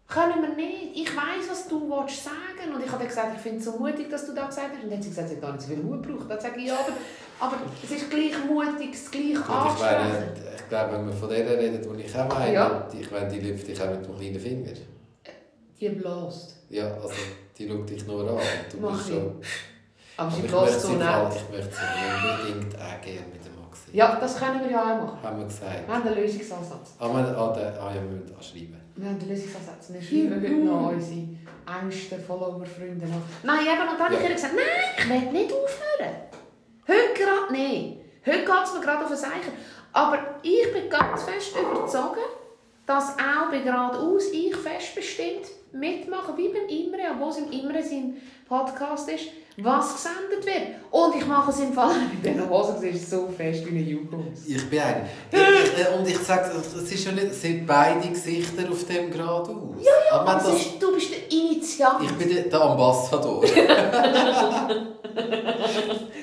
Können 0.07 0.41
wir 0.43 0.55
nicht. 0.55 0.95
Ich 0.95 1.09
weiß, 1.15 1.49
was 1.49 1.67
du 1.67 1.89
willst 1.89 2.23
sagen 2.23 2.73
Und 2.73 2.85
ich 2.85 2.91
habe 2.91 3.05
gesagt, 3.05 3.35
ich 3.35 3.41
finde 3.41 3.57
es 3.57 3.65
so 3.65 3.71
mutig, 3.77 4.09
dass 4.09 4.25
du 4.27 4.33
das 4.33 4.47
gesagt 4.49 4.69
hast. 4.75 4.83
Und 4.83 4.89
dann 4.91 4.97
hat 4.97 5.03
sie 5.03 5.09
gesagt, 5.09 5.29
sie 5.29 5.35
hat 5.35 5.41
gar 5.41 5.51
nicht 5.51 5.61
so 5.63 5.67
viel 5.73 5.83
Mut 5.83 6.03
gebraucht. 6.03 6.29
Dann 6.29 6.39
sage 6.39 6.59
ich, 6.59 6.67
ja, 6.67 6.75
aber, 6.75 6.93
aber 7.47 7.57
es 7.83 7.91
ist 7.91 8.09
gleich 8.09 8.33
mutig, 8.47 8.93
es 8.93 9.11
gleich 9.11 9.33
Gut, 9.35 9.73
ich, 9.75 9.81
meine, 9.81 10.33
ich 10.55 10.69
glaube, 10.69 10.93
wenn 10.93 11.07
wir 11.07 11.13
von 11.13 11.27
der 11.29 11.59
reden, 11.59 11.81
die 11.97 12.03
ich 12.03 12.15
auch 12.17 12.29
meine, 12.29 12.53
Ja. 12.53 12.87
die, 12.93 13.01
ich 13.01 13.11
meine, 13.11 13.27
die 13.27 13.39
lüpft 13.41 13.67
dich 13.67 13.81
auch 13.81 13.89
mit 13.89 14.05
dem 14.05 14.15
kleinen 14.15 14.39
Finger. 14.39 14.71
Die 15.79 15.89
bläst. 15.89 16.55
Ja, 16.69 16.93
also 16.95 17.09
die 17.57 17.67
schaut 17.67 17.89
dich 17.89 18.05
nur 18.07 18.29
an. 18.29 18.38
Du 18.71 18.77
Mach 18.79 18.91
bist 18.97 19.09
schon... 19.09 19.41
Aber 20.17 20.31
sie 20.31 20.41
möchte 20.43 20.79
so 20.79 20.91
nett. 20.93 21.33
ich 21.35 21.49
möchte 21.57 21.75
sie 21.75 22.47
unbedingt 22.53 22.75
auch 22.75 23.01
gerne 23.01 23.27
mit 23.33 23.45
dem 23.45 23.55
Maxi. 23.61 23.89
Ja, 23.91 24.15
das 24.17 24.38
können 24.39 24.61
wir 24.63 24.71
ja 24.71 24.79
auch 24.81 25.03
machen. 25.05 25.21
Haben 25.21 25.39
wir 25.39 25.45
gesagt. 25.45 25.85
Wir 25.88 25.93
haben 25.93 26.07
einen 26.07 26.15
Lösungsansatz. 26.15 26.93
Ah, 26.99 27.09
wir, 27.09 27.38
ah, 27.38 27.53
der, 27.53 27.81
ah 27.81 27.89
ja, 27.93 27.95
wir 27.95 28.09
müssen 28.11 28.33
anschreiben. 28.33 28.79
Wir 28.95 29.09
haben 29.09 29.19
einen 29.19 29.29
Lösungsansatz. 29.29 29.91
Wir 29.91 30.01
schreiben 30.01 30.41
heute 30.41 30.53
noch 30.55 30.89
unsere 30.91 31.27
engsten 31.81 32.23
Follower-Freunde 32.23 33.05
an. 33.05 33.21
Nein, 33.43 33.59
eben, 33.59 33.81
und 33.89 33.99
dann 33.99 34.05
habe 34.05 34.15
ich 34.15 34.21
Ja. 34.21 34.33
gesagt, 34.33 34.53
nein, 34.55 34.95
ich 34.97 35.09
will 35.09 35.31
nicht 35.33 35.53
aufhören. 35.53 36.15
Heute 36.88 37.13
gerade 37.21 37.51
nicht. 37.51 37.97
Heute 38.25 38.38
geht 38.45 38.63
es 38.63 38.73
mir 38.73 38.81
gerade 38.81 39.03
auf 39.03 39.09
den 39.09 39.17
Seichen. 39.17 39.51
Aber 39.91 40.17
ich 40.43 40.71
bin 40.73 40.89
ganz 40.89 41.23
fest 41.23 41.51
überzeugt, 41.61 42.19
dass 42.85 43.09
auch 43.17 43.49
bei 43.51 43.59
geradeaus 43.59 44.29
ich 44.31 44.55
fest 44.55 44.95
bestimmt 44.95 45.45
mitmache, 45.75 46.35
wie 46.38 46.49
beim 46.49 46.67
Imre, 46.67 47.11
obwohl 47.13 47.29
es 47.29 47.38
im 47.38 47.51
Imre 47.51 47.83
sein 47.83 48.15
Podcast 48.47 49.09
ist, 49.09 49.25
was 49.57 49.93
gesendet 49.95 50.45
wird. 50.45 50.75
Und 50.91 51.15
ich 51.15 51.25
mache 51.25 51.49
es 51.51 51.59
im 51.61 51.71
Fall 51.73 51.93
mit 52.11 52.25
diesen 52.25 52.49
Hosen, 52.49 52.79
sie 52.79 52.89
ist 52.89 53.09
so 53.09 53.27
fest 53.29 53.65
wie 53.65 53.69
eine 53.69 53.79
Jugendhose. 53.79 54.47
Ich 54.47 54.69
bin 54.69 54.79
ein. 54.79 55.07
Ich, 55.31 55.97
und 55.99 56.07
ich 56.07 56.17
sage, 56.19 56.51
es 56.57 56.91
ist 56.91 57.05
ja 57.05 57.11
nicht, 57.13 57.27
es 57.27 57.41
sind 57.41 57.65
beide 57.65 58.07
Gesichter 58.09 58.69
auf 58.69 58.83
dem 58.85 59.09
geradeaus. 59.11 59.75
Ja, 59.79 59.91
ja, 60.11 60.19
Aber 60.21 60.33
das, 60.33 60.53
ist, 60.55 60.81
du 60.81 60.93
bist 60.93 61.11
der 61.11 61.31
Initiant. 61.31 62.03
ich 62.03 62.11
bin 62.13 62.29
der, 62.33 62.43
der 62.43 62.61
Ambassador. 62.61 63.43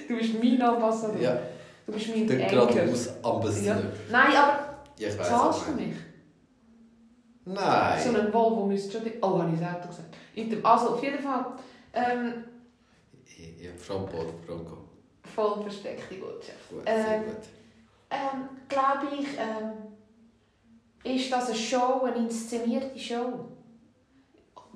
Du 0.08 0.18
bist 0.18 0.34
mein 0.42 0.60
Ambassador. 0.60 1.18
ja, 1.20 1.38
Du 1.86 1.92
bist 1.92 2.08
mein 2.14 2.26
der 2.26 2.36
geradeaus 2.46 3.06
Ja. 3.06 3.30
Ambassador. 3.30 3.82
Nein, 4.10 4.36
aber 4.36 4.76
Ja, 4.98 5.08
zahlst 5.10 5.60
du 5.68 5.72
mich? 5.80 5.94
So 7.44 7.52
Nein. 7.52 8.16
einen 8.16 8.33
Volvo 8.33 8.66
müsste 8.66 8.98
schon... 8.98 9.11
Oh, 9.20 9.38
habe 9.38 9.52
ich 9.55 9.61
das 9.61 9.74
Auto 9.74 9.88
gesagt. 9.88 10.14
Also, 10.64 10.88
auf 10.90 11.02
jeden 11.02 11.18
Fall... 11.18 11.44
Ähm, 11.92 12.44
Ja, 13.61 13.70
Frontboard, 13.76 14.46
Bronco. 14.46 14.76
voll 15.35 15.62
versteckte 15.62 16.14
Botschaft. 16.16 16.68
Gut, 16.70 16.85
sehr 16.85 17.16
Ähm, 17.16 17.24
gut. 17.24 17.37
Ähm, 18.11 18.48
glaube 18.68 19.07
ich, 19.18 19.26
ähm, 19.38 19.72
ist 21.16 21.33
das 21.33 21.48
eine 21.48 21.57
Show, 21.57 22.02
eine 22.05 22.16
inszenierte 22.16 22.98
Show. 22.98 23.46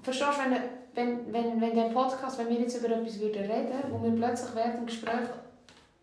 Verstehst 0.02 0.30
du, 0.38 0.50
wenn, 0.50 0.60
wenn, 0.94 1.32
wenn, 1.32 1.60
wenn 1.60 1.74
der 1.74 1.90
Podcast, 1.90 2.38
wenn 2.38 2.48
wir 2.48 2.60
jetzt 2.60 2.76
über 2.76 2.88
etwas 2.96 3.20
würden 3.20 3.50
reden, 3.50 3.72
wo 3.90 4.02
wir 4.02 4.10
plötzlich 4.12 4.54
während 4.54 4.78
dem 4.78 4.86
Gespräch 4.86 5.28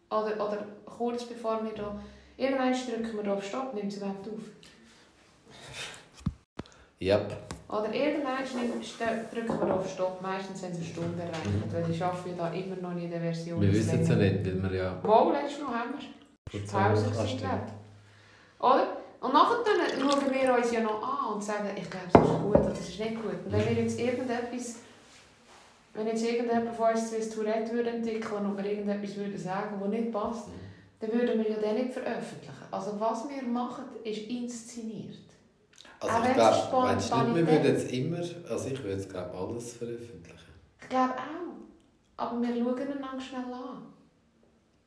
oder, 0.10 0.36
oder 0.36 0.65
kurz 0.86 1.23
bevor 1.26 1.63
wir 1.63 1.73
da, 1.73 1.99
irgendwann 2.38 2.73
drücken 2.73 3.17
wir 3.17 3.23
da 3.23 3.34
auf 3.34 3.43
Stopp, 3.43 3.73
nimmt 3.73 3.91
es 3.91 3.97
überhaupt 3.97 4.28
auf. 4.28 4.39
Yep. 7.03 7.35
Oder 7.67 7.93
irgendwann 7.93 8.37
drücken 9.33 9.67
wir 9.67 9.73
auf 9.73 9.89
Stopp, 9.89 10.21
meistens 10.21 10.61
wenn 10.61 10.71
es 10.71 10.77
eine 10.77 10.85
Stunde 10.85 11.21
erreicht, 11.21 11.73
weil 11.73 11.89
ich 11.89 12.03
arbeite 12.03 12.35
da 12.37 12.51
immer 12.53 12.75
noch 12.75 12.93
nicht 12.93 13.05
in 13.05 13.11
der 13.11 13.19
Version. 13.19 13.59
Wir 13.59 13.73
wissen 13.73 14.01
es 14.01 14.07
ja 14.07 14.15
nicht, 14.15 14.45
weil 14.45 14.71
wir 14.71 14.77
ja... 14.77 14.99
Wo, 15.01 15.31
letztes 15.31 15.63
Mal 15.63 15.79
haben 15.79 15.93
wir 15.95 16.61
Pause 16.71 17.11
ich. 17.25 17.43
Oder? 18.59 18.87
Und 19.19 19.33
nachher 19.33 19.55
schauen 19.99 20.33
wir 20.33 20.55
uns 20.55 20.71
ja 20.71 20.81
noch 20.81 21.01
an 21.01 21.33
und 21.33 21.43
sagen, 21.43 21.69
ich 21.75 21.89
glaube, 21.89 22.05
das 22.11 22.21
ist 22.21 22.41
gut 22.41 22.55
oder 22.55 22.69
das 22.69 22.79
ist 22.79 22.99
nicht 22.99 23.15
gut. 23.15 23.45
Und 23.45 23.51
wenn 23.51 23.65
wir 23.69 23.83
jetzt 23.83 23.99
irgendetwas, 23.99 24.75
wenn 25.93 26.07
jetzt 26.07 26.23
irgendjemand 26.23 26.75
von 26.75 26.93
uns 26.93 27.11
das 27.11 27.29
Tourette 27.29 27.71
würde 27.71 27.89
entwickeln 27.89 28.45
und 28.45 28.57
wir 28.57 28.65
irgendetwas 28.65 29.15
würde 29.15 29.37
sagen, 29.37 29.79
das 29.79 29.89
nicht 29.89 30.11
passt, 30.11 30.47
dann 30.99 31.11
würden 31.11 31.43
wir 31.43 31.49
ja 31.49 31.57
den 31.57 31.75
nicht 31.75 31.93
veröffentlichen. 31.93 32.53
Also 32.69 32.99
was 32.99 33.27
wir 33.29 33.41
machen, 33.43 33.85
ist 34.03 34.29
inszeniert. 34.29 35.33
Also 36.03 36.27
ich 36.27 36.33
glaube, 36.33 36.85
meinst 36.87 37.11
du 37.11 37.17
nicht, 37.17 37.35
wir 37.35 37.47
würden 37.47 37.65
jetzt 37.65 37.91
immer... 37.91 38.17
Also 38.49 38.67
ich 38.69 38.83
würde 38.83 38.95
jetzt 38.95 39.09
glaube 39.09 39.37
alles 39.37 39.73
veröffentlichen. 39.73 40.39
Ich 40.81 40.89
glaube 40.89 41.13
auch. 41.13 41.53
Aber 42.17 42.41
wir 42.41 42.49
schauen 42.49 42.99
lang 43.01 43.19
schnell 43.19 43.53
an. 43.53 43.83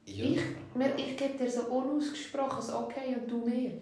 Ja. 0.05 0.24
Ich, 0.24 0.40
mir, 0.74 0.94
ich 0.96 1.16
gebe 1.16 1.37
dir 1.37 1.50
so 1.50 1.62
unausgesprochenes 1.62 2.72
Okay 2.72 3.16
und 3.20 3.31
du 3.31 3.38
mir. 3.38 3.72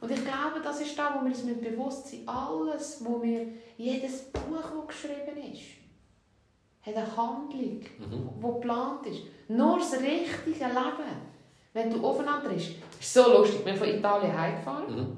Und 0.00 0.10
ich 0.10 0.24
glaube, 0.24 0.60
das 0.62 0.80
ist 0.80 0.98
da, 0.98 1.14
wo 1.14 1.20
wir 1.24 1.28
uns 1.30 1.44
mit 1.44 1.60
bewusst 1.62 2.08
sind. 2.08 2.28
Alles, 2.28 3.02
wo 3.04 3.22
wir, 3.22 3.46
jedes 3.76 4.24
Buch, 4.24 4.40
das 4.62 4.86
geschrieben 4.88 5.52
ist, 5.52 5.62
hat 6.82 6.96
eine 6.96 7.16
Handlung, 7.16 7.80
Mhm. 7.98 8.30
die 8.38 8.42
geplant 8.42 9.06
ist. 9.06 9.22
Nur 9.48 9.78
das 9.78 9.92
richtige 9.94 10.64
Leben. 10.66 11.30
Wenn 11.72 11.90
du 11.90 12.04
aufeinander 12.04 12.48
bist. 12.48 12.72
Das 12.98 13.00
ist 13.06 13.14
so 13.14 13.30
lustig. 13.38 13.64
Wir 13.64 13.74
sind 13.76 13.78
von 13.84 13.88
Italien 13.98 14.36
heimgefahren. 14.38 14.96
Mhm. 14.96 15.16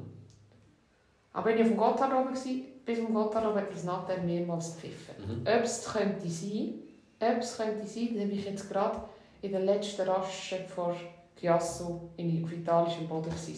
Aber 1.35 1.51
ich 1.51 1.57
war 1.59 1.63
auf 1.65 1.69
dem 1.71 1.77
Gotthard 1.77 2.13
oben. 2.15 2.35
gewesen. 2.35 2.65
Bis 2.85 2.99
zum 2.99 3.15
Gotthard 3.15 3.47
oben 3.47 3.57
hat 3.57 3.73
das 3.73 3.85
Nattel 3.85 4.21
mehrmals 4.23 4.75
gepfiffen. 4.75 5.15
Mhm. 5.27 5.41
Ob 5.47 5.63
es 5.65 5.85
könnte 5.85 6.29
sein, 6.29 6.75
ob 7.21 7.39
es 7.39 7.57
könnte 7.57 7.87
sein, 7.87 8.09
dann 8.17 8.29
bin 8.29 8.39
ich 8.39 8.45
jetzt 8.45 8.69
gerade 8.69 9.01
in 9.41 9.53
der 9.53 9.61
letzten 9.61 10.03
Rasche 10.03 10.65
vor 10.75 10.97
Chiasso 11.39 12.11
in, 12.17 12.45
auf 12.45 12.53
italischem 12.53 13.09
Boden 13.09 13.31
gewesen. 13.31 13.47
Sie 13.47 13.55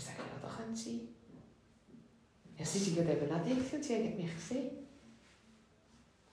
sagen, 0.00 0.16
ja, 0.18 0.48
das 0.48 0.56
könnte 0.56 0.78
sein. 0.78 1.00
Ja, 2.58 2.64
sie 2.64 2.78
sind 2.78 2.98
eben 2.98 3.10
ich 3.46 3.72
und 3.72 3.84
sie 3.84 3.94
haben 3.94 4.16
mich 4.16 4.34
gesehen. 4.34 4.70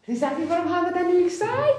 Sie 0.06 0.16
sagen, 0.16 0.44
warum 0.48 0.74
haben 0.74 0.86
wir 0.86 0.94
denn 1.04 1.18
nichts 1.24 1.40
gesagt? 1.40 1.74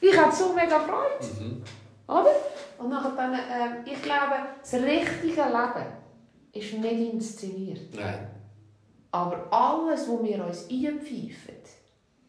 Ich 0.00 0.16
hatte 0.18 0.34
so 0.36 0.52
mega 0.54 0.78
Freude, 0.80 1.26
Mhm. 1.40 1.62
oder? 2.08 2.30
Und 2.78 2.88
nachher 2.90 3.12
dann, 3.16 3.34
ähm, 3.34 3.84
ich 3.84 4.02
glaube, 4.02 4.34
das 4.60 4.74
richtige 4.74 5.42
Leben 5.42 5.86
ist 6.58 6.74
nicht 6.74 7.12
inszeniert. 7.14 7.94
Nein. 7.94 8.28
Aber 9.10 9.50
alles, 9.52 10.08
was 10.08 10.22
wir 10.22 10.44
uns 10.44 10.68
einpfeifen, 10.70 11.54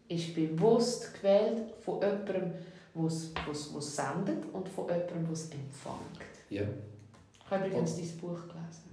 ist 0.07 0.33
bewusst 0.35 1.13
gewählt 1.15 1.73
von 1.83 1.99
jemandem, 2.01 2.53
der 2.95 3.05
es 3.05 3.95
sendet 3.95 4.45
und 4.53 4.69
von 4.69 4.85
jemandem, 4.87 5.23
der 5.25 5.33
es 5.33 5.43
empfängt. 5.45 6.21
Ja. 6.49 6.63
Ich 7.43 7.51
habe 7.51 7.67
übrigens 7.67 7.95
dein 7.95 8.17
Buch 8.17 8.41
gelesen. 8.47 8.87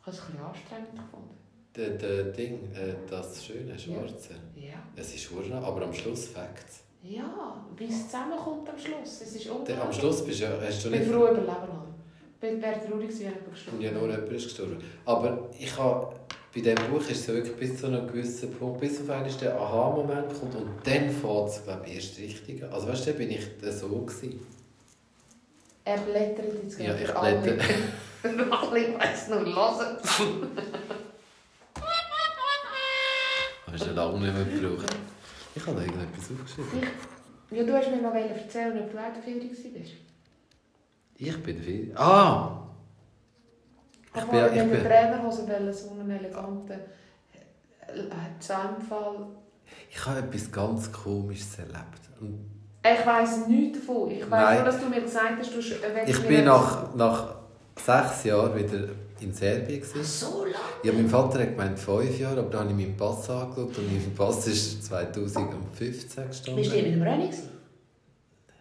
Ich 0.00 0.06
habe 0.06 0.16
es 0.16 0.20
ein 0.20 0.26
bisschen 0.26 0.44
anstrengend 0.44 0.94
gefunden. 0.96 1.36
Der, 1.76 1.90
der 1.90 2.24
Ding, 2.32 2.70
äh, 2.74 2.94
das 3.08 3.44
schöne 3.44 3.78
Schwarze. 3.78 4.34
Ja. 4.56 4.74
Es 4.96 5.14
ist 5.14 5.22
schon, 5.22 5.50
aber 5.52 5.82
am 5.82 5.94
Schluss 5.94 6.26
Facts. 6.26 6.80
Ja, 7.02 7.64
wie 7.76 7.84
es 7.86 8.06
zusammenkommt 8.06 8.68
am 8.68 8.78
Schluss. 8.78 9.22
Es 9.22 9.34
ist 9.34 9.44
Der, 9.46 9.52
am 9.52 9.58
unglaublich. 9.60 9.96
Schluss 9.96 10.24
bist 10.24 10.40
du, 10.40 10.44
ja- 10.44 10.60
hast 10.60 10.84
du 10.84 10.88
Ich 10.88 10.92
bin 10.92 11.00
nicht... 11.00 11.10
froh 11.12 11.24
über 11.28 11.40
Leben 11.40 11.46
lang. 11.46 11.86
Ich 11.88 11.91
wäre 12.42 12.80
traurig 12.80 13.08
gewesen, 13.08 13.20
wenn 13.26 13.32
jemand 13.34 13.50
gestorben 13.52 13.80
Ja, 13.80 13.90
nur 13.92 14.08
jemand 14.10 14.32
ist 14.32 14.44
gestorben. 14.44 14.76
Aber 15.04 15.50
ich 15.58 15.76
habe... 15.78 16.16
Bei 16.54 16.60
diesem 16.60 16.90
Buch 16.90 17.00
ist 17.00 17.10
es 17.12 17.28
wirklich 17.28 17.56
bis 17.56 17.80
zu 17.80 17.86
einem 17.86 18.06
gewissen 18.06 18.52
Punkt, 18.52 18.78
bis 18.80 19.00
auf 19.00 19.08
einmal 19.08 19.30
der 19.32 19.58
Aha-Moment 19.58 20.28
kommt 20.38 20.54
und 20.54 20.68
dann 20.84 21.08
fängt 21.10 21.48
es, 21.48 21.64
glaube 21.64 21.86
ich, 21.86 21.94
erst 21.94 22.18
richtig 22.18 22.62
an. 22.62 22.70
Also 22.74 22.88
weißt 22.88 23.06
du, 23.06 23.12
da 23.12 23.16
bin 23.16 23.30
ich 23.30 23.40
so 23.70 23.88
gewesen. 23.88 24.46
Er 25.82 25.96
blättert 25.96 26.52
jetzt 26.62 26.78
Ja, 26.78 26.92
gerade 26.92 27.00
ich 27.02 27.08
für 27.08 27.16
alle. 27.18 27.40
die 27.40 29.04
es 29.12 29.28
nur 29.30 29.40
hören. 29.46 29.96
Hast 33.72 33.86
du 33.86 33.90
lange 33.92 34.20
nicht 34.20 34.34
mehr 34.34 34.44
gebraucht. 34.44 34.94
Ich 35.54 35.66
habe 35.66 35.76
da 35.76 35.82
irgendetwas 35.82 36.30
aufgeschrieben. 36.30 36.82
Ich, 37.50 37.56
ja, 37.56 37.64
du 37.64 37.72
hast 37.72 37.90
mir 37.90 38.02
noch 38.02 38.14
erzählen, 38.14 38.78
ob 38.78 38.92
du 38.92 38.98
auch 38.98 39.12
der 39.14 39.22
Ferien 39.22 39.50
warst. 39.50 39.92
Ich 41.24 41.42
bin 41.42 41.56
Ferien... 41.62 41.96
Ah! 41.96 42.58
Ich 44.14 44.20
Ich 44.22 44.28
bin, 44.28 44.44
ich 44.44 44.50
in 44.60 44.70
der 44.70 44.76
bin, 44.76 44.84
Trainerhose 44.84 45.48
wollen, 45.48 45.72
so 45.72 45.90
einen 45.90 46.10
eleganten 46.10 46.72
äh, 46.72 48.40
Zusammenfall. 48.40 49.26
ich 49.88 50.06
habe 50.06 50.18
etwas 50.18 50.50
ganz 50.50 50.90
Komisches 50.90 51.58
erlebt. 51.58 52.02
Und 52.20 52.50
Ich 52.84 53.06
weiss 53.06 53.46
nichts 53.46 53.78
davon. 53.78 54.10
Ich 54.10 54.22
weiss 54.22 54.30
Nein. 54.30 54.56
nur, 54.56 54.64
dass 54.64 54.80
du 54.80 54.88
mir 54.88 55.00
gesagt 55.00 55.38
hast, 55.38 55.54
du 55.54 55.58
äh, 55.60 56.10
ich 56.10 56.26
bin 56.26 56.44
nach, 56.44 56.92
nach 56.96 57.36
sechs 57.76 58.24
Jahren 58.24 58.56
wieder 58.56 58.88
in 59.20 59.32
Serbien. 59.32 59.80
Ach, 59.80 59.92
Gewesen. 59.92 60.04
so 60.04 60.44
lange? 60.44 60.56
Ja, 60.82 60.92
mein 60.92 61.08
Vater 61.08 61.38
hat 61.38 61.50
gemeint 61.50 61.78
fünf 61.78 62.18
Jahre, 62.18 62.40
aber 62.40 62.50
dann 62.50 62.68
habe 62.68 62.70
ich 62.70 62.76
meinen 62.86 62.96
Pass 62.96 63.30
angeschaut 63.30 63.78
und 63.78 63.92
mein 63.92 64.14
Pass 64.16 64.46
ist 64.48 64.84
2015 64.86 66.26
gestanden. 66.26 66.56
Bist 66.56 66.72
du 66.72 66.76
mit 66.76 66.86
dem 66.86 67.02
Rennen? 67.02 67.30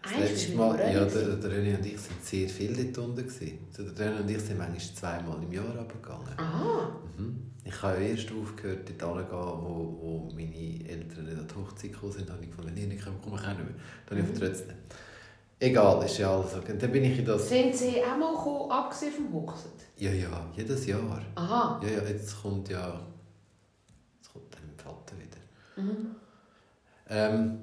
Das 0.04 0.14
bist 0.14 0.32
letzte 0.32 0.56
Mal, 0.56 0.72
Rennen 0.76 0.94
ja, 0.94 1.06
der, 1.06 1.36
der 1.36 1.52
René 1.52 1.78
und 1.78 1.86
ich 1.86 2.00
sind 2.00 2.24
sehr 2.26 2.50
viel 2.50 2.74
dort 2.92 2.98
unten. 3.10 3.28
Gewesen. 3.28 3.60
Also 3.78 3.92
Der 3.92 4.12
René 4.12 4.22
und 4.22 4.30
ich 4.32 4.40
sind 4.42 4.58
manchmal 4.58 4.80
zweimal 4.96 5.44
im 5.44 5.52
Jahr 5.52 5.66
runtergegangen. 5.78 6.38
Aha. 6.38 6.92
Mhm. 7.18 7.52
Ich 7.64 7.82
habe 7.82 8.02
ja 8.02 8.10
erst 8.10 8.32
aufgehört, 8.32 8.90
dort 9.00 9.18
hinzugehen, 9.18 9.64
wo, 9.64 9.98
wo 10.02 10.32
meine 10.34 10.90
Eltern 10.90 11.26
nicht 11.26 11.38
an 11.38 11.48
die 11.48 11.56
Hochzeit 11.56 11.94
gekommen 11.94 12.12
sind. 12.12 12.30
Da 12.30 12.34
habe 12.34 12.44
ich 12.44 12.50
gefunden, 12.50 12.72
wenn 12.76 12.82
ihr 12.82 12.88
nicht 12.88 13.04
kommt, 13.06 13.22
komme 13.22 13.36
ich 13.38 13.44
auch 13.44 13.48
nicht 13.50 13.60
mehr. 13.60 13.76
Dann 14.08 14.18
habe 14.18 14.28
ich 14.34 14.40
Mhm. 14.40 14.46
trotzdem. 14.46 14.76
Egal, 15.60 16.06
ist 16.06 16.18
ja 16.18 16.36
alles. 16.36 16.54
Und 16.56 16.82
dann 16.82 16.92
bin 16.92 17.04
ich 17.04 17.20
in 17.20 17.26
das... 17.26 17.48
Sind 17.48 17.76
sie 17.76 18.02
auch 18.04 18.18
mal 18.18 18.34
gekommen, 18.36 18.72
abgesehen 18.72 19.14
vom 19.14 19.32
Hochzeit? 19.34 19.72
Ja, 19.98 20.12
ja, 20.12 20.50
jedes 20.56 20.88
Jahr. 20.88 21.22
Aha. 21.36 21.80
Ja, 21.84 21.90
ja, 21.90 22.04
jetzt 22.10 22.42
kommt 22.42 22.68
ja 22.70 23.00
Mhm. 25.78 26.16
Ähm, 27.10 27.60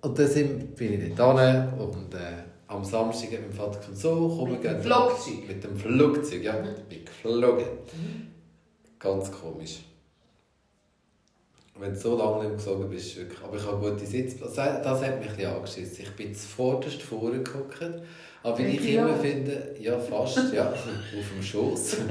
und 0.00 0.18
dann 0.18 0.26
sind, 0.26 0.76
bin 0.76 1.06
ich 1.06 1.14
dort 1.14 1.40
hin 1.40 1.68
und 1.78 2.14
äh, 2.14 2.18
am 2.68 2.84
Samstag 2.84 3.32
hat 3.32 3.40
mein 3.40 3.52
Vater 3.52 3.78
gesagt, 3.78 3.96
so, 3.96 4.36
komm, 4.38 4.52
Mit 4.52 4.62
wir 4.62 4.74
dem 4.74 4.82
Flugzeug? 4.82 5.48
Mit 5.48 5.64
dem 5.64 5.76
Flugzeug, 5.76 6.42
ja. 6.42 6.52
Mhm. 6.52 6.68
Ich 6.76 6.84
bin 6.84 7.04
geflogen. 7.04 7.64
Ganz 8.98 9.32
komisch. 9.32 9.80
Wenn 11.78 11.94
du 11.94 11.98
so 11.98 12.18
lange 12.18 12.44
nicht 12.44 12.56
geflogen 12.56 12.90
bist, 12.90 13.16
wirklich. 13.16 13.40
Aber 13.40 13.56
ich 13.56 13.64
habe 13.64 13.90
gute 13.90 14.04
Sitzplätze. 14.04 14.56
Das, 14.56 14.82
das 14.82 15.02
hat 15.02 15.20
mich 15.20 15.30
ein 15.30 15.36
bisschen 15.36 15.54
angeschissen. 15.54 16.04
Ich 16.04 16.16
bin 16.16 16.34
zuvorderst 16.34 17.02
vorne 17.02 17.42
geguckt. 17.42 17.78
Aber 18.42 18.58
wie 18.58 18.64
ich 18.64 18.80
Pilot? 18.80 19.08
immer 19.08 19.16
finde, 19.16 19.74
ja, 19.80 19.98
fast, 19.98 20.52
ja, 20.52 20.70
auf 20.72 21.32
dem 21.34 21.42
Schoß. 21.42 21.96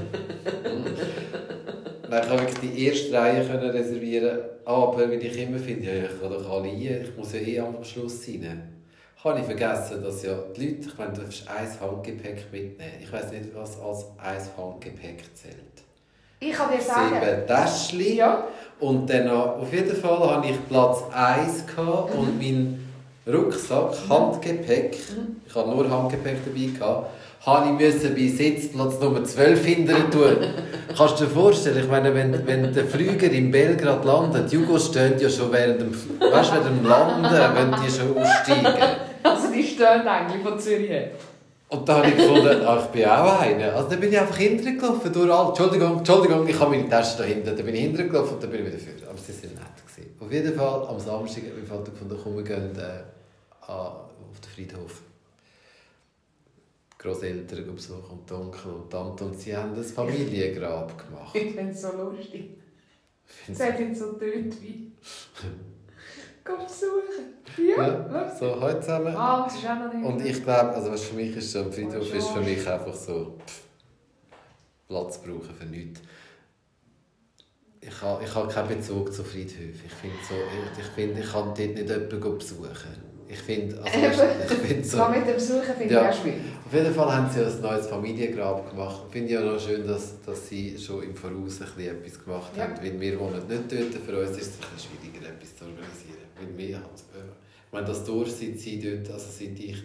Kann 2.09 2.47
ich 2.47 2.53
die 2.59 2.85
erste 2.87 3.13
Reihe 3.13 3.45
können 3.45 3.69
reservieren. 3.69 4.39
Aber 4.65 5.09
wie 5.09 5.15
ich 5.15 5.37
immer 5.41 5.59
finde, 5.59 5.85
ja, 5.87 6.03
ich 6.05 6.21
kann 6.21 6.31
doch 6.31 6.49
alle 6.49 6.63
rein, 6.67 7.01
ich 7.03 7.17
muss 7.17 7.33
ja 7.33 7.39
eh 7.39 7.59
am 7.59 7.83
Schluss 7.83 8.27
rein. 8.27 8.73
Habe 9.23 9.39
ich 9.39 9.45
vergessen, 9.45 10.03
dass 10.03 10.23
ja 10.23 10.37
die 10.55 10.65
Leute, 10.67 10.87
ich 10.89 10.97
meine, 10.97 11.13
du 11.13 11.21
darfst 11.21 11.45
ein 11.47 11.79
Handgepäck 11.81 12.45
mitnehmen. 12.51 12.91
Ich 13.01 13.11
weiß 13.11 13.31
nicht, 13.31 13.45
was 13.55 13.79
als 13.81 14.05
ein 14.17 14.41
Handgepäck 14.57 15.23
zählt. 15.33 15.55
Ich 16.39 16.53
kann 16.53 16.69
dir 16.71 16.81
sagen. 16.81 17.15
Sieben 17.19 17.47
Täschchen. 17.47 18.15
Ja. 18.17 18.47
Und 18.79 19.09
dann 19.09 19.27
auf 19.29 19.73
jeden 19.73 19.95
Fall 19.95 20.19
hatte 20.35 20.49
ich 20.49 20.67
Platz 20.67 21.03
1 21.11 21.65
gehabt 21.65 22.13
Mhm. 22.13 22.19
und 22.19 22.37
mein 22.39 22.89
Rucksack, 23.25 23.91
Handgepäck, 24.07 24.95
ich 25.47 25.55
hatte 25.55 25.69
nur 25.69 25.89
Handgepäck 25.89 26.37
dabei, 26.45 26.77
gehabt, 26.77 27.09
habe 27.45 27.67
ich 27.67 27.93
müssen 27.93 28.15
bei 28.15 28.27
Sitzplatz 28.27 28.99
Nummer 28.99 29.23
12 29.23 29.65
hinterher 29.65 30.09
tun. 30.09 30.37
Kannst 30.97 31.19
du 31.19 31.25
dir 31.25 31.31
vorstellen, 31.31 31.79
ich 31.79 31.89
meine, 31.89 32.13
wenn, 32.13 32.45
wenn 32.45 32.73
der 32.73 32.85
Flüger 32.85 33.29
in 33.31 33.51
Belgrad 33.51 34.03
landet, 34.03 34.51
die 34.51 34.55
Jugos 34.55 34.87
stehen 34.87 35.13
ja 35.19 35.29
schon 35.29 35.51
während 35.51 35.81
dem, 35.81 35.91
weißt, 35.91 36.53
während 36.53 36.79
dem 36.79 36.85
Landen, 36.85 37.23
wenn 37.23 37.71
die 37.81 37.91
schon 37.91 38.17
aussteigen. 38.17 38.67
Also 39.23 39.51
die 39.51 39.63
stehen 39.63 40.07
eigentlich 40.07 40.43
von 40.43 40.59
Zürich 40.59 40.89
her. 40.89 41.11
Und 41.69 41.87
dann 41.87 41.97
habe 41.97 42.07
ich 42.09 42.15
gefunden, 42.15 42.61
ach, 42.65 42.85
ich 42.85 42.91
bin 42.91 43.05
auch 43.05 43.41
einer. 43.41 43.75
Also 43.75 43.89
dann 43.89 43.99
bin 43.99 44.11
ich 44.11 44.19
einfach 44.19 44.37
hinterher 44.37 44.73
gelaufen, 44.73 45.11
durch 45.11 45.31
all. 45.31 45.47
Entschuldigung, 45.49 45.97
Entschuldigung, 45.97 46.47
ich 46.47 46.59
habe 46.59 46.71
meine 46.71 46.89
Tasche 46.89 47.17
da 47.17 47.23
hinten. 47.25 47.45
Dann 47.45 47.65
bin 47.65 47.75
ich 47.75 47.81
hinterher 47.81 48.07
gelaufen 48.07 48.35
und 48.35 48.43
dann 48.43 48.51
bin 48.51 48.61
ich 48.61 48.67
wieder 48.67 48.79
vor. 48.79 49.09
Aber 49.09 49.17
sie 49.17 49.33
sind 49.33 49.53
nett. 49.55 49.65
Gewesen. 49.85 50.15
Auf 50.19 50.31
jeden 50.31 50.53
Fall, 50.55 50.87
am 50.87 50.99
Samstag 50.99 51.43
mein 51.55 51.65
Vater 51.65 51.91
gefunden, 51.91 52.17
komm, 52.23 52.35
wir 52.37 52.43
gehen 52.43 52.71
äh, 52.77 53.69
auf 53.69 54.39
den 54.41 54.49
Friedhof. 54.49 55.01
Die 56.97 57.03
Grosseltern 57.03 57.75
besuchen 57.75 58.19
und 58.19 58.31
Onkel 58.31 58.71
und 58.71 58.89
Tante. 58.89 59.25
Und 59.25 59.39
sie 59.39 59.55
haben 59.55 59.73
ein 59.75 59.83
Familiengrab 59.83 60.97
gemacht. 61.07 61.35
Ich 61.35 61.53
finde 61.53 61.71
es 61.71 61.81
so 61.81 61.91
lustig. 61.91 62.57
Hat 63.59 63.79
jetzt 63.79 63.99
so 63.99 64.13
tönt 64.13 64.61
wie. 64.61 64.91
Komm 66.43 66.65
besuchen. 66.65 67.33
Ja, 67.57 67.87
Ja, 67.87 68.35
so, 68.35 68.59
heute 68.61 68.79
zusammen. 68.79 69.13
Ah, 69.15 69.43
das 69.43 69.55
ist 69.55 69.65
auch 69.65 69.75
noch 69.75 69.93
nicht. 69.93 70.05
Und 70.05 70.25
ich 70.25 70.43
glaube, 70.43 70.69
also 70.69 70.91
was 70.91 71.03
für 71.03 71.15
mich 71.15 71.35
ist 71.35 71.51
so, 71.51 71.59
ein 71.59 71.71
Friedhof 71.71 72.07
Oh, 72.13 72.15
ist 72.17 72.29
für 72.29 72.39
mich 72.39 72.67
einfach 72.67 72.93
so 72.93 73.37
pff, 73.45 73.61
Platz 74.87 75.17
brauchen 75.21 75.53
für 75.57 75.65
nichts. 75.65 75.99
Ich 77.81 78.01
habe, 78.01 78.23
ich 78.23 78.33
habe 78.33 78.47
keinen 78.51 78.69
Bezug 78.69 79.13
zu 79.13 79.23
Friedhöfen. 79.23 79.81
Ich 79.85 79.93
finde, 79.93 80.15
so, 80.27 80.35
ich, 80.35 80.79
ich, 80.79 80.91
finde, 80.91 81.19
ich 81.21 81.31
kann 81.31 81.45
dort 81.45 81.57
nicht 81.57 81.77
jemanden 81.89 82.37
besuchen. 82.37 83.06
Ich 83.29 83.39
finde, 83.39 83.77
also, 83.83 84.23
ich 84.49 84.57
finde 84.57 84.83
so, 84.87 85.07
mit 85.09 85.27
dem 85.27 85.33
Besuchen 85.35 85.61
finde 85.77 85.93
Ja. 85.93 86.09
ich 86.09 86.15
auch 86.17 86.21
schwierig. 86.21 86.41
auf 86.65 86.73
jeden 86.73 86.93
Fall 86.93 87.15
haben 87.15 87.29
sie 87.29 87.41
ein 87.43 87.61
neues 87.61 87.87
Familiengrab 87.87 88.69
gemacht. 88.69 89.01
Ich 89.07 89.13
finde 89.13 89.33
ja 89.33 89.41
noch 89.41 89.59
schön, 89.59 89.85
dass, 89.85 90.21
dass 90.25 90.47
sie 90.47 90.77
schon 90.79 91.03
im 91.03 91.15
Voraus 91.15 91.59
ein 91.61 91.67
bisschen 91.75 91.97
etwas 91.97 92.23
gemacht 92.23 92.51
Ja. 92.55 92.63
haben. 92.63 92.77
Weil 92.81 92.99
wir 92.99 93.19
wohnen 93.19 93.45
nicht 93.47 93.63
dort. 93.71 93.93
Für 94.05 94.19
uns 94.19 94.31
ist 94.31 94.37
es 94.37 94.47
ein 94.55 94.73
bisschen 94.75 94.91
schwieriger, 95.01 95.27
etwas 95.33 95.55
zu 95.57 95.65
organisieren. 95.65 96.27
Weil 96.39 96.57
wir 96.57 96.75
haben, 96.77 96.85
äh, 96.85 97.19
ich 97.67 97.73
meine, 97.73 97.85
das 97.87 98.03
Dorf, 98.05 98.29
seit 98.29 98.59
sie 98.59 98.79
dort, 98.79 99.11
also 99.13 99.25
seit 99.29 99.59
ich 99.59 99.75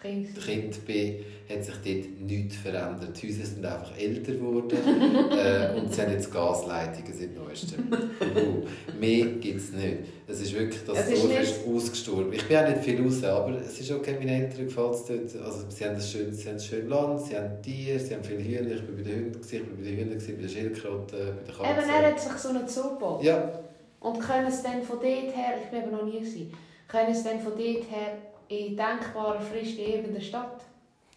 Kind. 0.00 0.28
Kind 0.44 0.86
bin, 0.86 1.16
hat 1.48 1.62
sich 1.62 1.74
dort 1.74 2.20
nichts 2.20 2.56
verändert. 2.56 3.20
Die 3.20 3.28
Häuser 3.28 3.44
sind 3.44 3.66
einfach 3.66 3.92
älter 3.98 4.32
geworden 4.32 4.70
äh, 5.30 5.78
und 5.78 5.92
sie 5.92 6.00
haben 6.00 6.12
jetzt 6.12 6.32
Gasleitungen 6.32 7.12
seit 7.12 7.34
neuestem. 7.36 7.86
Uh, 7.92 8.66
mehr 8.98 9.26
gibt 9.26 9.58
es 9.58 9.72
nicht. 9.72 9.98
Es 10.26 10.40
ist 10.40 10.54
wirklich, 10.54 10.80
das 10.86 10.96
Dorf 11.10 11.28
nicht- 11.28 11.40
ist 11.42 11.66
ausgestorben. 11.66 12.32
Ich 12.32 12.46
bin 12.48 12.56
auch 12.56 12.68
nicht 12.68 12.78
viel 12.82 13.02
raus, 13.02 13.22
aber 13.24 13.58
es 13.60 13.78
ist 13.78 13.90
okay, 13.90 14.14
meinen 14.18 14.42
Eltern 14.44 14.66
gefällt 14.66 14.94
es 14.94 15.04
dort. 15.04 15.44
Also, 15.44 15.66
sie 15.68 15.84
haben 15.84 15.96
ein 15.96 16.00
schönes, 16.00 16.40
sie 16.40 16.48
haben 16.48 16.54
ein 16.54 16.60
schönes 16.60 16.88
Land, 16.88 17.20
sie 17.22 17.36
haben 17.36 17.62
Tiere, 17.62 17.98
sie 17.98 18.14
haben 18.14 18.24
viele 18.24 18.42
Hühner. 18.42 18.70
Ich 18.76 18.80
war 18.82 18.96
bei 18.96 19.02
den 19.02 19.14
Hühnern, 19.14 19.40
ich 19.42 19.52
war 19.52 19.60
bei 19.76 19.82
den 19.82 19.96
Hühnern, 19.98 20.18
bei 20.18 20.32
den 20.32 20.48
Schildkröten, 20.48 21.06
bei 21.18 21.18
den 21.18 21.56
Katzen. 21.56 21.82
Eben, 21.82 21.90
er 21.90 22.10
hat 22.10 22.20
sich 22.20 22.32
so 22.32 22.48
einen 22.48 22.66
Zoo 22.68 22.90
gebaut. 22.94 23.22
Ja, 23.22 23.60
Und 24.00 24.18
können 24.20 24.46
es 24.46 24.62
dann 24.62 24.82
von 24.82 24.96
dort 24.96 25.04
her, 25.36 25.54
ich 25.62 25.68
bin 25.70 25.82
eben 25.82 25.90
noch 25.90 26.04
nie 26.06 26.20
gewesen, 26.20 26.52
können 26.88 27.10
es 27.12 27.22
dann 27.22 27.38
von 27.40 27.52
dort 27.52 27.60
her 27.90 28.16
in 28.50 28.76
denkbarer 28.76 29.40
Frist 29.40 29.78
in 29.78 29.86
irgendeine 29.86 30.20
Stadt? 30.20 30.64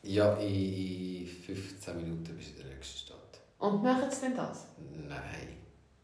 ja, 0.04 0.34
in 0.36 1.26
15 1.26 1.96
Minuten 1.96 2.36
bist 2.36 2.50
du 2.56 2.62
in 2.62 2.68
der 2.68 2.76
nächsten 2.76 3.00
Stadt. 3.00 3.40
Und 3.60 3.82
machen 3.82 4.12
sie 4.12 4.22
denn 4.22 4.36
das? 4.36 4.68
Nein. 5.08 5.53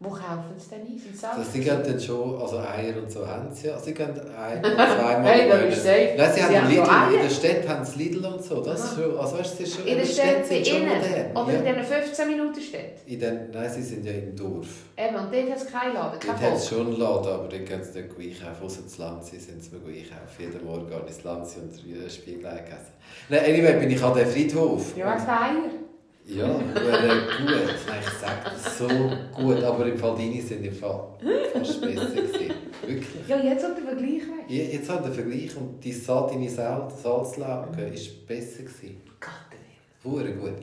Wo 0.02 0.08
kaufen 0.08 0.54
sie 0.56 0.70
denn 0.70 0.80
ein? 0.80 0.98
Sind 0.98 1.14
sie 1.14 1.26
Also, 1.26 1.42
sie 1.52 1.60
gehen 1.60 1.82
dann 1.84 2.00
schon, 2.00 2.40
also 2.40 2.56
Eier 2.56 2.96
und 2.96 3.10
so 3.12 3.26
haben 3.26 3.52
sie 3.52 3.66
ja. 3.66 3.78
Sie 3.78 3.92
gehen 3.92 4.08
ein 4.08 4.58
oder 4.58 4.74
zweimal 4.96 5.24
Hey, 5.26 5.68
ist 5.68 5.82
safe. 5.82 6.14
Nein, 6.16 6.32
sie, 6.32 6.40
Sie 6.40 6.58
haben 6.58 6.68
Lidl, 6.70 6.86
so 6.86 7.14
in 7.14 7.22
der 7.22 7.28
Stadt 7.28 7.68
haben 7.68 7.84
sie 7.84 7.98
Lidl 7.98 8.24
und 8.24 8.42
so. 8.42 8.62
Das 8.62 8.80
ist 8.80 8.86
Aha. 8.86 9.02
schon, 9.02 9.18
also 9.18 9.38
weißt, 9.38 9.60
ist 9.60 9.76
schon, 9.76 9.86
in 9.86 9.98
der 9.98 10.06
Stadt 10.06 10.46
sind 10.46 10.66
schon 10.66 10.80
modern. 10.88 11.36
Oder 11.36 11.52
in 11.52 11.66
ja. 11.66 11.72
diesen 11.74 11.84
15 11.84 12.28
Minuten 12.28 12.60
Stadt? 12.62 12.80
in 13.04 13.20
den, 13.20 13.50
nein, 13.50 13.70
sie 13.70 13.82
sind 13.82 14.06
ja 14.06 14.12
im 14.12 14.34
Dorf. 14.34 14.68
Eben, 14.96 15.16
und 15.16 15.34
dort 15.34 15.50
hat 15.50 15.56
es 15.58 15.66
keinen 15.66 15.92
Laden, 15.92 16.18
kein 16.18 16.30
Dort 16.30 16.40
hat 16.50 16.56
es 16.56 16.68
schon 16.70 16.86
einen 16.86 16.98
Laden, 16.98 17.32
aber 17.34 17.48
dort 17.48 17.66
gehen 17.66 17.82
sie 17.84 18.00
nicht 18.00 18.40
einkaufen. 18.40 18.64
Ausser 18.64 18.80
das 18.84 18.96
Lanzi 18.96 19.38
sind 19.38 19.62
sie 19.62 19.76
einkaufen. 19.76 20.38
Jeden 20.38 20.64
Morgen 20.64 20.88
gehe 20.88 20.98
ich 21.04 21.08
ins 21.08 21.24
Lanzi 21.24 21.60
und 21.60 21.84
wieder 21.84 22.04
ein 22.04 22.10
Spiegelei 22.10 22.56
gegessen. 22.56 22.94
Nein, 23.28 23.40
anyway, 23.44 23.78
bin 23.78 23.90
ich 23.90 24.02
an 24.02 24.14
den 24.14 24.26
Friedhof. 24.26 24.96
Ja, 24.96 25.14
der 25.14 25.42
Eier. 25.42 25.89
Ja, 26.36 26.46
gut. 26.46 26.74
Nein, 26.74 28.00
ich 28.00 28.08
sage 28.20 28.40
das 28.44 28.78
so 28.78 28.88
gut. 29.34 29.62
Aber 29.62 29.86
im 29.86 29.98
Fall 29.98 30.16
deine 30.16 30.40
sind 30.40 30.64
im 30.64 30.74
Fall 30.74 31.08
fast 31.52 31.80
besser 31.80 32.06
gewesen. 32.06 32.54
Wirklich. 32.86 33.28
Ja, 33.28 33.36
jetzt 33.38 33.64
hat 33.64 33.76
der 33.76 33.84
Vergleich 33.84 34.22
weg. 34.22 34.44
Ja, 34.48 34.62
Jetzt 34.64 34.88
hat 34.90 35.04
der 35.04 35.12
Vergleich 35.12 35.56
und 35.56 35.80
die 35.84 35.92
Satine 35.92 36.48
Salz, 36.48 37.02
Salzlauge 37.02 37.82
ist 37.88 38.26
besser 38.26 38.62
gewesen. 38.62 39.00
Gott, 39.20 39.32
Hure 40.04 40.32
gut. 40.32 40.54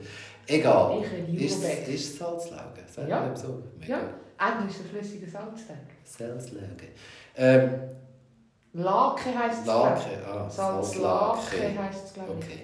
Egal. 0.47 1.03
Ich 1.34 1.45
Ist, 1.45 1.63
ist 1.89 2.18
Salzlauge? 2.18 2.82
Sagt 2.88 3.09
Ja. 3.09 3.26
dem 3.26 3.36
so? 3.36 3.61
Mega. 3.80 3.97
Ja. 3.97 3.99
eigentlich 4.38 4.76
ist 4.76 4.82
ein 4.86 4.89
flüssiger 4.89 5.30
Salzteig. 5.32 5.78
Salzlauge. 6.03 6.88
Ähm, 7.36 7.70
Lake 8.74 9.38
heisst 9.38 9.61
es, 9.61 9.68
Lake, 9.68 10.26
ah, 10.28 10.49
Salzlake. 10.49 11.80
heisst 11.80 12.05
es, 12.05 12.13
glaube 12.13 12.34
ich. 12.39 12.45
Okay. 12.45 12.59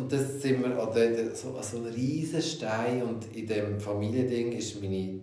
Und 0.00 0.12
das 0.12 0.40
sind 0.40 0.62
wir 0.64 0.78
an, 0.80 0.88
der, 0.94 1.34
so, 1.34 1.48
an 1.56 1.62
so 1.62 1.76
einem 1.76 1.92
riesen 1.94 2.40
Stein 2.40 3.02
und 3.02 3.26
in 3.36 3.46
dem 3.46 3.78
Familiending 3.78 4.52
ist 4.52 4.80
meine 4.80 5.20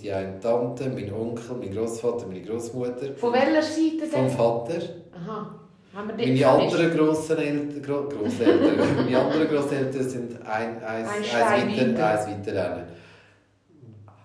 die 0.00 0.10
eine 0.10 0.40
Tante, 0.40 0.88
mein 0.88 1.12
Onkel, 1.12 1.56
mein 1.58 1.74
Großvater, 1.74 2.26
meine 2.26 2.40
Großmutter 2.42 3.12
Von 3.16 3.32
welcher 3.34 3.62
Seite 3.62 4.06
vom 4.10 4.26
denn? 4.26 4.30
Vater. 4.30 4.78
Aha. 5.12 5.54
Haben 5.92 6.08
wir 6.16 6.26
Meine 6.26 6.46
anderen 6.46 6.96
grossen 6.96 7.36
Eltern, 7.36 7.82
Gro 7.82 8.08
Grosseltern, 8.08 8.96
meine 8.96 9.18
anderen 9.18 9.48
Grosseltern 9.48 10.08
sind 10.08 10.40
ein, 10.46 10.82
eins, 10.82 11.08
Ein 11.08 11.16
eins, 11.16 11.26
Stein 11.26 11.68
weiter, 11.68 11.88
weiter. 11.92 12.06
eins 12.06 12.26
weiter 12.46 12.64
rennen. 12.64 12.84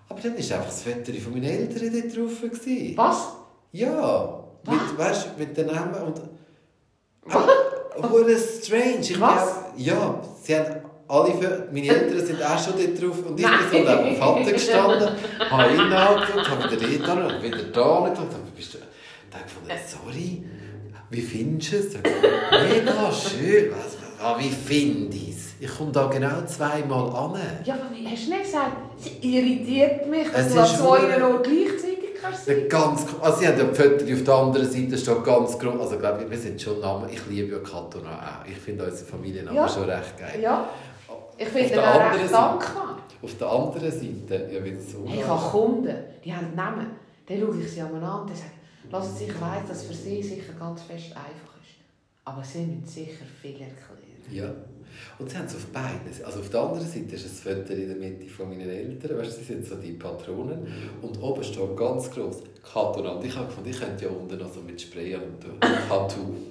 Aber 0.08 0.20
dann 0.20 0.32
war 0.32 0.38
einfach 0.38 0.64
das 0.66 0.82
Foto 0.82 1.12
von 1.12 1.32
meinen 1.32 1.44
Eltern 1.44 1.92
dort 1.92 2.16
drauf. 2.16 2.40
gewesen. 2.40 2.96
Was? 2.96 3.32
Ja, 3.72 4.44
Was? 4.64 4.74
mit, 4.74 4.98
weißt, 4.98 5.38
mit 5.38 5.56
den 5.56 5.66
Namen 5.66 5.94
und... 6.06 6.20
Wurde 8.10 8.36
strange. 8.38 9.00
Ich 9.00 9.20
Was? 9.20 9.65
Ja, 9.76 10.20
sie 10.42 10.56
haben 10.56 10.80
alle, 11.08 11.68
meine 11.72 11.86
Eltern 11.86 12.26
sind 12.26 12.42
auch 12.42 12.58
schon 12.58 12.74
dort 12.76 13.02
drauf 13.02 13.26
und 13.26 13.38
ich 13.38 13.46
bin 13.46 13.58
so 13.70 13.78
neben 13.78 14.04
dem 14.04 14.16
Vater 14.16 14.52
gestanden, 14.52 15.08
habe 15.50 15.74
ihn 15.74 15.80
angeschaut, 15.92 16.50
habe 16.50 16.70
wieder 16.80 17.08
an 17.08 17.22
und 17.26 17.42
wieder 17.42 17.62
da 17.72 17.84
habe 17.84 18.10
bist 18.56 18.74
du... 18.74 18.78
Und 18.78 18.84
ich 19.34 19.42
gefunden, 19.42 19.72
sorry, 19.86 20.42
wie 21.10 21.20
findest 21.20 21.72
du 21.72 21.76
es? 21.76 21.94
Mega 21.94 23.12
schön. 23.12 23.72
Was, 23.72 23.96
was, 24.18 24.38
wie 24.40 24.50
finde 24.50 25.16
ich 25.16 25.30
es? 25.30 25.46
Ich 25.60 25.74
komme 25.74 25.92
da 25.92 26.06
genau 26.06 26.42
zweimal 26.46 27.08
an. 27.10 27.40
Ja, 27.64 27.74
aber 27.74 27.94
wie 27.94 28.06
hast 28.06 28.26
du 28.26 28.30
nicht 28.30 28.44
gesagt? 28.44 28.76
Sie 28.98 29.36
irritiert 29.36 30.06
mich, 30.08 30.28
dass 30.30 30.46
Es 30.46 30.56
an 30.56 30.66
zwei 30.66 31.22
Orten 31.22 31.42
gleichzeitig 31.42 31.95
Eine 32.46 32.62
Ganz, 32.68 33.06
also 33.20 33.38
sie 33.40 33.48
haben 33.48 33.58
ja 33.58 33.64
Fotos 33.74 34.10
auf 34.12 34.24
der 34.24 34.34
anderen 34.34 34.70
Seite 34.70 34.98
steht 34.98 35.24
ganz 35.24 35.58
groß. 35.58 35.80
Also 35.80 35.98
glaube 35.98 36.24
ich, 36.24 36.30
wir 36.30 36.38
sind 36.38 36.60
schon 36.60 36.80
Namen. 36.80 37.08
Ich 37.10 37.24
liebe 37.26 37.52
ja 37.52 37.58
Katona 37.58 38.10
auch. 38.42 38.48
Ich 38.48 38.56
finde 38.56 38.84
unseren 38.84 39.06
Familiennamen 39.06 39.56
Ja. 39.56 39.68
schon 39.68 39.84
recht 39.84 40.18
geil. 40.18 40.40
Ja, 40.42 40.68
ich 41.38 41.48
finde 41.48 41.68
der 41.68 41.76
ihn 41.82 41.88
auch 41.88 42.00
recht 42.12 42.28
Seite- 42.28 42.32
dankbar. 42.32 42.98
Auf 43.22 43.34
der 43.38 43.48
anderen 43.50 43.90
Seite, 43.90 44.50
ja 44.52 44.64
wieder 44.64 44.80
so. 44.80 45.04
Ich 45.06 45.26
habe 45.26 45.50
Kunden, 45.50 45.96
die 46.24 46.34
haben 46.34 46.54
Namen. 46.54 46.86
Dann 47.28 47.40
schaue 47.40 47.56
ich 47.60 47.70
sie 47.72 47.80
einmal 47.80 48.02
an 48.04 48.20
und 48.22 48.28
sage, 48.28 48.50
lassen 48.90 49.16
Sie 49.16 49.24
sich 49.24 49.40
weiss, 49.40 49.66
dass 49.68 49.82
für 49.84 49.94
sie 49.94 50.22
sicher 50.22 50.52
ganz 50.58 50.82
fest 50.82 51.06
einfach 51.10 51.54
ist. 51.60 51.74
Aber 52.24 52.42
sie 52.44 52.60
müssen 52.60 52.86
sicher 52.86 53.24
viel 53.42 53.52
erklären. 53.52 53.74
Ja. 54.30 54.44
Und 55.18 55.30
sie 55.30 55.38
haben 55.38 55.46
es 55.46 55.54
auf 55.54 55.64
beiden. 55.66 56.12
Also 56.24 56.40
auf 56.40 56.50
der 56.50 56.60
anderen 56.60 56.86
Seite 56.86 57.14
ist 57.14 57.24
ein 57.24 57.30
Foto 57.30 57.72
in 57.72 57.88
der 57.88 57.96
Mitte 57.96 58.28
von 58.28 58.50
meinen 58.50 58.68
Eltern. 58.68 59.18
Weißt, 59.18 59.38
sie 59.38 59.44
sind 59.44 59.66
so 59.66 59.76
die 59.76 59.92
Patronen. 59.92 60.66
Und 61.00 61.22
oben 61.22 61.42
steht 61.42 61.74
ganz 61.76 62.10
gross 62.10 62.42
Kato. 62.62 63.00
Und 63.00 63.24
ich 63.24 63.34
habe 63.34 63.46
gefunden, 63.46 63.70
ich 63.70 63.80
könnte 63.80 64.04
ja 64.04 64.10
unten 64.10 64.36
noch 64.38 64.52
so 64.52 64.60
mit 64.60 64.78
Spray 64.80 65.14
und. 65.14 65.40
Tattoo. 65.88 66.34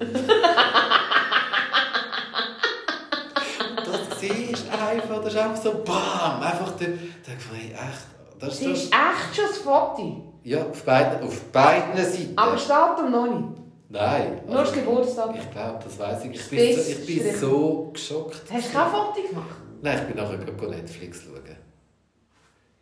das 3.76 4.20
siehst 4.20 4.66
einfach, 4.68 5.22
das 5.22 5.32
ist 5.32 5.38
einfach 5.38 5.62
so 5.62 5.84
BAM! 5.84 6.42
Einfach 6.42 6.72
der, 6.72 6.88
da 6.88 7.32
ich 7.38 7.50
hey, 7.52 7.70
echt. 7.72 8.06
Das, 8.40 8.60
das 8.60 8.68
ist 8.68 8.92
echt 8.92 9.36
schon 9.36 9.44
das 9.46 9.58
Foto? 9.58 10.34
Ja, 10.42 10.66
auf 10.66 10.82
beiden, 10.82 11.26
auf 11.26 11.40
beiden 11.52 11.96
Seiten. 11.96 12.36
Aber 12.36 12.56
Datum 12.56 13.10
noch 13.12 13.26
nicht? 13.26 13.65
Nein. 13.88 14.40
Nur 14.46 14.62
das 14.62 14.72
Geburtstag? 14.72 15.34
Ich 15.36 15.50
glaube, 15.50 15.78
das 15.84 15.98
weiß 15.98 16.24
ich. 16.24 16.32
Ich 16.32 16.50
bin, 16.50 16.76
so, 16.76 16.90
ich 16.90 17.06
bin 17.06 17.34
so 17.36 17.90
geschockt. 17.92 18.42
Hast 18.50 18.68
du 18.68 18.72
kein 18.72 18.90
Foto 18.90 19.28
gemacht? 19.28 19.56
Nein, 19.82 19.98
ich 19.98 20.14
bin 20.14 20.16
nachher 20.22 20.38
gerade 20.38 20.70
Netflix 20.70 21.22
schauen. 21.22 21.56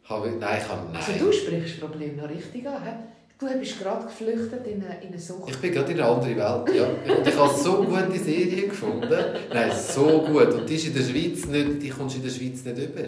Habe, 0.04 0.30
nein, 0.38 0.58
ich 0.62 0.68
habe... 0.68 0.86
Nein. 0.92 0.96
Also 0.96 1.12
du 1.24 1.32
sprichst 1.32 1.74
das 1.74 1.80
Problem 1.80 2.16
noch 2.16 2.28
richtig 2.28 2.66
an, 2.66 2.82
he? 2.82 2.90
Du 3.38 3.58
bist 3.58 3.80
gerade 3.80 4.04
geflüchtet 4.04 4.66
in 4.66 4.84
eine, 4.84 5.02
in 5.02 5.08
eine 5.08 5.18
Sucht. 5.18 5.50
Ich 5.50 5.58
bin 5.58 5.72
gerade 5.72 5.92
in 5.92 6.00
eine 6.00 6.08
andere 6.08 6.36
Welt, 6.36 6.76
ja. 6.76 7.14
Und 7.14 7.26
ich 7.26 7.36
habe 7.36 7.54
so 7.54 7.82
gute 7.82 8.18
Serie 8.18 8.68
gefunden. 8.68 9.10
Nein, 9.52 9.72
so 9.72 10.22
gut. 10.22 10.54
Und 10.54 10.68
die 10.68 10.76
ist 10.76 10.86
in 10.86 10.94
der 10.94 11.02
Schweiz 11.02 11.46
nicht, 11.46 11.82
die 11.82 11.88
kommst 11.90 12.14
du 12.14 12.20
in 12.20 12.24
der 12.24 12.30
Schweiz 12.30 12.64
nicht 12.64 12.78
über. 12.78 13.02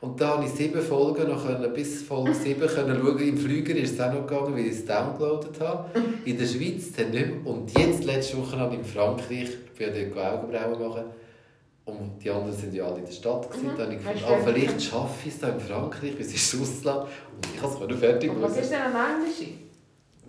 Und 0.00 0.18
da 0.18 0.32
konnte 0.32 0.46
ich 0.46 0.54
sieben 0.54 0.80
Folgen 0.80 1.28
noch 1.28 1.46
können, 1.46 1.72
bis 1.74 2.02
Folge 2.02 2.34
sieben 2.34 2.66
können 2.66 2.98
schauen. 2.98 3.18
Im 3.18 3.36
Flüger 3.36 3.74
ist 3.76 3.94
es 3.94 4.00
auch 4.00 4.12
noch 4.12 4.26
gegangen, 4.26 4.54
weil 4.54 4.66
ich 4.66 4.72
es 4.72 4.86
downloadet 4.86 5.60
habe. 5.60 5.90
In 6.24 6.38
der 6.38 6.46
Schweiz 6.46 6.92
dann 6.96 7.10
nicht 7.10 7.26
mehr. 7.26 7.46
Und 7.46 7.78
jetzt, 7.78 8.04
letzte 8.04 8.38
Woche, 8.38 8.56
noch 8.56 8.72
in 8.72 8.82
Frankreich, 8.82 9.50
ich 9.50 9.78
bin 9.78 9.94
ja 9.94 10.04
dort 10.08 10.34
Augenbrauen 10.34 10.88
machen. 10.88 11.04
Und 11.84 12.18
die 12.22 12.30
anderen 12.30 12.56
sind 12.56 12.72
ja 12.72 12.84
alle 12.84 12.98
in 12.98 13.04
der 13.04 13.12
Stadt. 13.12 13.50
Gewesen. 13.50 13.66
Mhm. 13.66 13.76
Da 13.76 13.82
habe 13.84 13.94
ich 13.94 13.98
gedacht, 13.98 14.24
ah, 14.26 14.38
vielleicht 14.42 14.82
schaffe 14.82 15.28
ich 15.28 15.34
es 15.34 15.40
da 15.40 15.48
in 15.48 15.60
Frankreich, 15.60 16.14
weil 16.14 16.20
es 16.20 16.34
ist 16.34 16.54
Russland. 16.58 17.02
Und 17.02 17.48
ich 17.54 17.62
habe 17.62 17.92
es 17.92 18.00
fertig 18.00 18.30
Und 18.30 18.42
was 18.42 18.56
ist 18.56 18.70
denn 18.70 18.80
am 18.80 19.20
Englisch? 19.20 19.48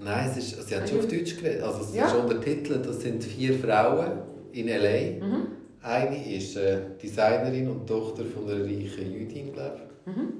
Nein, 0.03 0.29
es 0.29 0.37
ist, 0.37 0.67
sie 0.67 0.75
haben 0.75 0.87
schon 0.87 0.99
auf 0.99 1.07
Deutsch 1.07 1.37
geredet. 1.37 1.63
Also 1.63 1.81
es 1.81 1.95
ja. 1.95 2.07
ist 2.07 2.15
untertitelt, 2.15 2.85
das 2.85 3.01
sind 3.01 3.23
vier 3.23 3.53
Frauen 3.53 4.11
in 4.51 4.67
L.A. 4.67 5.25
Mhm. 5.25 5.47
Eine 5.83 6.35
ist 6.35 6.57
äh, 6.57 6.81
Designerin 7.01 7.69
und 7.69 7.87
Tochter 7.87 8.23
von 8.25 8.49
einer 8.49 8.63
reichen 8.63 9.11
Jüdin, 9.11 9.51
glaube 9.51 9.81
ich. 10.05 10.15
Mhm. 10.15 10.33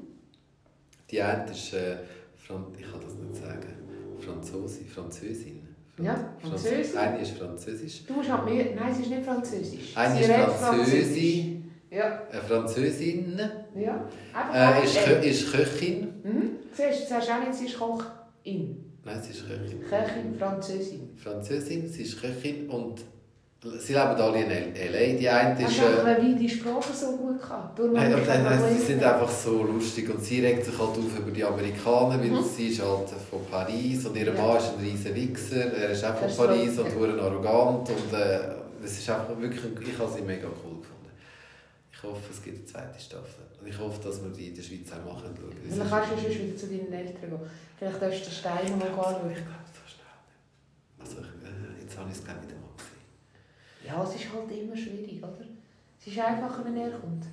Die 1.10 1.22
eine 1.22 1.52
ist, 1.52 1.74
äh, 1.74 1.98
Fran 2.36 2.66
ich 2.78 2.89
kann 2.89 3.02
das 3.02 3.16
nicht 3.16 3.36
sagen, 3.36 3.74
Franzosin. 4.20 4.88
Französin. 4.88 5.62
Franz 5.96 6.08
ja, 6.08 6.34
Französin. 6.39 6.98
Eine 6.98 7.22
ist 7.22 7.32
Französisch. 7.32 8.06
Du 8.06 8.16
halt 8.16 8.46
mehr... 8.46 8.76
Nein, 8.76 8.94
sie 8.94 9.04
ist 9.04 9.10
nicht 9.10 9.24
Französisch. 9.24 9.98
Eine 9.98 10.16
sie 10.16 10.32
ist 10.32 10.32
Französin. 10.32 11.72
Ja. 11.89 12.28
Eine 12.32 12.42
Französin. 12.42 13.39
Ja. 13.76 14.08
Äh, 14.54 14.84
ist, 14.86 15.04
Kö 15.04 15.12
ist 15.16 15.52
Köchin. 15.52 16.14
Mhm. 16.24 16.50
Siehst, 16.72 17.04
du 17.04 17.10
sagst 17.10 17.32
auch 17.32 17.39
nicht, 17.39 17.54
sie 17.54 17.66
ist 17.66 17.78
Kochin. 17.78 18.86
Nein, 19.04 19.22
sie 19.22 19.32
ist 19.32 19.48
Köchin. 19.48 19.82
Köchin, 19.82 20.36
Französin. 20.38 21.10
Französin, 21.18 21.88
sie 21.88 22.04
ist 22.04 22.22
Köchin 22.22 22.70
und 22.70 23.02
Sie 23.64 23.93
leben 23.93 23.99
alle 23.99 24.41
in 24.41 24.49
L.A. 24.76 25.20
Die 25.20 25.30
eine 25.30 25.68
ist... 25.68 25.78
Äh, 25.78 26.20
wie 26.20 26.34
die 26.34 26.49
Sprache 26.49 26.91
so 26.91 27.16
gut 27.16 27.39
kann. 27.39 27.70
Nein, 27.93 28.12
nein, 28.26 28.59
sie 28.76 28.84
sind 28.84 29.03
einfach 29.03 29.30
so 29.30 29.62
lustig 29.62 30.09
und 30.09 30.24
sie 30.24 30.43
regt 30.43 30.66
sich 30.66 30.76
halt 30.80 30.89
auf 30.89 31.20
über 31.20 31.30
die 31.30 31.43
Amerikaner, 31.43 32.20
weil 32.20 32.32
mhm. 32.32 32.43
sie 32.43 32.70
ist 32.70 32.82
halt 32.82 33.09
von 33.30 33.45
Paris 33.51 34.03
und 34.07 34.18
ihr 34.18 34.34
Mann 34.34 34.57
ist 34.57 34.74
ein 34.76 34.84
riesen 34.84 35.14
Wichser, 35.14 35.74
er 35.74 35.91
ist 35.91 36.03
auch 36.03 36.16
von 36.16 36.47
Paris 36.47 36.80
und 36.80 36.95
hure 36.95 37.22
arrogant 37.22 37.88
und 37.88 38.14
äh, 38.18 38.39
es 38.84 38.97
ist 38.97 39.07
einfach 39.12 39.39
wirklich, 39.39 39.89
ich 39.89 39.99
habe 39.99 40.12
sie 40.12 40.24
mega 40.24 40.47
cool 40.47 40.80
gefunden. 40.80 41.12
Ich 41.93 42.01
hoffe, 42.01 42.32
es 42.32 42.41
gibt 42.41 42.57
eine 42.57 42.66
zweite 42.66 42.99
Staffel 42.99 43.45
und 43.62 43.68
ich 43.68 43.78
hoffe, 43.78 44.01
dass 44.03 44.24
wir 44.24 44.32
die 44.32 44.47
in 44.47 44.55
der 44.55 44.64
Schweiz 44.64 44.89
auch 44.91 45.14
machen. 45.14 45.36
Dann 45.36 45.88
kannst 45.88 46.12
du 46.14 46.34
schon 46.34 46.47
wieder 46.47 46.57
zu 46.57 46.66
deinen 46.66 46.91
Eltern 46.91 47.30
gehen. 47.30 47.39
Vielleicht 47.78 48.01
darfst 48.01 48.22
du 48.22 48.26
den 48.26 48.34
Stein 48.34 48.80
mal 48.80 48.88
anschauen. 48.88 49.30
Ich 49.30 49.45
glaube, 49.45 49.70
so 49.70 49.86
schnell. 49.86 50.18
Also, 50.97 51.18
jetzt 51.80 51.95
habe 51.95 52.09
ich 52.09 52.18
es 52.18 52.26
gerne 52.26 52.41
wieder 52.41 52.61
ja, 53.86 54.04
es 54.04 54.16
ist 54.16 54.34
halt 54.34 54.52
immer 54.52 54.76
schwierig, 54.76 55.18
oder? 55.20 55.46
Es 56.00 56.08
ist 56.08 56.20
einfacher, 56.20 56.66
wenn 56.66 56.78
er 56.78 56.92
kommt. 56.92 57.26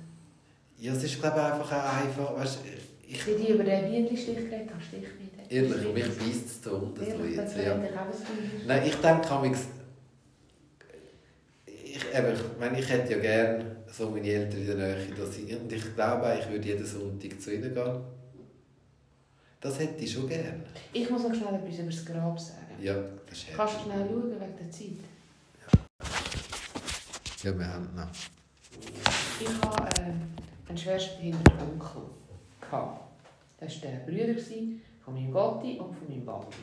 Ja, 0.77 0.93
es 0.93 1.03
ist 1.03 1.19
glaube 1.19 1.37
ich 1.37 1.43
einfach 1.43 1.71
auch 1.71 1.97
einfach, 1.97 2.35
weißt, 2.37 2.59
ich... 3.07 3.27
Wie 3.27 3.43
die 3.43 3.51
über 3.51 3.63
den 3.63 3.89
Bienenstich 3.89 4.35
geredet 4.35 4.69
hast, 4.75 4.87
Stich 4.87 5.01
nicht. 5.01 5.51
Ehrlich, 5.51 5.93
mich 5.93 6.17
beißt 6.17 6.45
es 6.45 6.61
da 6.61 6.71
unten 6.71 7.03
so 7.03 7.23
jetzt. 7.25 7.57
Ja. 7.57 7.75
Nein, 8.67 8.83
ich 8.85 8.95
denke, 8.95 9.57
ich, 11.99 12.17
eben, 12.17 12.33
ich, 12.33 12.59
meine, 12.59 12.79
ich 12.79 12.89
hätte 12.89 13.13
ja 13.13 13.19
gerne 13.19 13.75
so 13.91 14.09
meine 14.11 14.27
Eltern 14.27 14.61
in 14.61 14.67
der 14.67 14.75
Nähe, 14.75 15.07
dass 15.17 15.37
ich, 15.37 15.55
und 15.55 15.71
ich 15.73 15.95
glaube, 15.95 16.37
ich 16.39 16.49
würde 16.49 16.67
jeden 16.67 16.85
Sonntag 16.85 17.41
zu 17.41 17.53
ihnen 17.53 17.73
gehen. 17.73 18.01
Das 19.59 19.79
hätte 19.79 20.03
ich 20.03 20.11
schon 20.11 20.27
gerne. 20.27 20.63
Ich 20.93 21.09
muss 21.09 21.23
noch 21.23 21.33
schnell 21.33 21.55
etwas 21.55 21.79
über 21.79 21.89
das 21.89 22.05
Grab 22.05 22.39
sagen. 22.39 22.77
Ja, 22.81 22.95
das 23.27 23.39
ist 23.39 23.47
Kannst 23.55 23.75
du 23.75 23.83
schnell 23.83 24.07
schauen 24.07 24.31
wegen 24.31 24.57
der 24.57 24.71
Zeit? 24.71 25.08
Ja, 27.43 27.57
wir 27.57 27.67
haben 27.67 27.89
noch. 27.95 28.09
Ich 29.39 29.47
hatte 29.47 30.01
äh, 30.01 30.13
einen 30.67 30.77
schwerstbehinderten 30.77 31.57
Onkel. 31.57 32.01
Das 33.59 33.81
war 33.81 33.89
der 33.89 33.97
Brüder 34.05 34.39
von 35.05 35.13
meinem 35.13 35.31
Gotti 35.31 35.79
und 35.79 35.95
von 35.95 36.09
meinem 36.09 36.27
Vati. 36.27 36.57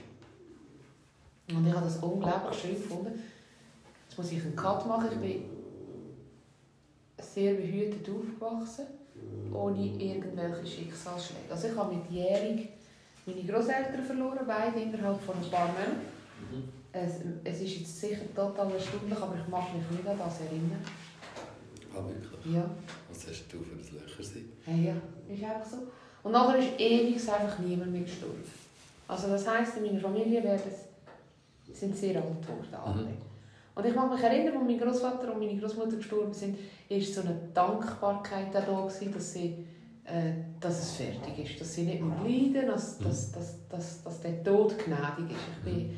Und 1.49 1.67
ich 1.67 1.73
habe 1.73 1.87
das 1.87 1.97
unglaublich 1.97 2.61
schön 2.61 2.75
gefunden. 2.75 3.23
Jetzt 4.07 4.19
muss 4.19 4.33
ich 4.33 4.43
einen 4.43 4.55
Cut 4.55 4.87
machen. 4.87 5.09
Ich 5.13 5.19
bin 5.19 5.45
sehr 7.19 7.55
behütet 7.55 8.07
aufgewachsen, 8.09 8.87
ohne 9.53 9.79
irgendwelche 9.79 10.67
Schicksalsschläge. 10.67 11.51
Also 11.51 11.69
ich 11.69 11.77
habe 11.77 11.95
mit 11.95 12.11
jährig 12.11 12.69
meine 13.25 13.43
Großeltern 13.43 14.05
verloren, 14.05 14.41
beide 14.47 14.79
innerhalb 14.79 15.21
von 15.23 15.37
ein 15.37 15.51
paar 15.51 15.69
Monaten. 15.69 16.01
Mhm. 16.53 16.76
Es, 16.97 17.21
es 17.45 17.61
ist 17.61 17.79
jetzt 17.79 18.01
sicher 18.01 18.23
total 18.35 18.73
erstaunlich, 18.73 19.19
aber 19.19 19.35
ich 19.37 19.49
mag 19.49 19.65
mich 19.75 19.99
nicht 19.99 20.09
an 20.09 20.19
das 20.19 20.41
erinnern. 20.41 20.83
Ah, 21.95 22.03
wirklich? 22.07 22.55
Ja. 22.55 22.71
Was 23.11 23.27
hast 23.29 23.45
du 23.53 23.59
für 23.63 23.75
ein 23.75 23.79
Löcher 23.79 24.41
Ja, 24.67 24.93
ja, 24.93 25.35
ist 25.35 25.45
einfach 25.45 25.71
so. 25.71 25.77
Und 26.23 26.33
nachher 26.33 26.59
ist 26.59 26.81
ewig 26.81 27.17
einfach 27.17 27.59
niemand 27.59 27.93
mehr 27.93 28.03
gestorben. 28.03 28.43
Also 29.07 29.29
das 29.29 29.47
heisst, 29.47 29.77
in 29.77 29.85
meiner 29.85 30.01
Familie 30.01 30.43
werden, 30.43 30.73
sind 31.73 31.97
sehr 31.97 32.17
alt 32.17 32.43
geworden. 32.43 33.05
Mhm. 33.05 33.17
Und 33.75 33.87
ich 33.87 33.95
mag 33.95 34.11
mich 34.11 34.23
erinnern, 34.23 34.57
als 34.57 34.67
mein 34.67 34.79
Großvater 34.79 35.35
und 35.35 35.39
meine 35.39 35.61
Großmutter 35.61 35.97
gestorben 35.97 36.33
sind, 36.33 36.57
war 36.89 37.01
so 37.01 37.21
eine 37.21 37.37
Dankbarkeit 37.53 38.55
da, 38.55 38.61
gewesen, 38.61 39.13
dass, 39.13 39.33
sie, 39.35 39.67
äh, 40.05 40.33
dass 40.59 40.79
es 40.83 40.93
fertig 40.93 41.39
ist. 41.39 41.61
Dass 41.61 41.75
sie 41.75 41.83
nicht 41.83 42.03
mehr 42.03 42.17
leiden, 42.25 42.69
dass, 42.69 42.99
mhm. 42.99 43.05
dass, 43.05 43.33
dass, 43.33 43.69
dass, 43.69 44.03
dass 44.03 44.21
der 44.23 44.43
Tod 44.43 44.77
gnädig 44.79 45.31
ist. 45.31 45.47
Ich 45.59 45.65
bin 45.65 45.97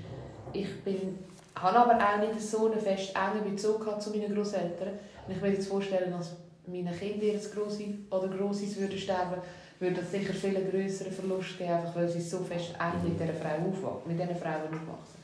ich 0.53 0.83
bin, 0.83 1.19
habe 1.55 1.79
aber 1.79 1.97
auch 1.97 2.19
nicht 2.19 2.41
so 2.41 2.67
einen 2.67 2.81
fest 2.81 3.15
engen 3.15 3.51
Bezug 3.51 4.01
zu 4.01 4.11
meinen 4.11 4.35
Großeltern. 4.35 4.91
Und 5.27 5.35
ich 5.35 5.41
mir 5.41 5.53
jetzt 5.53 5.69
vorstellen, 5.69 6.13
dass 6.13 6.37
meine 6.67 6.93
Kinder 6.93 7.27
jetzt 7.27 7.55
Grossi 7.55 7.99
oder 8.11 8.29
Grossis 8.29 8.77
würden 8.77 8.99
sterben, 8.99 9.41
würde 9.81 9.97
das 9.97 10.11
sicher 10.11 10.35
viel 10.35 10.55
größeren 10.71 11.13
Verlust 11.13 11.59
geben, 11.59 11.71
einfach 11.71 11.95
weil 11.95 12.09
sie 12.09 12.21
so 12.21 12.39
fest 12.39 12.75
eng 12.79 13.09
mit 13.09 13.21
dieser 13.21 13.35
Frau 13.35 13.69
aufwachsen, 13.69 14.09
mit 14.09 14.21
diesen 14.21 14.37
Frauen 14.37 14.67
aufwachsen. 14.67 15.19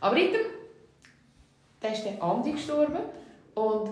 Aber 0.00 0.16
item, 0.16 0.42
dann 1.80 1.92
ist 1.92 2.04
der 2.04 2.22
Andi 2.22 2.52
gestorben 2.52 2.98
und 3.54 3.90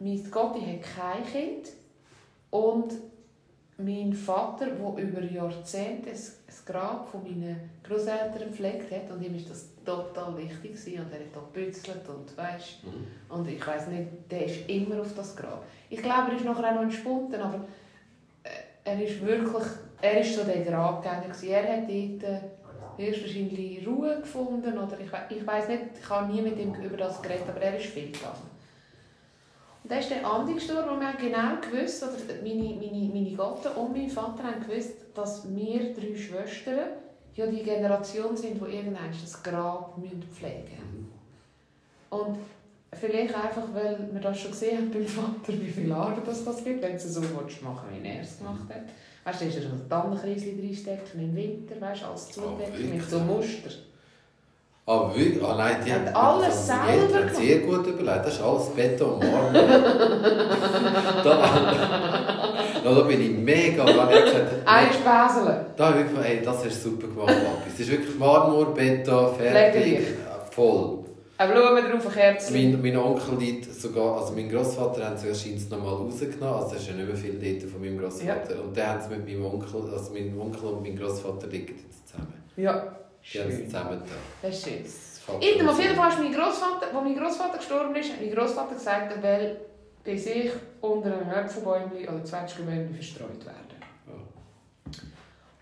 mein 0.00 0.30
Gotti 0.30 0.60
hat 0.60 0.82
kein 0.82 1.24
Kind 1.24 1.68
und 2.50 2.92
mein 3.78 4.12
Vater, 4.12 4.66
der 4.66 5.04
über 5.04 5.20
Jahrzehnte 5.20 6.10
das 6.10 6.64
Grab 6.64 7.08
von 7.08 7.22
meinen 7.22 7.70
Großeltern 7.84 8.48
gepflegt 8.48 8.90
hat 8.90 9.10
und 9.10 9.22
ihm 9.22 9.34
ist 9.34 9.50
das 9.50 9.68
total 9.84 10.36
wichtig 10.36 10.72
gewesen. 10.72 11.00
und 11.00 11.12
er 11.12 11.20
hat 11.20 11.34
da 11.34 11.40
gebützelt 11.40 12.08
und 12.08 12.36
weißt 12.36 12.84
mhm. 12.84 13.06
und 13.28 13.48
ich 13.48 13.64
weiß 13.64 13.88
nicht, 13.88 14.08
der 14.30 14.46
ist 14.46 14.68
immer 14.68 15.00
auf 15.00 15.14
das 15.14 15.36
Grab. 15.36 15.62
Ich 15.90 16.02
glaube, 16.02 16.30
er 16.30 16.36
ist 16.36 16.44
nachher 16.44 16.70
auch 16.70 16.74
noch 16.76 16.82
entspunten, 16.82 17.40
aber 17.40 17.66
äh, 18.42 18.48
er 18.84 19.02
ist 19.02 19.20
wirklich, 19.24 19.64
er 20.00 20.20
ist 20.20 20.34
so 20.34 20.44
der 20.44 20.62
Grabgänger 20.62 21.28
gewesen. 21.28 21.48
Er 21.50 21.76
hat 21.76 21.88
dort 21.88 22.22
äh, 22.22 22.40
höchstwahrscheinlich 22.96 23.86
Ruhe 23.86 24.20
gefunden 24.20 24.78
oder 24.78 24.98
ich, 24.98 25.36
ich 25.36 25.46
weiß 25.46 25.68
nicht, 25.68 25.82
ich 26.00 26.08
habe 26.08 26.32
nie 26.32 26.40
mit 26.40 26.58
ihm 26.58 26.74
über 26.74 26.96
das 26.96 27.20
geredet, 27.20 27.44
aber 27.48 27.60
er 27.60 27.76
ist 27.76 27.86
viel 27.86 28.10
gegangen. 28.10 28.55
Und 29.86 29.92
dann 29.92 30.00
ist 30.00 30.10
der 30.10 30.26
Andi 30.26 30.54
gestorben 30.54 30.90
und 30.90 30.98
wir 30.98 31.06
haben 31.06 31.16
genau 31.16 31.60
gewusst, 31.60 32.02
oder 32.02 32.10
meine, 32.42 32.74
meine, 32.74 33.08
meine 33.08 33.36
Gatten 33.36 33.80
und 33.80 33.92
mein 33.96 34.10
Vater 34.10 34.42
haben 34.42 34.66
gewusst, 34.68 34.94
dass 35.14 35.46
wir 35.54 35.94
drei 35.94 36.16
Schwestern 36.16 36.88
ja 37.36 37.46
die 37.46 37.62
Generation 37.62 38.36
sind, 38.36 38.60
die 38.60 38.74
irgendwann 38.74 39.12
das 39.12 39.40
Grab 39.44 39.94
pflegen 40.34 40.82
müssen. 40.90 41.12
Und 42.10 42.38
vielleicht 42.94 43.32
einfach, 43.32 43.62
weil 43.72 44.08
wir 44.10 44.20
das 44.20 44.40
schon 44.40 44.50
gesehen 44.50 44.76
haben 44.76 44.90
beim 44.90 45.06
Vater, 45.06 45.52
wie 45.52 45.70
viel 45.70 45.92
Arbeit 45.92 46.26
das, 46.26 46.44
das 46.44 46.64
gibt, 46.64 46.82
wenn 46.82 46.90
du 46.90 46.96
es 46.96 47.14
so 47.14 47.20
machen 47.20 47.86
wie 47.92 48.08
er 48.08 48.22
es 48.22 48.38
gemacht 48.38 48.68
hat. 48.68 48.82
Weißt 49.22 49.40
du, 49.40 49.44
da 49.44 49.50
ist 49.52 49.56
er 49.56 49.62
so 49.62 49.68
ein 49.68 49.88
Tannenkreisli 49.88 50.66
reinsteckt 50.66 51.14
im 51.14 51.36
Winter, 51.36 51.80
weißt 51.80 52.02
du, 52.02 52.06
als 52.06 52.32
Zudecken 52.32 52.92
mit 52.92 53.08
so 53.08 53.20
Muster. 53.20 53.70
Ah, 54.88 55.10
wirklich? 55.12 55.42
Ah, 55.42 55.56
nein, 55.56 55.76
die 55.84 55.92
Hat 55.92 56.14
haben 56.14 56.14
alles 56.14 56.66
selber 56.66 56.88
Eltern 56.88 57.20
gemacht. 57.26 57.36
sehr 57.36 57.58
gut 57.58 57.86
überlegt. 57.88 58.26
Das 58.26 58.34
ist 58.34 58.40
alles 58.42 58.66
Beton 58.68 59.14
und 59.14 59.18
Marmor. 59.32 59.52
da, 61.24 62.94
da 62.94 63.00
bin 63.00 63.20
ich 63.20 63.30
mega. 63.36 63.84
Da 63.84 64.02
habe 64.02 64.14
ich 64.14 64.24
gesagt, 64.26 64.52
Ein 64.64 64.86
Späsele. 64.92 65.66
da 65.76 65.88
habe 65.88 66.02
ich 66.02 66.06
ey, 66.30 66.40
das 66.44 66.64
hast 66.64 66.84
du 66.84 66.90
super 66.90 67.08
gemacht, 67.08 67.26
Papi. 67.26 67.70
Es 67.74 67.80
ist 67.80 67.90
wirklich 67.90 68.16
Marmor, 68.16 68.74
Beton, 68.74 69.34
fertig. 69.34 70.02
Voll. 70.52 70.98
Eine 71.38 71.52
Blume 71.52 71.82
drauf, 71.82 72.06
ein 72.06 72.12
Kerzchen. 72.12 72.54
Mein, 72.72 72.80
mein 72.80 72.96
Onkel 72.96 73.36
liegt 73.38 73.74
sogar, 73.74 74.20
also 74.20 74.32
mein 74.34 74.48
Großvater 74.48 75.04
haben 75.04 75.18
sie 75.18 75.28
erscheint 75.28 75.70
nochmal 75.70 75.94
rausgenommen, 75.94 76.54
also 76.62 76.76
es 76.76 76.80
ist 76.82 76.88
ja 76.88 76.94
nicht 76.94 77.08
mehr 77.08 77.16
viel 77.16 77.34
dort 77.60 77.70
von 77.70 77.80
meinem 77.82 77.98
Großvater. 77.98 78.62
Und 78.64 78.74
dann 78.74 78.86
haben 78.88 79.00
sie 79.02 79.16
mit 79.16 79.26
meinem 79.26 79.44
Onkel, 79.44 79.82
also 79.92 80.12
mein 80.14 80.32
Onkel 80.40 80.64
und 80.70 80.82
mein 80.82 80.96
Großvater 80.96 81.46
liegen 81.48 81.74
jetzt 81.76 82.08
zusammen. 82.08 82.32
Ja, 82.56 82.96
Die 83.32 83.40
haben 83.40 83.50
es 83.50 83.64
zusammen 83.64 84.02
da. 84.06 84.48
Das 84.48 84.56
ist 84.56 84.64
schön. 84.64 84.84
Mir 85.26 85.70
auf 85.70 85.80
jeden. 85.80 85.96
Fall 85.96 86.10
ist 86.10 86.18
mein 86.18 86.32
Großvater, 86.32 86.86
als 86.86 86.94
mein 86.94 87.16
Großvater 87.16 87.58
gestorben 87.58 87.96
ist, 87.96 88.12
hat 88.12 88.20
mein 88.20 88.32
Großvater 88.32 88.74
gesagt, 88.74 89.12
er 89.16 89.22
will 89.22 89.60
bei 90.04 90.16
sich 90.16 90.52
unter 90.80 91.12
einem 91.12 91.30
Äpfelbäumchen 91.30 92.08
oder 92.08 92.24
Zwetschgenbäumchen 92.24 92.94
verstreut 92.94 93.44
werden. 93.44 93.80
Ja. 94.06 94.12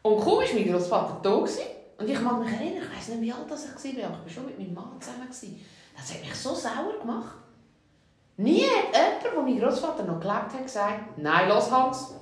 Und 0.03 0.21
kaum 0.21 0.39
war 0.39 0.55
mein 0.55 0.71
Großvater 0.71 1.21
da 1.23 1.37
gewesen, 1.37 1.63
und 1.97 2.11
ich 2.11 2.21
mag 2.21 2.41
mich 2.41 2.53
erinnern, 2.53 2.83
ich 2.83 2.99
weiß 2.99 3.09
nicht, 3.09 3.23
wie 3.23 3.33
alt 3.33 3.49
das 3.51 3.85
ich 3.85 3.97
war, 3.97 4.05
aber 4.05 4.19
ich 4.19 4.23
war 4.25 4.29
schon 4.29 4.47
mit 4.47 4.59
meinem 4.59 4.75
Mann 4.75 5.01
zusammen. 5.01 5.27
Gewesen. 5.27 5.65
Das 5.97 6.13
hat 6.13 6.21
mich 6.21 6.35
so 6.35 6.55
sauer 6.55 6.99
gemacht. 7.01 7.37
Nie 8.37 8.65
hat 8.65 8.93
jemand, 8.93 9.25
der 9.25 9.43
mein 9.43 9.61
Großvater 9.61 10.05
noch 10.05 10.21
gelebt 10.21 10.53
hat, 10.53 10.63
gesagt, 10.63 11.17
nein, 11.17 11.49
los 11.49 11.71
Hans, 11.71 12.15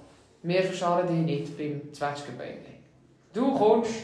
wir 0.43 0.62
verschalen 0.62 1.09
dich 1.09 1.40
nicht 1.40 1.59
beim 1.59 1.93
Zwetschgenbäumchen. 1.93 2.74
Du 3.32 3.55
kommst 3.57 3.95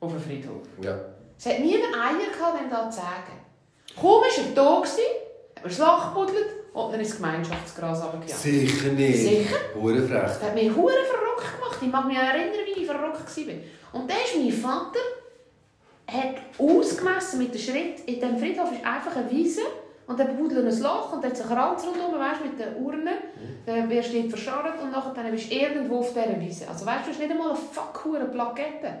auf 0.00 0.12
den 0.12 0.20
Friedhof. 0.20 0.62
Ja. 0.82 0.98
Es 1.38 1.46
hat 1.46 1.60
niemand 1.60 1.94
Eier 1.94 2.32
gehabt, 2.32 2.60
dem 2.60 2.70
das 2.70 2.94
zu 2.94 3.00
sagen. 3.00 3.40
Kaum 3.98 4.20
war 4.20 4.28
er 4.28 4.54
da, 4.54 4.82
hat 4.82 5.64
man 5.64 5.72
Schlag 5.72 6.14
gebuddelt 6.14 6.46
und 6.72 6.92
dann 6.92 7.00
ins 7.00 7.16
Gemeinschaftsgras 7.16 8.02
runtergejagt. 8.02 8.40
Sicher 8.40 8.92
nicht. 8.92 9.18
Sicher. 9.18 9.56
Hurenfrech. 9.74 10.22
Das 10.22 10.42
hat 10.42 10.54
mich 10.54 10.74
hure 10.74 10.92
verrückt 10.92 11.54
gemacht. 11.56 11.78
Ich 11.82 11.88
mag 11.88 12.06
mich 12.06 12.16
erinnern, 12.16 12.60
wie 12.66 12.80
ich 12.80 12.86
verrückt 12.86 13.36
war. 13.36 14.00
Und 14.00 14.10
dann 14.10 14.18
ist 14.18 14.36
mein 14.36 14.52
Vater 14.52 15.00
hat 16.06 16.36
ausgemessen 16.58 17.38
mit 17.38 17.54
dem 17.54 17.60
Schritt. 17.60 18.00
In 18.06 18.14
diesem 18.14 18.38
Friedhof 18.38 18.72
ist 18.72 18.84
einfach 18.84 19.16
eine 19.16 19.30
Wiese 19.30 19.62
und 20.06 20.18
dann 20.18 20.36
budelt 20.36 20.66
ein 20.66 20.82
Loch 20.82 21.12
und 21.12 21.22
dann 21.22 21.30
hat 21.30 21.36
sich 21.36 21.46
ein 21.46 21.52
Kranz 21.52 21.84
rundherum, 21.86 22.18
weißt, 22.18 22.44
mit 22.44 22.58
den 22.58 22.82
Urnen. 22.82 23.14
Dann 23.64 23.88
wer 23.88 24.02
steht 24.02 24.28
verscharrt 24.28 24.82
und 24.82 24.90
nachher 24.90 25.12
dann 25.14 25.30
bist 25.30 25.50
du 25.50 25.54
irgendwo 25.54 26.00
auf 26.00 26.12
dieser 26.12 26.40
Wiese. 26.40 26.68
Also 26.68 26.84
weißt 26.84 27.02
du, 27.02 27.04
du 27.04 27.10
hast 27.10 27.20
nicht 27.20 27.30
einmal 27.30 27.50
eine 27.50 27.58
fuck 27.58 28.04
hure 28.04 28.24
Plakette. 28.24 28.92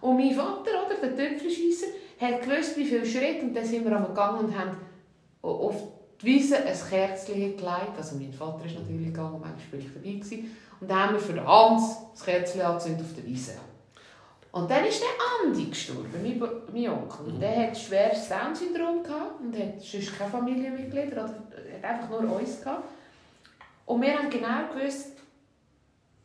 Und 0.00 0.16
mein 0.16 0.34
Vater, 0.34 0.70
oder, 0.86 0.96
der 1.00 1.16
Töpfelscheisser, 1.16 1.86
hat 2.20 2.42
gewusst, 2.42 2.76
wie 2.76 2.84
viele 2.84 3.04
Schritte 3.04 3.46
und 3.46 3.54
dann 3.54 3.64
sind 3.64 3.84
wir 3.84 3.96
am 3.96 4.06
gegangen 4.06 4.46
und 4.46 4.58
haben 4.58 4.76
auf 5.42 5.76
die 6.20 6.26
Wiese 6.26 6.58
ein 6.58 6.76
Kerzchen 6.88 7.56
gelegt. 7.56 7.92
Also 7.96 8.16
mein 8.16 8.32
Vater 8.32 8.64
ist 8.64 8.78
natürlich 8.78 9.06
gegangen, 9.06 9.40
manchmal 9.40 9.72
war 9.72 9.78
ich 9.78 9.92
dabei. 9.92 10.12
Gewesen. 10.12 10.56
Und 10.80 10.90
dann 10.90 10.98
haben 10.98 11.14
wir 11.14 11.20
für 11.20 11.32
den 11.32 11.46
Hans 11.46 11.96
das 12.12 12.24
Kerzchen 12.24 12.60
angezündet 12.62 13.02
auf 13.02 13.14
der 13.14 13.26
Wiese. 13.26 13.52
Und 14.52 14.70
dann 14.70 14.86
ist 14.86 15.02
der 15.02 15.08
Andi 15.44 15.66
gestorben, 15.66 16.10
mein, 16.22 16.38
mein 16.72 16.90
Onkel. 16.90 17.26
Und 17.26 17.40
der 17.40 17.68
hat 17.68 17.76
schweres 17.76 18.26
Down-Syndrom 18.28 19.02
und 19.40 19.58
hat 19.58 19.80
sonst 19.82 20.16
keine 20.16 20.30
Familienmitglieder, 20.30 21.12
oder 21.12 21.24
hat 21.24 21.84
einfach 21.84 22.08
nur 22.08 22.40
uns 22.40 22.62
gehabt. 22.62 22.84
Und 23.84 24.00
wir 24.00 24.18
haben 24.18 24.30
genau 24.30 24.72
gewusst, 24.72 25.12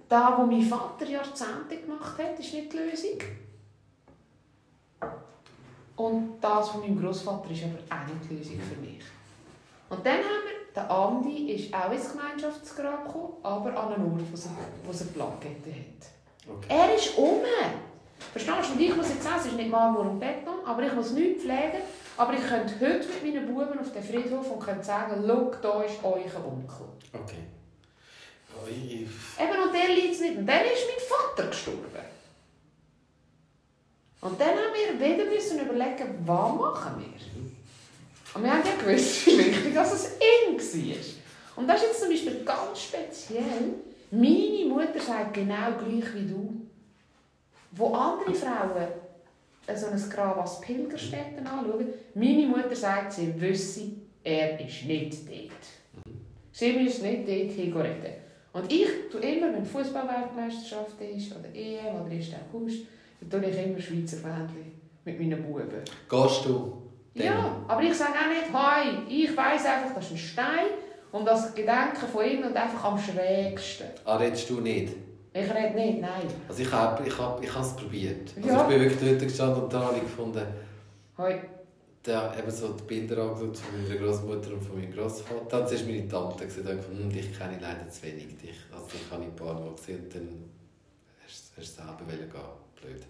da, 0.07 0.37
wo 0.37 0.45
mein 0.45 0.61
Vater 0.61 1.05
Jahrzehnte 1.05 1.77
gemacht 1.77 2.17
hat, 2.17 2.39
ist 2.39 2.53
nicht 2.53 2.71
die 2.71 2.77
Lösung. 2.77 3.19
Und 6.05 6.37
das 6.41 6.69
von 6.69 6.81
meinem 6.81 7.01
Großvater 7.01 7.49
ist 7.51 7.63
aber 7.63 7.79
auch 8.01 8.07
nicht 8.07 8.29
die 8.29 8.35
Lösung 8.37 8.59
für 8.61 8.79
mich. 8.81 9.03
Und 9.89 10.05
dann 10.05 10.15
haben 10.17 10.45
wir, 10.47 10.73
der 10.73 10.89
Andi 10.89 11.51
ist 11.51 11.73
auch 11.73 11.91
ins 11.91 12.11
Gemeinschaftsgrab 12.11 13.05
gekommen, 13.05 13.33
aber 13.43 13.69
an 13.77 13.93
einen 13.93 14.11
Ort, 14.11 14.21
wo 14.29 14.33
es, 14.33 14.47
wo 14.85 14.91
es 14.91 15.01
eine 15.01 15.09
Plakette 15.11 15.69
hat. 15.69 16.01
Okay. 16.49 16.67
Er 16.69 16.95
ist 16.95 17.17
um. 17.17 17.41
Verstehst 18.31 18.69
du? 18.69 18.73
Und 18.73 18.79
ich 18.81 18.95
muss 18.95 19.09
jetzt 19.09 19.23
sagen, 19.23 19.37
es 19.39 19.45
ist 19.47 19.55
nicht 19.57 19.69
Marmor 19.69 20.01
und 20.11 20.19
Beton, 20.19 20.63
aber 20.65 20.83
ich 20.83 20.93
muss 20.93 21.11
nichts 21.11 21.43
pflegen. 21.43 21.81
Aber 22.17 22.33
ich 22.33 22.41
könnte 22.47 22.73
heute 22.79 23.07
mit 23.07 23.23
meinen 23.35 23.47
Buben 23.47 23.79
auf 23.79 23.91
den 23.91 24.03
Friedhof 24.03 24.51
und 24.51 24.59
könnte 24.59 24.83
sagen, 24.83 25.23
schau, 25.27 25.51
da 25.61 25.81
ist 25.83 25.95
euer 26.03 26.45
Onkel. 26.45 26.85
Okay. 27.13 27.43
Ich- 28.69 28.93
ich- 28.93 29.39
Eben, 29.43 29.63
und 29.63 29.73
der 29.73 29.87
liegt 29.95 30.21
nicht. 30.21 30.37
Und 30.37 30.45
dann 30.45 30.63
ist 30.65 30.85
mein 30.87 31.19
Vater 31.35 31.47
gestorben. 31.49 32.10
Und 34.21 34.39
dann 34.39 34.49
haben 34.49 34.73
wir 34.73 34.99
wieder 34.99 35.25
müssen 35.25 35.59
überlegen, 35.59 36.23
was 36.25 36.55
machen 36.55 36.93
wir? 36.99 38.35
Und 38.35 38.43
wir 38.43 38.53
haben 38.53 38.63
ja 38.63 38.75
gewusst, 38.75 39.27
wie 39.27 39.37
wichtig 39.37 39.73
dass 39.73 39.93
es 39.93 40.05
eng 40.13 40.57
war. 40.57 40.97
Und 41.55 41.67
das 41.67 41.81
ist 41.81 41.87
jetzt 41.87 41.99
zum 42.01 42.09
Beispiel 42.09 42.45
ganz 42.45 42.81
speziell. 42.81 43.73
Meine 44.11 44.65
Mutter 44.65 44.99
sagt 44.99 45.33
genau 45.33 45.71
gleich 45.79 46.13
wie 46.13 46.27
du. 46.27 46.61
Wo 47.71 47.93
andere 47.93 48.33
Frauen 48.33 48.87
so 49.73 49.87
ein 49.87 50.09
Grab 50.09 50.37
als 50.37 50.59
Pilgerstätte 50.59 51.39
anschauen, 51.39 51.87
meine 52.13 52.45
Mutter 52.45 52.75
sagt, 52.75 53.13
sie 53.13 53.39
wüsste, 53.39 53.91
er 54.23 54.59
ist 54.59 54.83
nicht 54.85 55.17
dort. 55.27 56.15
Sie 56.51 56.73
müssen 56.73 57.03
nicht 57.03 57.27
dort 57.27 57.51
hingehen. 57.51 58.15
Und 58.53 58.71
ich 58.71 58.87
tue 59.09 59.21
immer, 59.21 59.53
wenn 59.53 59.65
Fußballweltmeisterschaft 59.65 60.99
ist, 60.99 61.31
oder 61.31 61.47
EM, 61.53 62.01
oder 62.01 62.11
1. 62.11 62.27
August, 62.53 62.85
dann 63.29 63.41
tue 63.41 63.49
ich 63.49 63.65
immer 63.65 63.79
Schweizer 63.79 64.17
Fähnchen 64.17 64.71
mit 65.05 65.19
meinen 65.19 65.43
Buben. 65.43 65.67
Gehst 66.09 66.45
du? 66.45 66.81
Dann? 67.13 67.25
Ja, 67.25 67.55
aber 67.67 67.81
ich 67.83 67.93
sage 67.93 68.13
auch 68.13 68.29
nicht, 68.29 68.53
«Hoi, 68.53 69.05
ich 69.09 69.35
weiss 69.35 69.65
einfach, 69.65 69.93
das 69.95 70.05
ist 70.05 70.11
ein 70.11 70.17
Stein 70.17 70.67
und 71.11 71.25
das 71.25 71.53
Gedenken 71.53 72.07
von 72.11 72.25
ihnen 72.25 72.43
und 72.45 72.55
einfach 72.55 72.83
am 72.85 72.97
schrägsten.» 72.97 73.87
Ah, 74.05 74.15
redest 74.17 74.49
du 74.49 74.61
nicht? 74.61 74.93
Ich 75.33 75.49
rede 75.49 75.75
nicht, 75.75 76.01
nein. 76.01 76.27
Also 76.47 76.61
ich 76.61 76.71
habe 76.71 77.07
ich 77.07 77.17
hab, 77.17 77.43
ich 77.43 77.55
es 77.55 77.75
probiert. 77.75 78.31
Also 78.35 78.47
Ja. 78.47 78.61
ich 78.61 78.67
bin 78.67 78.81
wirklich 78.81 79.09
dort 79.09 79.21
gestanden 79.21 79.63
und 79.63 79.73
da 79.73 79.79
habe 79.81 79.95
ich 79.97 80.03
gefunden, 80.03 80.45
«Hoi, 81.17 81.35
da 82.03 82.35
eben 82.37 82.49
so 82.49 82.73
die 82.73 82.83
Bilder 82.83 83.21
angeschaut 83.21 83.57
von 83.57 83.83
meiner 83.83 83.95
Großmutter 83.95 84.53
und 84.53 84.63
von 84.63 84.75
meinem 84.79 84.91
Großvater. 84.91 85.45
Dann 85.49 85.63
war 85.63 85.85
meine 85.85 86.07
Tante 86.07 86.43
und 86.43 86.55
gefunden, 86.55 87.03
hm, 87.03 87.09
dich 87.09 87.37
kenne 87.37 87.55
ich 87.55 87.61
leider 87.61 87.87
zu 87.89 88.03
wenig. 88.03 88.37
Dich. 88.37 88.57
Also 88.73 88.87
dich 88.87 89.11
habe 89.11 89.21
ich 89.23 89.29
ein 89.29 89.35
paar 89.35 89.53
Mal 89.53 89.71
gesehen 89.75 90.03
und 90.03 90.15
dann 90.15 90.49
hast 91.23 91.51
hast 91.55 91.77
du 91.77 91.83
selber 91.83 92.05
gehen. 92.05 92.70
Blöd. 92.81 93.01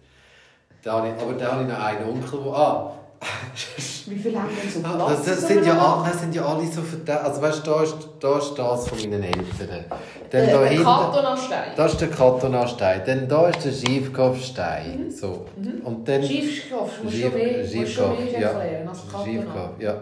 Da 0.84 0.93
habe 0.93 1.07
ich, 1.09 1.13
aber 1.22 1.34
da 1.34 1.51
habe 1.53 1.63
ich 1.63 1.67
noch 1.69 1.80
einen 1.80 2.09
Onkel, 2.09 2.39
der... 2.43 2.53
Ah, 2.53 2.93
wie 4.07 4.15
viel 4.15 4.36
haben 4.36 4.49
denn 4.49 4.69
so 4.82 4.88
Ah, 4.88 4.95
Platz?» 4.95 5.26
Das, 5.26 5.26
das, 5.41 5.47
sind 5.47 5.63
ja, 5.63 5.78
all- 5.78 6.09
das 6.09 6.22
sind 6.22 6.34
ja 6.34 6.43
alle 6.43 6.65
so 6.65 6.82
verdammt. 6.82 7.24
Also 7.24 7.41
weißt 7.43 7.67
du, 7.67 7.72
da 7.72 7.84
ist, 7.84 7.95
da 8.19 8.38
ist 8.39 8.55
das 8.57 8.88
von 8.88 8.97
meinen 8.99 9.24
Eltern. 9.24 9.86
Dann 10.32 10.47
da 10.49 10.65
hinten, 10.65 10.84
Kartonstein. 10.84 11.72
das 11.76 11.91
ist 11.93 12.01
der 12.01 12.07
Kartonstein. 12.09 13.01
Dann 13.05 13.28
da 13.28 13.47
ist 13.49 13.63
der 13.63 13.72
Schiefkopfstein. 13.74 15.11
So. 15.11 15.45
Und 15.84 16.07
dann 16.07 16.24
Schiefkopf, 16.24 16.97
du 16.97 17.03
musst 17.03 17.15
Schief- 17.15 17.24
schon 17.32 17.34
mehr, 17.36 17.57
musst 17.59 17.72
schon 17.72 17.86
Schiefkopf, 18.17 18.32
mehr 18.32 18.39
ja. 18.41 18.47
erklären 18.49 18.88
als 18.88 18.99
Karton. 19.11 19.26
Schiefkopf, 19.32 19.80
ja. 19.80 20.01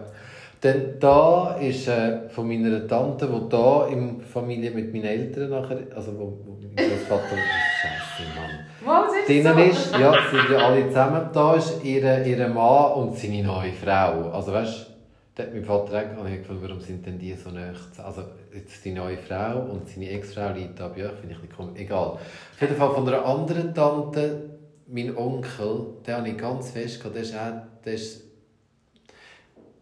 Dann 0.62 0.82
da 1.00 1.56
ist 1.60 1.88
äh, 1.88 2.28
von 2.30 2.48
meiner 2.48 2.86
Tante, 2.86 3.26
die 3.26 3.48
da 3.50 3.86
in 3.86 4.20
Familie 4.22 4.70
mit 4.70 4.92
meinen 4.94 5.04
Eltern 5.04 5.50
nachher, 5.50 5.78
also 5.94 6.12
wo, 6.18 6.24
wo 6.44 6.56
mein 6.74 6.74
Großvater, 6.90 7.36
Scheiße, 7.82 8.28
Mann. 8.34 8.59
Was 8.84 9.14
ist 9.14 9.28
Drinnen 9.28 9.54
so? 9.54 9.60
ist, 9.60 9.92
ja, 9.92 10.14
sind 10.30 10.50
ja 10.50 10.58
alle 10.58 10.88
zusammen. 10.88 11.28
Da 11.32 11.54
ist 11.54 11.84
ihr, 11.84 12.24
ihr 12.24 12.48
Mann 12.48 12.92
und 12.92 13.18
seine 13.18 13.42
neue 13.42 13.72
Frau. 13.72 14.30
Also 14.30 14.52
weißt 14.52 14.80
du, 14.80 14.90
da 15.34 15.42
hat 15.42 15.52
mein 15.52 15.64
Vater 15.64 16.04
auch 16.18 16.24
gefunden, 16.24 16.62
warum 16.62 16.80
sind 16.80 17.04
denn 17.04 17.18
die 17.18 17.34
so 17.34 17.50
zusammen? 17.50 17.76
Also 18.04 18.22
jetzt 18.54 18.84
die 18.84 18.92
neue 18.92 19.18
Frau 19.18 19.60
und 19.70 19.88
seine 19.88 20.10
Ex-Frau 20.10 20.52
bei 20.54 21.04
euch, 21.04 21.12
finde 21.20 21.34
ich 21.34 21.42
nicht 21.42 21.56
komisch. 21.56 21.78
Egal. 21.78 22.12
Auf 22.12 22.60
jeden 22.60 22.76
Fall 22.76 22.94
von 22.94 23.06
einer 23.06 23.24
anderen 23.24 23.74
Tante, 23.74 24.50
mein 24.86 25.16
Onkel, 25.16 25.86
den 26.06 26.14
habe 26.14 26.28
ich 26.28 26.38
ganz 26.38 26.70
fest 26.70 26.98
gehabt, 27.00 27.14
der 27.14 27.22
ist 27.22 27.34
auch, 27.34 27.62
der 27.84 27.94
ist, 27.94 28.24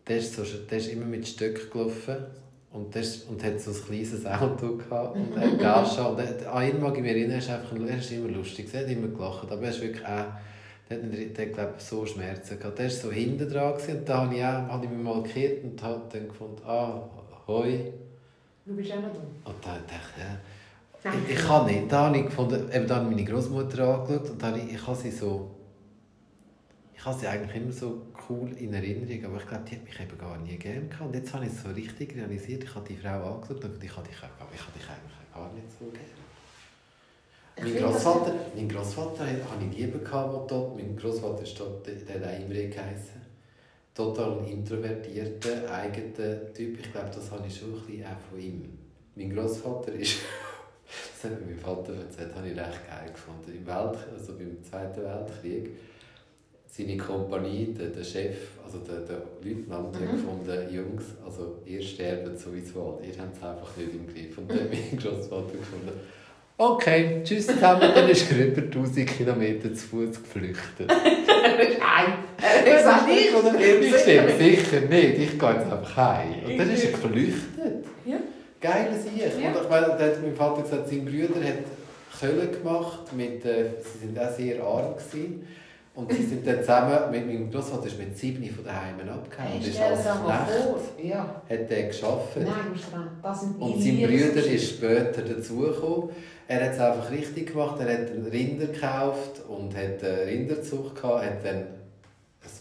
der 0.06 0.18
ist, 0.18 0.34
so, 0.34 0.42
der 0.42 0.78
ist 0.78 0.92
immer 0.92 1.06
mit 1.06 1.26
Stöcken 1.26 1.70
gelaufen. 1.70 2.16
Und, 2.70 2.94
das, 2.94 3.22
und 3.24 3.42
hat 3.42 3.58
so 3.60 3.70
ein 3.70 3.76
kleines 3.86 4.26
Auto 4.26 4.76
gehabt 4.76 5.16
und 5.16 5.34
hat 5.38 5.58
Gage. 5.58 6.08
Und 6.08 6.18
er- 6.20 6.52
an 6.54 6.68
ihn 6.68 6.80
mag 6.80 6.94
ich 6.96 7.02
mich 7.02 7.10
erinnern, 7.12 7.30
er 7.32 7.38
ist, 7.38 7.48
einfach, 7.50 7.74
er 7.76 7.98
ist 7.98 8.12
immer 8.12 8.28
lustig, 8.28 8.68
er 8.72 8.80
hat 8.82 8.88
immer 8.90 9.08
gelacht. 9.08 9.50
Aber 9.50 9.62
er 9.62 9.70
ist 9.70 9.80
wirklich 9.80 10.04
auch, 10.04 10.24
der 10.90 10.98
hat, 11.02 11.36
der 11.38 11.46
hat 11.46 11.54
glaube 11.54 11.74
ich, 11.78 11.82
so 11.84 12.04
Schmerzen 12.04 12.58
gehabt. 12.58 12.78
Der 12.78 12.84
war 12.86 12.90
so 12.90 13.10
hinten 13.10 13.48
dran 13.50 13.72
gewesen, 13.74 13.98
und 13.98 14.08
da 14.08 14.18
habe 14.22 14.34
ich, 14.34 14.42
auch, 14.42 14.46
habe 14.48 14.84
ich 14.84 14.90
mich 14.90 15.02
mal 15.02 15.22
gekehrt 15.22 15.64
und 15.64 15.82
habe 15.82 16.02
dann 16.12 16.28
gefunden, 16.28 16.62
ah, 16.66 17.00
hoi. 17.46 17.92
Du 18.66 18.76
bist 18.76 18.92
auch 18.92 18.96
noch 18.96 19.12
da. 19.14 19.50
Und 19.50 19.56
dann 19.64 19.80
dachte 19.86 20.14
ich, 20.16 20.22
ja. 20.22 21.12
Ich, 21.26 21.36
ich 21.38 21.46
kann 21.46 21.64
nicht. 21.66 21.90
Da 21.90 22.06
habe 22.06 22.18
ich 22.18 22.24
gefunden, 22.26 22.68
eben 22.72 22.86
da 22.86 22.96
habe 22.96 23.04
ich 23.10 23.16
meine 23.16 23.24
Großmutter 23.24 23.88
angeschaut 24.00 24.30
und 24.30 24.42
da 24.42 24.48
habe 24.48 24.58
ich, 24.58 24.74
ich 24.74 24.86
habe 24.86 24.96
sie 24.96 25.10
so, 25.10 25.48
ich 26.94 27.04
habe 27.04 27.18
sie 27.18 27.26
eigentlich 27.28 27.56
immer 27.62 27.72
so 27.72 28.02
cool 28.28 28.52
in 28.58 28.72
Erinnerung, 28.74 29.24
aber 29.26 29.36
ich 29.42 29.46
glaube, 29.48 29.64
die 29.68 29.76
hat 29.76 29.84
mich 29.84 30.00
eben 30.00 30.18
gar 30.18 30.38
nie 30.38 30.56
gern 30.56 30.88
gehabt. 30.88 31.06
Und 31.08 31.14
jetzt 31.14 31.32
habe 31.34 31.46
ich 31.46 31.52
es 31.52 31.62
so 31.62 31.70
richtig 31.70 32.14
realisiert, 32.16 32.64
ich 32.64 32.74
habe 32.74 32.86
die 32.88 32.96
Frau 32.96 33.34
angeschaut 33.34 33.64
und 33.64 33.82
ich 33.82 33.96
habe 33.96 34.06
dich, 34.08 34.16
auch- 34.18 34.52
ich 34.54 34.60
habe 34.60 34.72
dich 34.78 34.88
eigentlich 34.88 35.34
gar 35.34 35.52
nicht 35.52 35.66
so 35.78 35.86
gern. 35.86 36.18
Mein 37.60 37.76
Großvater, 37.82 38.34
mein 38.54 38.68
Großvater 38.68 39.24
hatte 39.26 39.64
ich 39.72 39.78
lieb 39.78 40.04
gehabt, 40.04 40.50
dort. 40.50 40.76
Mein 40.76 40.96
Großvater 40.96 41.42
ist 41.42 41.58
dort, 41.58 41.86
der 41.86 41.94
hat 42.20 42.40
Imre 42.40 42.68
geheißen. 42.68 43.18
Total 43.94 44.38
ein 44.38 44.44
introvertierter, 44.46 45.68
eigener 45.72 46.52
Typ. 46.54 46.78
Ich 46.78 46.92
glaube, 46.92 47.10
das 47.12 47.30
habe 47.32 47.44
ich 47.48 47.58
schon 47.58 47.74
ein 47.74 47.80
bisschen 47.84 48.04
auch 48.04 48.20
von 48.30 48.38
ihm. 48.40 48.78
Mein 49.16 49.34
Großvater 49.34 49.92
ist, 49.94 50.18
das 51.20 51.28
hat 51.32 51.40
mir 51.40 51.46
mein 51.46 51.58
Vater 51.58 51.94
erzählt, 51.96 52.32
habe 52.32 52.48
ich 52.48 52.56
recht 52.56 52.88
geil 52.88 53.10
gefunden. 53.12 53.50
Im 53.56 53.66
Welt, 53.66 53.98
also 54.16 54.38
beim 54.38 54.62
Zweiten 54.62 55.02
Weltkrieg, 55.02 55.70
seine 56.70 56.96
Kompanie, 56.96 57.74
der, 57.78 57.88
der 57.88 58.04
Chef, 58.04 58.36
also 58.64 58.78
der, 58.78 59.00
der 59.00 59.22
Leutnant, 59.42 59.94
hat 59.96 60.02
Mhm. 60.02 60.10
gefunden, 60.12 60.74
Jungs, 60.74 61.04
also 61.24 61.56
ihr 61.66 61.82
sterbt 61.82 62.38
sowieso, 62.38 63.00
ihr 63.02 63.18
habt 63.20 63.36
es 63.36 63.42
einfach 63.42 63.76
nicht 63.76 63.94
im 63.94 64.06
Griff. 64.06 64.38
Und 64.38 64.50
dann 64.50 64.60
hat 64.60 64.70
mein 64.70 64.98
Großvater 64.98 65.52
gefunden, 65.52 66.00
Okay, 66.60 67.20
tschüss 67.22 67.46
zusammen. 67.46 67.82
Dann 67.94 68.08
ist 68.08 68.32
er 68.32 68.46
über 68.48 68.62
1000 68.62 69.06
Kilometer 69.06 69.72
zu 69.72 69.86
Fuß 69.86 70.20
geflüchtet. 70.20 70.88
Nein, 70.88 72.14
er 72.42 72.58
hat 72.58 72.64
gesagt, 72.64 73.08
ich 73.08 73.32
oder 73.32 73.54
Ich 73.60 74.00
stimmt 74.00 74.30
sicher 74.38 74.80
nicht. 74.80 75.18
Ich 75.20 75.38
gehe 75.38 75.52
jetzt 75.52 75.72
einfach 75.72 75.96
heim. 75.96 76.34
Und 76.44 76.58
dann 76.58 76.68
ist 76.74 76.84
er 76.84 76.90
geflüchtet. 76.90 77.84
Ja. 78.04 78.16
Geile 78.60 78.98
Sicht. 78.98 79.40
Ja. 79.40 79.50
Und 79.52 79.62
ich 79.62 79.68
meine, 79.70 79.86
da 79.86 79.98
hat 80.00 80.20
mein 80.20 80.34
Vater 80.34 80.62
gesagt, 80.62 80.88
sein 80.88 81.04
Bruder 81.04 81.44
hat 81.46 82.18
Köln 82.20 82.50
gemacht. 82.50 83.12
Mit, 83.16 83.44
äh, 83.44 83.70
sie 83.80 84.06
sind 84.06 84.18
auch 84.18 84.30
sehr 84.32 84.60
arm. 84.60 84.94
Gewesen. 84.96 85.46
Und 85.98 86.12
sie 86.12 86.22
sind 86.22 86.46
dann 86.46 86.60
zusammen, 86.60 87.10
mit 87.10 87.26
meinem 87.26 87.50
Großvater 87.50 87.86
ist 87.86 87.98
mit 87.98 88.16
sieben 88.16 88.48
von 88.54 88.64
daheim 88.64 89.00
abgehauen. 89.00 89.54
Und 89.54 89.60
Hey, 89.60 89.68
ist 89.68 89.76
Knecht 89.76 90.02
vor. 90.02 90.80
Ja. 91.02 91.42
hat 91.50 91.70
er 91.70 91.82
geschafft. 91.88 92.36
Nein. 92.36 93.10
Das 93.20 93.40
sind 93.40 93.60
Und 93.60 93.82
sein 93.82 93.96
Bruder 93.96 94.46
ist 94.46 94.68
später 94.68 95.22
dazugekommen. 95.22 96.10
Er 96.46 96.64
hat 96.64 96.74
es 96.74 96.78
einfach 96.78 97.10
richtig 97.10 97.48
gemacht. 97.48 97.80
Er 97.80 97.92
hat 97.92 98.10
einen 98.12 98.26
Rinder 98.26 98.66
gekauft 98.66 99.42
und 99.48 99.76
hat 99.76 100.04
eine 100.04 100.24
Rinderzucht 100.24 100.94
gehabt, 100.94 101.24
hat 101.24 101.44
dann 101.44 101.56
ein 101.56 101.66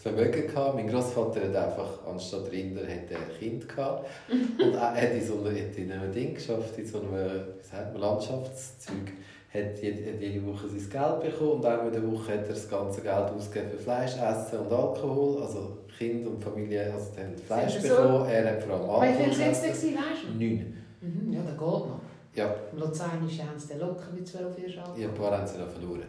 Vermögen 0.02 0.48
gehabt. 0.48 0.74
Mein 0.74 0.88
Großvater 0.88 1.40
hat 1.40 1.54
einfach 1.54 2.06
anstatt 2.08 2.50
Rinder 2.50 2.82
hat 2.82 3.08
er 3.08 3.18
ein 3.18 3.38
Kind 3.38 3.68
gehabt 3.68 4.04
und 4.60 4.74
er 4.74 4.94
hat 4.94 5.12
in 5.12 5.24
so 5.24 5.34
einem, 5.34 5.54
hat 5.54 5.76
in 5.76 5.92
einem 5.92 6.12
Ding 6.12 6.34
geschafft, 6.34 6.76
in 6.76 6.86
so 6.86 6.98
einem 6.98 7.12
wie 7.12 7.64
sagt 7.64 7.92
man, 7.92 8.02
Landschaftszeug. 8.02 9.12
Hat 9.52 9.82
jede, 9.82 10.12
hat 10.12 10.20
jede 10.20 10.46
Woche 10.46 10.68
sein 10.68 10.90
Geld 10.90 11.20
bekommen 11.32 11.52
und 11.52 11.64
einmal 11.64 11.86
in 11.86 11.92
der 11.94 12.12
Woche 12.12 12.32
hat 12.34 12.42
er 12.42 12.48
das 12.54 12.68
ganze 12.68 13.00
Geld 13.00 13.14
ausgegeben 13.14 13.70
für 13.70 13.78
Fleisch, 13.78 14.12
Essen 14.16 14.58
und 14.58 14.70
Alkohol. 14.72 15.42
Also 15.42 15.78
Kind 15.96 16.26
und 16.26 16.42
Familie 16.42 16.92
also 16.92 17.06
haben 17.16 17.34
Fleisch 17.36 17.78
so- 17.78 17.88
bekommen. 17.88 18.28
Er 18.28 18.50
hat 18.52 18.62
vor 18.62 18.74
allem 18.74 18.90
Aber 18.90 19.02
wie 19.02 19.06
Alkohol 19.06 19.24
viel 19.24 19.34
sind 19.34 19.70
es 19.72 19.80
denn, 19.80 19.94
weißt 19.94 20.22
du? 20.28 20.38
Neun. 20.44 20.76
Mhm, 21.00 21.32
ja, 21.32 21.40
das 21.42 21.52
geht 21.52 21.60
noch. 21.60 22.00
Ja, 22.34 22.54
Im 22.72 22.78
Luzern 22.78 23.26
ist 23.26 23.40
haben 23.42 23.58
sie 23.58 23.74
locker 23.74 24.10
mit 24.14 24.28
12 24.28 24.58
Jahren 24.58 24.90
alt. 24.90 24.98
Ja, 24.98 25.08
ein 25.08 25.14
paar 25.14 25.38
haben 25.38 25.46
sie 25.46 25.58
noch 25.58 25.68
verloren. 25.68 26.04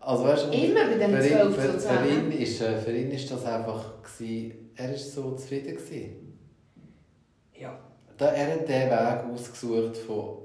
Also, 0.00 0.24
weißt, 0.24 0.52
Immer 0.52 0.84
bei 0.86 0.94
den 0.98 1.10
für, 1.16 1.26
ihn, 1.26 1.54
12 1.54 1.54
für, 1.56 1.78
für, 1.80 2.08
ihn 2.08 2.32
ist, 2.32 2.60
äh, 2.60 2.76
für 2.76 2.92
ihn 2.92 3.10
ist 3.10 3.30
das 3.30 3.44
einfach, 3.46 4.02
gewesen, 4.02 4.70
er 4.76 4.90
war 4.90 4.96
so 4.96 5.32
zufrieden. 5.32 5.76
Gewesen. 5.76 6.38
Ja. 7.58 7.78
Da, 8.18 8.26
er 8.26 8.54
hat 8.54 8.68
den 8.68 8.90
Weg 8.90 9.32
ausgesucht 9.32 9.96
von, 9.96 10.38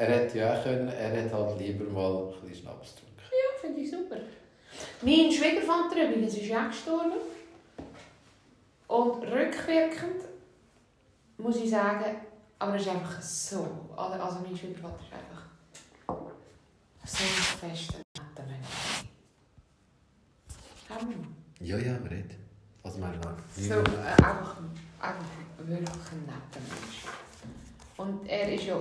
er 0.00 0.06
hätte 0.06 0.38
ja 0.38 0.54
auch 0.54 0.62
können, 0.62 0.88
er 0.88 1.10
hätte 1.10 1.34
halt 1.34 1.58
lieber 1.58 1.84
mal 1.84 2.22
ein 2.22 2.40
bisschen 2.40 2.62
Schnaps 2.62 2.94
getrunken. 2.94 3.20
Ja, 3.30 3.60
finde 3.60 3.80
ich 3.82 3.90
super. 3.90 4.16
Mein 5.02 5.30
Schwiegervater 5.30 6.08
übrigens 6.08 6.34
ist 6.34 6.46
ja 6.46 6.64
auch 6.64 6.70
gestorben. 6.70 7.20
Und 8.88 9.22
rückwirkend 9.24 10.24
muss 11.36 11.56
ich 11.56 11.68
sagen, 11.68 12.16
aber 12.58 12.72
er 12.72 12.80
ist 12.80 12.88
einfach 12.88 13.20
so. 13.20 13.90
Also 13.94 14.38
mein 14.40 14.56
Schwiegervater 14.56 15.00
ist 15.04 15.12
einfach 15.12 16.22
so 17.04 17.24
ein 17.66 17.70
fester, 17.70 17.98
netter 18.16 18.48
Mensch. 18.48 19.04
Ja, 21.60 21.76
ja, 21.76 21.96
red. 22.10 22.36
Was 22.82 22.96
meinst 22.96 23.22
du? 23.22 23.62
So, 23.62 23.74
äh, 23.74 24.08
einfach, 24.08 24.56
einfach 24.98 25.24
wirklich 25.58 25.88
ein 25.88 26.24
netter 26.24 26.60
Mensch. 26.68 27.04
Und 27.98 28.26
er 28.26 28.54
ist 28.54 28.64
ja 28.64 28.80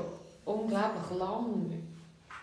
unglaublich 0.49 1.19
lang 1.19 1.71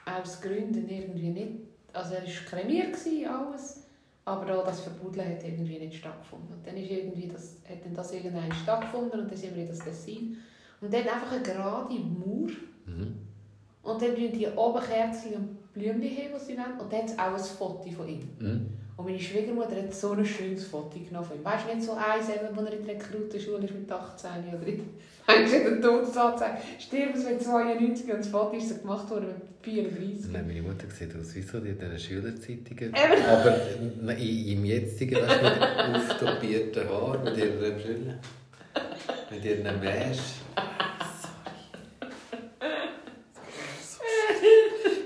aus 0.04 0.40
Gründen 0.40 0.88
irgendwie 0.88 1.30
nicht. 1.30 1.52
Also 1.92 2.14
er 2.14 2.22
war 2.22 2.28
kremiert, 2.46 2.92
gewesen, 2.92 3.26
alles. 3.26 3.82
Aber 4.24 4.58
auch 4.58 4.64
das 4.64 4.80
Verbuddeln 4.80 5.30
hat 5.30 5.44
irgendwie 5.44 5.78
nicht 5.78 5.96
stattgefunden. 5.96 6.56
Und 6.56 6.66
dann 6.66 6.76
ist 6.76 6.90
irgendwie 6.90 7.28
das, 7.28 7.58
hat 7.68 7.84
dann 7.84 7.94
das 7.94 8.12
irgendwann 8.12 8.52
stattgefunden 8.52 9.20
und 9.20 9.30
dann 9.30 9.36
sind 9.36 9.54
wir 9.54 9.62
in 9.62 9.68
das 9.68 9.78
Tessin. 9.78 10.36
Und 10.80 10.92
dann 10.92 11.02
einfach 11.02 11.32
eine 11.32 11.42
gerade 11.42 11.94
Mauer. 11.94 12.48
Mhm. 12.86 13.18
Und 13.82 14.02
dann 14.02 14.16
die 14.16 14.48
oben 14.48 14.82
Kerzen 14.82 15.34
und 15.34 15.72
Blümchen 15.72 16.00
die 16.00 16.38
sie 16.44 16.56
wollen. 16.56 16.80
Und 16.80 16.92
dann 16.92 17.02
hat 17.02 17.10
es 17.10 17.18
auch 17.18 17.34
ein 17.34 17.38
Foto 17.38 17.90
von 17.90 18.08
ihm. 18.08 18.28
Mhm. 18.38 18.66
Und 18.96 19.04
meine 19.04 19.20
Schwiegermutter 19.20 19.76
hat 19.76 19.94
so 19.94 20.12
ein 20.12 20.24
schönes 20.24 20.64
Foto 20.64 20.98
genommen 20.98 21.26
von 21.26 21.36
ihm. 21.36 21.44
Weißt 21.44 21.68
du, 21.68 21.74
nicht 21.74 21.86
so 21.86 21.92
eins, 21.92 22.30
eben, 22.30 22.56
wo 22.56 22.62
er 22.62 22.72
in 22.72 22.86
der 22.86 22.94
Rekrutenschule 22.94 23.64
ist 23.64 23.74
mit 23.74 23.92
18 23.92 24.30
oder 24.54 24.66
in, 24.66 24.88
weißt 25.26 25.52
du, 25.52 25.56
in 25.56 25.64
der 25.64 25.82
Todesanzeige. 25.82 26.56
Stirbt 26.78 27.16
mit 27.16 27.42
92 27.42 28.10
und 28.10 28.18
das 28.20 28.28
Foto 28.28 28.56
ist 28.56 28.70
so 28.70 28.76
gemacht 28.76 29.10
worden 29.10 29.26
mit 29.26 29.36
34. 29.62 30.32
Nein, 30.32 30.46
meine 30.46 30.62
Mutter 30.62 30.88
sieht 30.88 31.14
aus 31.14 31.34
wie 31.34 31.42
so 31.42 31.60
die 31.60 31.68
in 31.70 31.78
diesen 31.78 31.98
Schülerzeitungen. 31.98 32.94
Eben. 32.94 33.24
Aber 33.26 34.16
in, 34.16 34.48
im 34.48 34.64
jetzigen, 34.64 35.16
weißt 35.16 35.40
du, 35.42 35.92
mit 35.92 35.96
auftopierten 35.96 36.88
Haaren, 36.88 37.24
mit 37.24 37.36
ihrer 37.36 37.70
Brille, 37.72 38.18
mit 39.30 39.44
ihren 39.44 39.80
Mäsch. 39.80 40.18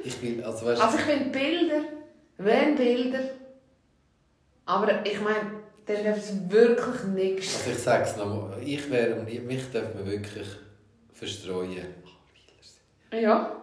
Ich 0.05 0.17
bin, 0.19 0.45
also 0.45 0.67
weißt 0.67 0.81
Also 0.81 0.97
ich 0.97 1.05
finde 1.05 1.31
Bilder, 1.31 1.85
wenn 2.39 2.77
Bilder, 2.77 3.40
aber 4.71 5.05
ich 5.05 5.21
meine, 5.21 5.51
dann 5.85 6.05
darf 6.05 6.19
es 6.19 6.33
wirklich 6.49 7.05
nichts. 7.15 7.57
Also 7.57 7.71
ich 7.73 7.79
sage 7.79 8.05
es 8.05 8.17
nochmal, 8.17 8.63
ich 8.63 8.89
wäre, 8.89 9.17
mich 9.23 9.71
darf 9.73 9.93
man 9.95 10.07
wirklich 10.07 10.47
verstreuen. 11.13 11.87
Ja. 13.13 13.57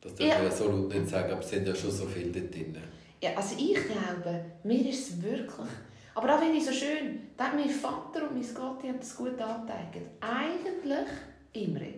Das 0.00 0.14
darf 0.16 0.38
man 0.38 0.44
ja 0.44 0.50
so 0.50 0.68
laut 0.68 0.92
nicht 0.92 1.08
sagen, 1.08 1.30
aber 1.30 1.40
es 1.40 1.50
sind 1.50 1.68
ja 1.68 1.74
schon 1.74 1.92
so 1.92 2.06
viele 2.06 2.32
dort 2.32 2.52
drin. 2.52 2.76
ja. 3.22 3.30
Also 3.36 3.54
ich 3.56 3.74
glaube, 3.74 4.44
mir 4.64 4.88
ist 4.88 5.10
es 5.10 5.22
wirklich... 5.22 5.68
Aber 6.14 6.26
da 6.26 6.36
finde 6.36 6.58
ich 6.58 6.66
so 6.66 6.72
schön, 6.72 7.20
da 7.36 7.44
hat 7.44 7.54
mein 7.54 7.70
Vater 7.70 8.28
und 8.28 8.34
mein 8.34 8.54
Gott, 8.54 8.82
haben 8.82 8.98
das 8.98 9.16
gut 9.16 9.40
angezeigt. 9.40 9.96
Eigentlich, 10.20 11.08
Imre, 11.52 11.94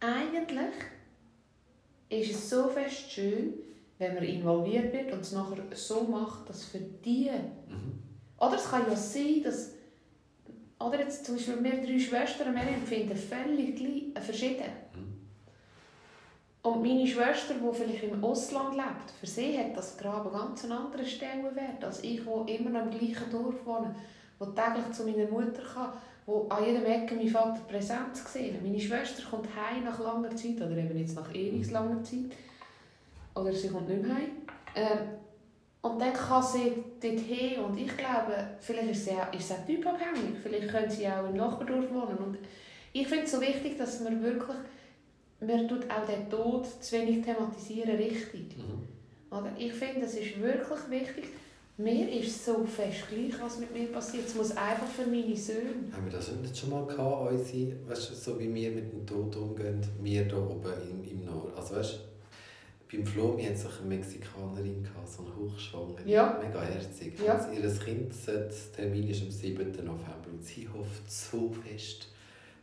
eigentlich 0.00 0.74
ist 2.10 2.30
es 2.32 2.50
so 2.50 2.68
fest 2.68 3.10
schön, 3.12 3.54
wenn 4.00 4.14
man 4.14 4.24
involviert 4.24 4.92
wird 4.94 5.12
und 5.12 5.20
es 5.20 5.32
nachher 5.32 5.58
so 5.74 6.04
macht, 6.04 6.48
dass 6.48 6.64
für 6.64 6.78
die... 6.78 7.30
Mhm. 7.68 8.02
Oder 8.38 8.56
es 8.56 8.68
kann 8.68 8.88
ja 8.88 8.96
sein, 8.96 9.42
dass... 9.44 9.74
Oder 10.78 11.00
jetzt 11.00 11.26
zum 11.26 11.36
Beispiel 11.36 11.62
wir 11.62 11.82
drei 11.82 11.98
Schwestern, 11.98 12.54
wir 12.54 12.62
empfinden 12.62 13.14
völlig 13.14 13.76
gleich, 13.76 14.04
äh, 14.14 14.20
verschieden. 14.20 14.64
Mhm. 14.94 15.20
Und 16.62 16.82
meine 16.82 17.06
Schwester, 17.06 17.54
die 17.54 17.76
vielleicht 17.76 18.04
im 18.04 18.24
Ausland 18.24 18.74
lebt, 18.74 19.10
für 19.20 19.26
sie 19.26 19.58
hat 19.58 19.76
das 19.76 19.98
ganz 19.98 20.64
einen 20.64 20.72
anderen 20.72 21.04
Stellenwert 21.04 21.84
als 21.84 22.02
ich, 22.02 22.22
die 22.22 22.54
immer 22.54 22.70
noch 22.70 22.90
im 22.90 22.98
gleichen 22.98 23.30
Dorf 23.30 23.66
wohne, 23.66 23.94
wo 24.38 24.46
täglich 24.46 24.90
zu 24.92 25.04
meiner 25.04 25.28
Mutter 25.28 25.62
kann, 25.74 25.92
wo 26.24 26.46
an 26.48 26.64
jedem 26.64 26.86
Ecke 26.86 27.16
mein 27.16 27.28
Vater 27.28 27.60
präsent 27.68 28.14
gesehen. 28.24 28.56
Meine 28.62 28.80
Schwester 28.80 29.22
kommt 29.28 29.48
heim 29.54 29.84
nach 29.84 30.00
langer 30.00 30.34
Zeit, 30.34 30.56
oder 30.56 30.74
eben 30.78 30.96
jetzt 30.96 31.16
nach 31.16 31.34
ewig 31.34 31.70
langer 31.70 32.02
Zeit, 32.02 32.32
oder 33.40 33.52
sie 33.52 33.68
kommt 33.68 33.88
nicht 33.88 34.02
mehr 34.02 34.14
heim. 34.14 34.30
Ähm, 34.74 34.98
und 35.82 35.98
dann 35.98 36.12
kann 36.12 36.42
sie 36.42 36.74
dorthin 37.00 37.64
und 37.64 37.78
ich 37.78 37.96
glaube, 37.96 38.34
vielleicht 38.60 38.90
ist 38.90 39.04
sie 39.06 39.12
auch, 39.12 39.32
ist 39.32 39.48
sie 39.48 39.54
auch 39.54 39.66
typabhängig, 39.66 40.38
vielleicht 40.42 40.68
können 40.68 40.90
sie 40.90 41.08
auch 41.08 41.28
im 41.28 41.36
Nachbardorf 41.36 41.90
wohnen. 41.90 42.18
Und 42.18 42.38
ich 42.92 43.08
finde 43.08 43.24
es 43.24 43.32
so 43.32 43.40
wichtig, 43.40 43.78
dass 43.78 44.00
man 44.00 44.22
wirklich 44.22 44.56
man 45.40 45.68
tut 45.68 45.84
auch 45.90 46.06
den 46.06 46.28
Tod 46.28 46.66
zu 46.80 46.96
wenig 46.96 47.24
thematisieren 47.24 47.96
richtig. 47.96 48.56
Mhm. 48.56 49.36
Oder? 49.36 49.52
Ich 49.58 49.72
finde, 49.72 50.04
es 50.04 50.14
ist 50.14 50.40
wirklich 50.40 50.90
wichtig. 50.90 51.24
Mir 51.78 52.12
ist 52.12 52.44
so 52.44 52.64
fest 52.64 53.08
gleich, 53.08 53.40
was 53.40 53.58
mit 53.58 53.72
mir 53.72 53.86
passiert. 53.86 54.26
Es 54.26 54.34
muss 54.34 54.50
einfach 54.50 54.86
für 54.86 55.06
meine 55.06 55.34
Söhne. 55.34 55.90
Haben 55.92 56.04
wir 56.04 56.12
das 56.12 56.30
nicht 56.32 56.56
schon 56.56 56.70
mal 56.70 56.84
gehabt, 56.84 57.32
unsere, 57.32 57.72
weißt 57.88 58.10
du, 58.10 58.14
so 58.14 58.38
wie 58.38 58.52
wir 58.54 58.70
mit 58.72 58.92
dem 58.92 59.06
Tod 59.06 59.34
umgehen, 59.36 59.80
wir 60.02 60.24
hier 60.24 60.36
oben 60.36 60.72
im, 60.90 61.10
im 61.10 61.24
Norden, 61.24 61.52
also 61.56 61.76
weißt 61.76 62.00
beim 62.92 63.06
Flo, 63.06 63.36
wir 63.38 63.46
hatten 63.46 63.56
sich 63.56 63.78
eine 63.80 63.88
Mexikanerin, 63.88 64.82
gehabt, 64.82 65.08
so 65.08 65.22
eine 65.24 65.36
Hochschwangere, 65.36 66.02
Ja. 66.06 66.40
mega 66.44 66.60
herzig. 66.62 67.14
Ja. 67.24 67.34
Und 67.44 67.54
Ihr 67.54 67.70
Kind, 67.78 68.12
der 68.26 68.48
Termin 68.74 69.08
ist 69.08 69.22
am 69.22 69.30
7. 69.30 69.70
November 69.84 70.14
und 70.32 70.44
sie 70.44 70.68
hofft 70.68 71.10
so 71.10 71.50
fest, 71.52 72.08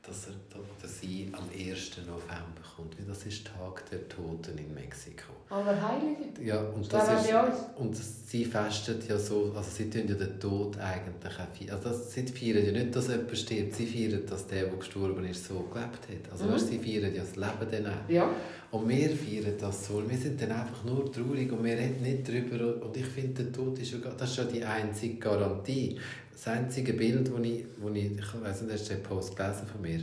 dass 0.08 0.28
er 0.28 0.34
oder 0.60 0.88
sie 0.88 1.30
am 1.34 1.44
1. 1.54 1.98
November 2.08 2.62
kommt, 2.76 2.98
weil 2.98 3.06
das 3.06 3.26
ist 3.26 3.46
Tag 3.48 3.90
der 3.90 4.08
Toten 4.08 4.58
in 4.58 4.74
Mexiko. 4.74 5.34
Allerheilige. 5.50 6.44
Ja, 6.44 6.60
und 6.62 6.92
Das 6.92 7.08
das 7.08 7.26
ist 7.26 7.32
und 7.78 7.96
sie 7.96 8.46
festet 8.46 9.08
ja 9.08 9.18
so, 9.18 9.52
also 9.56 9.70
sie 9.70 9.90
tun 9.90 10.04
ja 10.08 10.16
den 10.16 10.40
Tod 10.40 10.78
eigentlich 10.78 11.34
auch 11.34 11.56
feiern. 11.58 11.76
Also 11.78 11.90
das, 11.90 12.12
sie 12.14 12.26
feiern 12.28 12.66
ja 12.66 12.72
nicht, 12.72 12.96
dass 12.96 13.08
jemand 13.08 13.38
stirbt, 13.38 13.74
sie 13.76 13.86
feiern, 13.86 14.22
dass 14.26 14.48
der, 14.48 14.64
der 14.66 14.76
gestorben 14.78 15.26
ist, 15.26 15.46
so 15.46 15.60
gelebt 15.72 15.76
hat. 16.10 16.32
Also 16.32 16.46
Mhm. 16.46 16.54
weißt, 16.54 16.68
sie 16.70 16.80
feiern 16.80 17.14
ja 17.14 17.22
das 17.22 17.36
Leben 17.36 17.72
dann 17.72 17.86
auch. 17.94 18.10
Ja. 18.10 18.30
Und 18.72 18.90
wir 18.90 19.10
feiern 19.16 19.54
das 19.60 19.88
so. 19.88 20.04
Wir 20.10 20.18
sind 20.18 20.42
dann 20.42 20.52
einfach 20.52 20.84
nur 20.84 21.10
traurig 21.12 21.50
und 21.52 21.64
wir 21.64 21.78
reden 21.78 22.02
nicht 22.02 22.28
darüber. 22.28 22.86
Und 22.86 22.96
ich 22.98 23.06
finde, 23.06 23.44
der 23.44 23.52
Tod 23.54 23.80
ist 23.80 23.92
ja, 23.94 23.98
das 24.00 24.30
ist 24.32 24.38
ja 24.38 24.44
die 24.44 24.64
einzige 24.64 25.16
Garantie. 25.16 25.98
Das 26.38 26.48
einzige 26.50 26.94
Bild, 26.94 27.28
das 27.28 27.40
ich, 27.46 27.66
wo 27.80 27.90
ich, 27.90 28.12
ich 28.12 28.42
weiss 28.44 28.62
nicht, 28.62 28.72
hast 28.72 28.90
du 28.92 28.94
den 28.94 29.02
Post 29.02 29.36
gelesen 29.36 29.66
von 29.72 29.82
mir? 29.82 30.00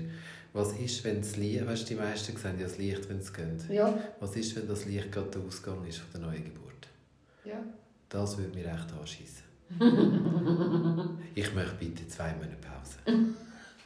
Was 0.52 0.72
ist, 0.72 1.04
wenn 1.04 1.20
das 1.20 1.36
Licht, 1.36 1.64
weißt 1.64 1.84
du, 1.84 1.94
die 1.94 2.00
meisten 2.00 2.36
sehen 2.36 2.58
ja 2.58 2.64
das 2.66 2.76
Licht, 2.76 3.08
wenn 3.08 3.18
es 3.18 3.32
geht. 3.32 3.68
Ja. 3.70 3.94
Was 4.18 4.34
ist, 4.34 4.56
wenn 4.56 4.66
das 4.66 4.84
Licht 4.84 5.12
gerade 5.12 5.28
der 5.30 5.42
Ausgang 5.42 5.84
ist 5.86 5.98
von 5.98 6.20
der 6.20 6.28
neuen 6.30 6.42
Geburt? 6.44 6.88
Ja. 7.44 7.54
Das 8.08 8.36
würde 8.36 8.52
mir 8.52 8.64
echt 8.66 8.92
anschießen. 9.00 9.44
ich 11.36 11.54
möchte 11.54 11.74
bitte 11.78 12.08
zwei 12.08 12.32
Monate 12.34 12.56
Pause. 12.60 13.26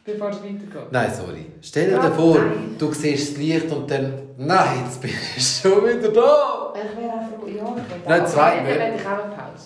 Bevor 0.06 0.30
es 0.30 0.36
weitergeht. 0.42 0.90
Nein, 0.90 1.14
sorry. 1.14 1.46
Stell 1.60 1.90
dir 1.90 1.96
Ja, 1.96 2.10
vor, 2.10 2.38
nein. 2.38 2.76
du 2.78 2.92
siehst 2.94 3.32
das 3.32 3.38
Licht 3.38 3.70
und 3.70 3.90
dann, 3.90 4.12
nein, 4.38 4.84
jetzt 4.86 5.02
bin 5.02 5.10
ich 5.10 5.46
schon 5.62 5.84
wieder 5.86 6.10
da. 6.10 6.72
Ich 6.74 6.96
wäre 6.96 7.12
auch 7.12 7.28
froh, 7.28 7.46
ja, 7.46 7.76
ich 7.76 8.08
Nein, 8.08 8.26
zwei 8.26 8.62
Monate. 8.62 9.02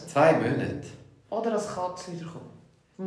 Zwei 0.08 0.32
Monate. 0.32 0.82
Oder 1.30 1.52
als 1.52 1.68
Katze 1.72 2.12
wiederkommen. 2.12 2.51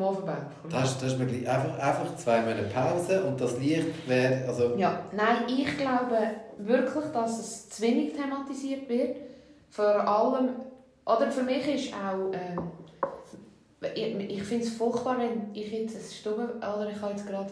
Ofenberg. 0.01 0.47
Das, 0.69 0.97
das 0.99 1.13
ist 1.13 1.19
mir 1.19 1.25
gleich, 1.25 1.47
einfach, 1.49 1.77
einfach 1.79 2.15
zwei 2.15 2.41
Monate 2.41 2.69
Pause 2.73 3.23
und 3.23 3.39
das 3.39 3.57
Licht 3.59 4.07
wäre, 4.07 4.47
also, 4.47 4.75
Ja, 4.75 5.03
nein, 5.11 5.43
ich 5.47 5.77
glaube 5.77 6.17
wirklich, 6.57 7.05
dass 7.13 7.39
es 7.39 7.69
zu 7.69 7.81
wenig 7.83 8.13
thematisiert 8.13 8.87
wird. 8.89 9.17
Vor 9.69 9.85
allem, 9.85 10.49
oder 11.05 11.31
für 11.31 11.43
mich 11.43 11.67
ist 11.67 11.93
auch, 11.93 12.31
ähm, 12.33 12.71
ich, 13.93 14.37
ich 14.37 14.43
finde 14.43 14.65
es 14.65 14.73
furchtbar, 14.73 15.19
wenn 15.19 15.53
ich 15.53 15.71
jetzt 15.71 15.95
eine 15.95 16.03
Stube, 16.05 16.55
oder 16.57 16.89
ich 16.89 17.01
habe 17.01 17.11
jetzt 17.11 17.27
gerade 17.27 17.51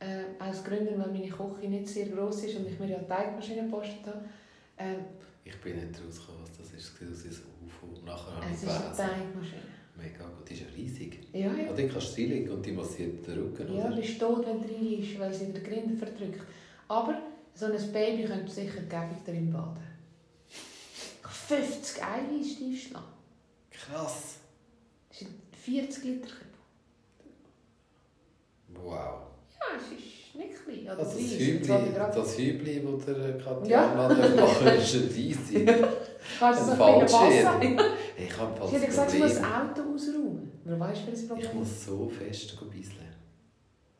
äh, 0.00 0.24
aus 0.38 0.64
Gründen, 0.64 0.98
weil 0.98 1.10
meine 1.10 1.28
Küche 1.28 1.68
nicht 1.68 1.88
sehr 1.88 2.06
gross 2.06 2.44
ist 2.44 2.56
und 2.56 2.66
ich 2.66 2.78
mir 2.78 2.88
ja 2.88 2.98
Teigmaschine 2.98 3.62
gepostet 3.62 4.06
habe, 4.06 4.24
ähm, 4.76 4.96
ich 5.44 5.60
bin 5.60 5.76
nicht 5.76 6.00
rausgekommen, 6.00 6.40
was 6.42 6.56
das 6.56 6.72
ist, 6.72 6.94
das 7.00 7.42
UFO. 7.62 7.86
Nachher 8.04 8.36
habe 8.36 8.46
ich 8.46 8.56
es 8.56 8.62
ist 8.62 8.70
eine. 8.70 8.96
Teigmaschine. 8.96 9.73
Mega 10.04 10.24
gut, 10.24 10.48
die 10.48 10.54
ist 10.54 10.60
ja 10.62 10.66
riesig. 10.76 11.18
Ja, 11.32 11.52
ja. 11.52 11.70
Und 11.70 11.78
die 11.78 11.88
kannst 11.88 12.16
du 12.16 12.20
reinlegen 12.22 12.50
und 12.50 12.64
die 12.66 12.72
massiert 12.72 13.26
den 13.26 13.34
Rücken, 13.38 13.74
Ja, 13.76 13.84
oder? 13.86 13.94
du 13.94 14.00
bist 14.02 14.20
tot, 14.20 14.46
wenn 14.46 14.62
du 14.62 14.68
reinliegst, 14.74 15.18
weil 15.18 15.32
sie 15.32 15.46
den 15.52 15.62
Grind 15.64 15.98
verdrückt. 15.98 16.40
Aber 16.88 17.20
so 17.54 17.66
ein 17.66 17.92
Baby 17.92 18.24
könnte 18.24 18.50
sicher 18.52 18.80
gäbig 18.82 19.18
darin 19.24 19.50
baden. 19.52 19.82
50 21.46 22.02
Eiweiß 22.02 22.52
Stiefschlag. 22.52 23.02
Krass. 23.70 24.36
Das 25.10 25.18
sind 25.18 25.30
40 25.62 26.04
Liter. 26.04 26.28
Wow. 28.74 28.90
Ja, 28.90 29.76
es 29.76 29.92
ist 29.92 30.34
nicht 30.34 30.64
klein. 30.64 30.84
Oder 30.84 30.98
Also 30.98 31.18
das 31.18 31.38
Hübli, 31.38 31.92
das 31.96 32.38
Hübli, 32.38 32.82
das 32.82 33.04
der 33.04 33.28
Ja. 33.28 33.36
Katjana 33.44 34.26
ja. 34.26 34.40
machen 34.40 34.66
ist 34.68 34.94
Weisse. 34.94 35.88
Kannst 36.38 36.60
du 36.60 36.64
so 36.64 36.72
ein. 36.72 37.02
Wasser? 37.02 37.60
Ich 38.16 38.38
habe 38.38 38.68
Sie 38.68 38.76
hat 38.76 38.86
gesagt, 38.86 39.10
sie 39.10 39.18
muss 39.18 39.34
das. 39.34 39.42
Auto 39.42 39.94
ausräumen. 39.94 40.52
Wer 40.64 40.78
weiß, 40.78 40.98
wie 41.06 41.10
das 41.10 41.26
Problem 41.26 41.46
Ich 41.46 41.54
muss 41.54 41.84
so 41.84 42.08
fest 42.08 42.56
bisseln. 42.70 43.08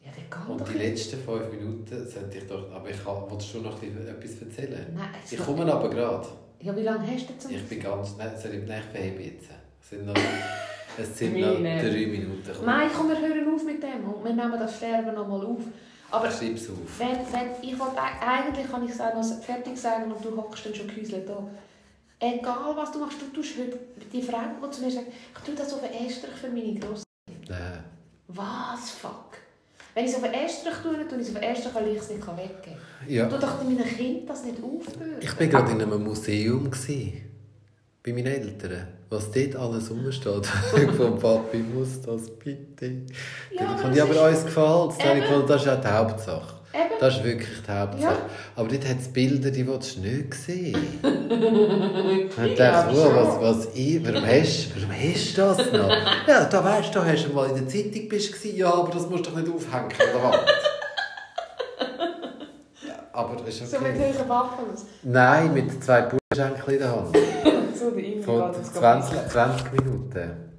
Ja, 0.04 0.10
der 0.16 0.24
kann 0.30 0.46
Und 0.52 0.60
doch 0.60 0.68
die 0.68 0.78
letzten 0.78 1.18
fünf 1.18 1.50
Minuten 1.50 2.08
sollte 2.08 2.38
ich 2.38 2.46
doch... 2.46 2.70
Aber 2.72 2.88
ich 2.90 3.02
kann, 3.02 3.22
willst 3.28 3.54
du 3.54 3.58
noch 3.58 3.82
etwas 3.82 4.42
erzählen? 4.42 4.86
Nein, 4.94 5.08
es 5.24 5.32
Ich 5.32 5.38
komme 5.40 5.72
aber 5.72 5.90
gerade. 5.90 6.28
Ja, 6.60 6.76
wie 6.76 6.82
lange 6.82 7.06
hast 7.06 7.28
du 7.28 7.38
zum 7.38 7.50
Ich 7.50 7.64
bin 7.64 7.80
ganz... 7.80 8.16
Nein, 8.16 8.30
soll 8.40 8.54
ich 8.54 8.62
nicht 8.62 8.84
verheben 8.92 9.24
jetzt? 9.24 9.48
Es 9.80 9.90
sind 9.90 10.06
noch, 10.06 10.14
es 10.98 11.18
sind 11.18 11.40
noch 11.40 11.56
drei 11.56 12.06
Minuten. 12.06 12.50
Komm, 12.54 12.66
Nein, 12.66 12.90
komm, 12.94 13.08
wir 13.08 13.18
hören 13.20 13.54
auf 13.54 13.64
mit 13.64 13.82
dem 13.82 14.04
und 14.04 14.24
wir 14.24 14.32
nehmen 14.32 14.58
das 14.58 14.76
Sterben 14.76 15.14
noch 15.14 15.26
mal 15.26 15.44
auf. 15.44 15.60
Aber 16.10 16.30
Schreib's 16.30 16.68
auf. 16.70 16.98
wenn, 16.98 17.08
wenn, 17.08 17.50
ich 17.62 17.78
wollte, 17.78 17.96
eigentlich 18.00 18.70
kann 18.70 18.86
ich 18.86 18.96
noch 18.96 19.42
fertig 19.42 19.76
sagen 19.76 20.12
und 20.12 20.24
du 20.24 20.36
hockst 20.36 20.66
dann 20.66 20.74
schon 20.74 20.86
gehäuselt 20.86 21.28
da. 21.28 21.44
Egal 22.20 22.76
was 22.76 22.92
du 22.92 22.98
machst, 23.00 23.20
du 23.20 23.26
tust 23.26 23.58
heute 23.58 23.78
die 24.12 24.22
Frau, 24.22 24.38
die 24.62 24.70
zu 24.70 24.82
mir 24.82 24.90
sagt, 24.90 25.08
ich 25.08 25.44
tue 25.44 25.54
das 25.54 25.72
auf 25.72 25.80
den 25.80 26.06
Estrich 26.06 26.34
für 26.34 26.48
meine 26.48 26.78
Grosse. 26.78 27.04
Nein. 27.48 27.84
Was? 28.28 28.90
Fuck. 28.90 29.38
Wenn 29.94 30.04
ich 30.06 30.10
es 30.10 30.16
auf 30.16 30.22
den 30.22 30.32
Estrich 30.32 30.74
tue, 30.82 30.96
dann 30.96 31.08
tue 31.08 31.18
ich 31.20 31.28
es 31.28 31.34
auf 31.34 31.40
den 31.40 31.50
Estrich, 31.50 31.74
weil 31.74 31.88
ich 31.88 31.98
es 31.98 32.10
nicht 32.10 32.26
weggeben 32.26 32.62
kann. 32.62 33.08
Ja. 33.08 33.28
Tu 33.28 33.38
doch 33.38 33.62
meinen 33.62 33.84
Kindern 33.84 34.26
das 34.26 34.44
nicht 34.44 34.56
aufbürden. 34.62 35.16
Ich 35.20 35.38
war 35.38 35.46
gerade 35.46 35.72
in 35.72 35.82
einem 35.82 36.02
Museum. 36.02 36.70
Gewesen, 36.70 37.34
bei 38.04 38.12
meinen 38.12 38.26
Eltern. 38.26 38.86
Was 39.08 39.30
dort 39.30 39.56
alles 39.56 39.90
rumsteht. 39.90 40.46
Von 40.96 41.18
Papi 41.18 41.58
muss 41.58 42.00
das 42.02 42.30
bitte. 42.30 43.02
Ja, 43.50 43.72
das 43.74 43.84
aber 43.84 43.88
das 43.88 43.96
ich 43.96 44.02
aber 44.02 44.84
uns 44.84 44.98
Eben. 44.98 45.20
gefunden, 45.20 45.46
das 45.48 45.62
ist 45.62 45.68
auch 45.68 45.80
die 45.80 45.88
Hauptsache. 45.88 46.54
Eben. 46.74 46.94
Das 46.98 47.16
ist 47.16 47.24
wirklich 47.24 47.62
die 47.62 47.70
Hauptsache. 47.70 48.02
Ja. 48.02 48.30
Aber 48.56 48.68
dort 48.68 48.88
hat 48.88 48.96
es 49.00 49.08
Bilder, 49.08 49.50
die 49.52 49.64
willst 49.64 49.96
du 49.96 50.00
nicht 50.00 50.34
sehen. 50.34 50.74
ich 51.02 52.54
dachte, 52.56 52.94
oh, 52.96 53.14
was, 53.14 53.40
was 53.40 53.74
ich, 53.74 54.04
warum 54.04 54.26
hast, 54.26 54.74
warum 54.74 54.90
hast 54.90 55.38
du 55.38 55.40
das 55.40 55.72
noch? 55.72 55.88
Ja, 56.26 56.44
da 56.46 56.64
weißt 56.64 56.92
du, 56.92 56.98
da 56.98 57.04
hast 57.06 57.26
du 57.26 57.32
mal 57.32 57.48
in 57.50 57.54
der 57.54 57.68
Zeitung 57.68 58.08
bist. 58.08 58.44
Ja, 58.44 58.74
aber 58.74 58.90
das 58.90 59.08
musst 59.08 59.26
du 59.26 59.30
doch 59.30 59.38
nicht 59.38 59.52
aufhängen 59.54 59.92
an 59.92 60.08
der 60.14 60.22
Wand. 60.22 60.44
Ja, 62.88 62.94
aber 63.12 63.46
ist 63.46 63.70
So 63.70 63.78
mit 63.78 63.94
okay. 63.94 64.12
hohen 64.18 64.28
Waffels. 64.28 64.86
Nein, 65.04 65.54
mit 65.54 65.84
zwei 65.84 66.02
Bullenschenkeln 66.02 66.76
in 66.76 66.78
der 66.82 66.90
Hand. 66.90 67.16
So, 67.74 67.88
Imi 67.88 68.22
Von 68.22 68.52
geht 68.52 68.56
jetzt 68.58 68.76
20, 68.76 69.28
20 69.30 69.72
Minuten 69.72 70.53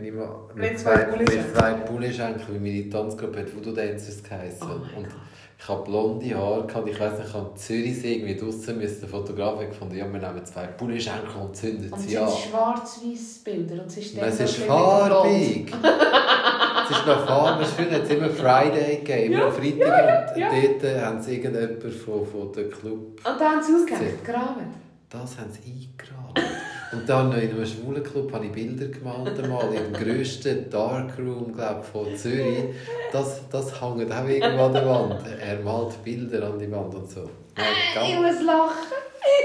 bin 0.00 0.16
mal 0.16 0.28
Mit 0.54 0.78
zwei 0.78 1.06
mit 1.16 1.56
zwei 1.56 1.72
Bullenschenkeln, 1.74 2.64
wie 2.64 2.80
meine 2.80 2.90
Tanzgruppe 2.90 3.40
hat 3.40 3.54
Voodoo 3.54 3.72
Dancers 3.72 4.22
geheißen. 4.22 4.66
Oh 4.68 4.98
und 4.98 5.08
ich 5.56 5.68
habe 5.68 5.84
blonde 5.84 6.34
Haare 6.34 6.66
gehabt. 6.66 6.88
Ich 6.88 7.00
weiss 7.00 7.18
nicht, 7.18 7.28
ich 7.28 7.34
habe 7.34 7.50
in 7.50 7.56
Zürichsee 7.56 8.14
irgendwie 8.16 8.36
draussen 8.36 8.76
müssen 8.76 9.00
der 9.00 9.08
Fotograf 9.08 9.60
hat 9.60 9.70
gefunden, 9.70 9.96
ja, 9.96 10.12
wir 10.12 10.20
nehmen 10.20 10.44
zwei 10.44 10.66
Bullenschenkel 10.66 11.40
und 11.40 11.56
zünden 11.56 11.92
Und 11.92 11.98
es 11.98 12.04
sie 12.04 12.10
sind 12.10 12.22
an. 12.22 12.28
schwarz-weiß 12.28 13.40
Bilder. 13.44 13.74
Und 13.82 13.86
es 13.86 13.96
ist, 13.96 14.18
es 14.18 14.56
farbig. 14.56 15.72
es 16.84 16.90
ist 16.96 17.06
noch 17.06 17.26
farbig. 17.26 17.66
Früher 17.68 17.90
hat 17.92 18.02
es 18.02 18.10
immer 18.10 18.30
Friday 18.30 18.96
gegeben, 18.96 19.32
immer 19.32 19.44
Ja, 19.44 19.50
Freitag. 19.50 20.36
ja, 20.36 20.50
und 20.50 20.56
ja. 20.62 20.68
dort 20.82 21.02
haben 21.02 21.22
sie 21.22 21.36
irgendjemanden 21.36 21.92
von, 21.92 22.26
von 22.26 22.52
der 22.52 22.68
Club 22.68 22.98
Und 22.98 23.24
dann 23.24 23.40
haben 23.40 23.62
sie 23.62 23.74
ausgehängt, 23.74 24.24
graben. 24.24 24.74
Das 25.08 25.38
haben 25.38 25.50
sie 25.52 25.70
eingraben. 25.70 26.53
Und 26.94 27.08
dann 27.08 27.32
in 27.32 27.50
einem 27.50 27.66
schwulen 27.66 28.02
Club 28.02 28.32
habe 28.32 28.46
ich 28.46 28.52
Bilder 28.52 28.86
gemalt, 28.86 29.38
einmal, 29.42 29.74
in 29.74 29.92
dem 29.92 29.92
grössten 29.92 30.70
Darkroom 30.70 31.52
glaub, 31.54 31.84
von 31.84 32.16
Zürich. 32.16 32.64
Das, 33.12 33.40
das 33.50 33.80
hängt 33.80 34.12
auch 34.12 34.28
irgendwo 34.28 34.64
an 34.64 34.72
der 34.72 34.86
Wand. 34.88 35.20
Er 35.40 35.60
malt 35.60 36.02
Bilder 36.04 36.46
an 36.52 36.58
die 36.58 36.70
Wand 36.70 36.94
und 36.94 37.10
so. 37.10 37.28
Nein, 37.56 37.66
Ich 38.08 38.16
muss 38.16 38.42
lachen. 38.44 38.92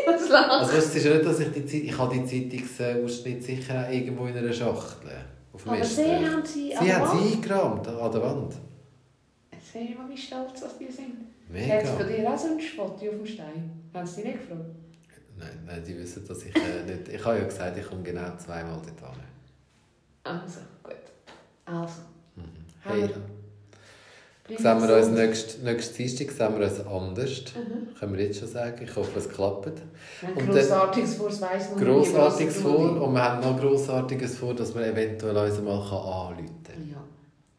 Ich 0.06 0.12
muss 0.12 0.30
lachen. 0.30 0.50
also 0.52 0.78
es 0.78 0.96
ist 0.96 1.06
nicht, 1.06 1.26
dass 1.26 1.40
ich 1.40 1.52
die 1.52 1.66
Zeit, 1.66 1.84
ich 1.84 1.98
habe 1.98 2.16
die 2.18 2.26
Zeitungsausschnitte 2.26 3.42
sicher 3.42 3.86
auch 3.88 3.92
irgendwo 3.92 4.26
in 4.26 4.38
einer 4.38 4.54
Schachtel. 4.54 5.12
Auf 5.54 5.64
dem 5.64 5.72
Aber 5.74 5.84
sie 5.84 6.04
haben 6.06 6.46
sie 6.46 6.76
an 6.76 6.82
Sie 6.82 6.86
der 6.88 7.00
haben 7.00 7.08
Wand. 7.10 7.22
sie 7.30 7.34
eingerahmt 7.36 7.88
an 7.88 8.12
der 8.12 8.22
Wand. 8.22 8.54
Sehen 9.72 9.90
wir, 9.98 10.10
wie 10.14 10.18
stolz 10.18 10.62
dass 10.62 10.78
die 10.78 10.86
sind. 10.92 11.16
Mega. 11.50 11.76
Hat 11.76 11.84
es 11.84 11.92
bei 11.92 12.04
dir 12.04 12.30
auch 12.32 12.38
so 12.38 12.48
einen 12.48 12.60
Spott 12.60 12.94
auf 12.94 13.00
dem 13.00 13.26
Stein? 13.26 13.72
Haben 13.94 14.06
sie 14.08 14.16
dich 14.22 14.26
nicht 14.26 14.40
gefragt? 14.40 14.66
Nein, 15.40 15.64
nein, 15.66 15.84
die 15.88 15.98
wissen, 15.98 16.28
dass 16.28 16.44
ich 16.44 16.56
äh, 16.56 16.84
nicht... 16.86 17.08
Ich 17.10 17.24
habe 17.26 17.38
ja 17.40 17.46
gesagt, 17.46 17.78
ich 17.78 17.88
komme 17.88 18.04
genau 18.04 18.36
zweimal 18.38 18.74
dort 18.76 19.14
hin. 19.14 19.24
Also, 20.24 20.60
gut. 20.84 20.96
Also, 21.66 22.02
Mhm. 22.36 22.42
Haben 22.86 22.98
wir- 22.98 23.08
Hey. 23.08 23.14
bleiben 24.58 24.80
Sehen 24.80 24.88
wir 24.90 24.96
uns 24.96 25.08
gesund. 25.08 25.18
nächsten 25.18 25.64
nächsten 25.64 25.96
Dienstag 25.98 26.32
sehen 26.32 26.60
wir 26.60 26.66
uns 26.68 26.80
anders. 26.80 27.30
Mhm. 27.56 27.96
Können 28.00 28.18
wir 28.18 28.26
jetzt 28.26 28.40
schon 28.40 28.48
sagen. 28.48 28.84
Ich 28.84 28.96
hoffe, 28.96 29.20
es 29.20 29.30
klappt. 29.30 29.66
Wir 30.22 30.36
Und 30.36 30.50
Grossartiges 30.50 31.16
vor, 31.16 31.28
es 31.30 31.42
weiss 31.42 31.76
nie, 31.76 31.84
Grossartiges 31.84 32.58
vor. 32.62 33.02
Und 33.04 33.14
wir 33.14 33.24
haben 33.24 33.42
noch 33.42 33.60
Grossartiges 33.60 34.38
vor, 34.38 34.56
dass 34.56 34.74
wir 34.74 34.86
eventuell 34.88 35.38
uns 35.38 35.62
mal 35.62 35.74
anrufen 35.74 36.64
kann. 36.64 36.90
Ja, 36.90 37.04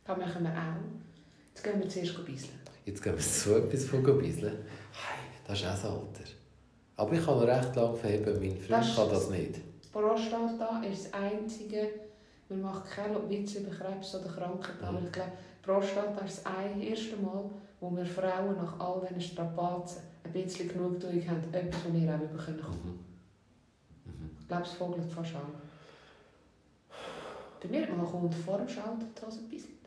das 0.05 0.17
machen 0.19 0.43
wir 0.43 0.51
auch. 0.51 1.55
Jetzt 1.55 1.65
gehen 1.65 1.81
wir 1.81 1.89
zuerst 1.89 2.19
ein 2.19 2.25
bisschen. 2.25 2.51
Jetzt 2.85 3.03
gehen 3.03 3.15
wir 3.15 3.23
so 3.23 3.57
etwas 3.57 3.85
von 3.85 4.03
bisseln. 4.19 4.53
Hey, 4.93 5.21
das 5.47 5.59
ist 5.61 5.67
auch 5.67 5.71
das 5.71 5.85
Alter. 5.85 6.40
Aber 7.01 7.15
ich 7.15 7.25
kann 7.25 7.39
recht 7.39 7.75
lange 7.77 7.97
verheben. 7.97 8.39
Mein 8.41 8.59
Freund 8.59 8.95
kann 8.95 9.09
das 9.09 9.31
nicht. 9.31 9.55
Prostata 9.91 10.83
ist 10.83 11.07
das 11.07 11.15
einzige, 11.15 11.89
wir 12.49 12.57
machen 12.59 12.83
keine 12.95 13.27
Witze 13.31 13.61
über 13.61 13.71
Krebs 13.75 14.15
oder 14.15 14.29
Krankheiten, 14.29 14.85
aber 14.85 15.01
Mhm. 15.01 15.07
ich 15.07 15.13
glaube, 15.13 15.33
Prostata 15.63 16.25
ist 16.27 16.45
das 16.45 16.47
ein- 16.47 16.83
erste 16.83 17.17
Mal, 17.17 17.45
wo 17.81 17.91
wir 17.97 18.05
Frauen 18.05 18.55
nach 18.59 18.79
all 18.79 19.01
diesen 19.09 19.21
Strapazen 19.23 20.03
ein 20.25 20.33
bisschen 20.33 20.69
Genugtuung 20.69 21.27
haben, 21.27 21.43
etwas, 21.55 21.87
was 21.87 21.93
wir 21.95 22.15
auch 22.15 22.21
über 22.21 22.43
können 22.45 22.61
kommen. 22.61 23.01
Mhm. 24.05 24.13
Mhm. 24.13 24.31
Ich 24.43 24.47
glaube, 24.49 24.63
es 24.65 24.73
vogelt 24.73 25.11
fast 25.11 25.35
an. 25.37 25.41
Bei 27.63 27.69
mir 27.69 27.83
hat 27.83 27.97
man 27.97 28.07
vor 28.31 28.59
dem 28.59 28.69
Schalter 28.69 29.07
Hose 29.27 29.41
gebisselt. 29.41 29.80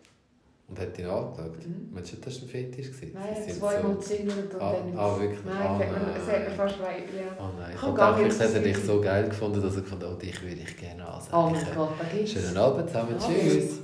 Und 0.74 0.80
hat 0.80 0.98
ihn 0.98 1.06
angeschaut. 1.06 1.68
Mhm. 1.68 1.90
Meinst 1.94 2.14
du, 2.14 2.18
das 2.18 2.36
war 2.38 2.42
ein 2.44 2.50
Fetisch? 2.50 2.88
gewesen? 2.92 3.12
Nein, 3.14 3.44
sind 3.46 3.60
zweimal 3.60 3.94
so- 3.94 4.00
zingelt 4.02 4.54
und 4.56 4.60
Ah, 4.62 4.74
dann... 4.74 4.98
ah, 4.98 5.20
wirklich? 5.20 5.40
Nein, 5.46 5.56
es 5.56 5.70
hat 5.70 5.78
mir- 5.78 5.86
es 5.86 6.28
hat 6.28 6.40
mir 6.40 6.48
nein. 6.48 6.58
fast 6.58 6.80
leid, 6.80 7.04
ja. 7.16 7.22
Oh 7.38 7.50
nein, 7.60 7.72
ich 7.74 7.80
vielleicht 7.80 8.40
hätte 8.40 8.56
er 8.56 8.64
dich 8.64 8.78
so 8.80 9.02
geil 9.02 9.30
gefunden, 9.30 9.62
dass 9.62 9.76
er 9.76 9.82
gefunden 9.84 10.06
hat, 10.06 10.14
oh, 10.14 10.20
dich 10.20 10.42
würde 10.42 10.56
ich 10.62 10.78
gerne 10.78 11.04
Oh 11.06 11.42
mein 11.42 11.56
ansehen. 11.56 11.68
Gott, 11.76 11.90
da 12.00 12.18
gibt's. 12.18 12.32
Schönen 12.32 12.58
Abend 12.58 12.88
zusammen. 12.90 13.16
Tschüss. 13.20 13.80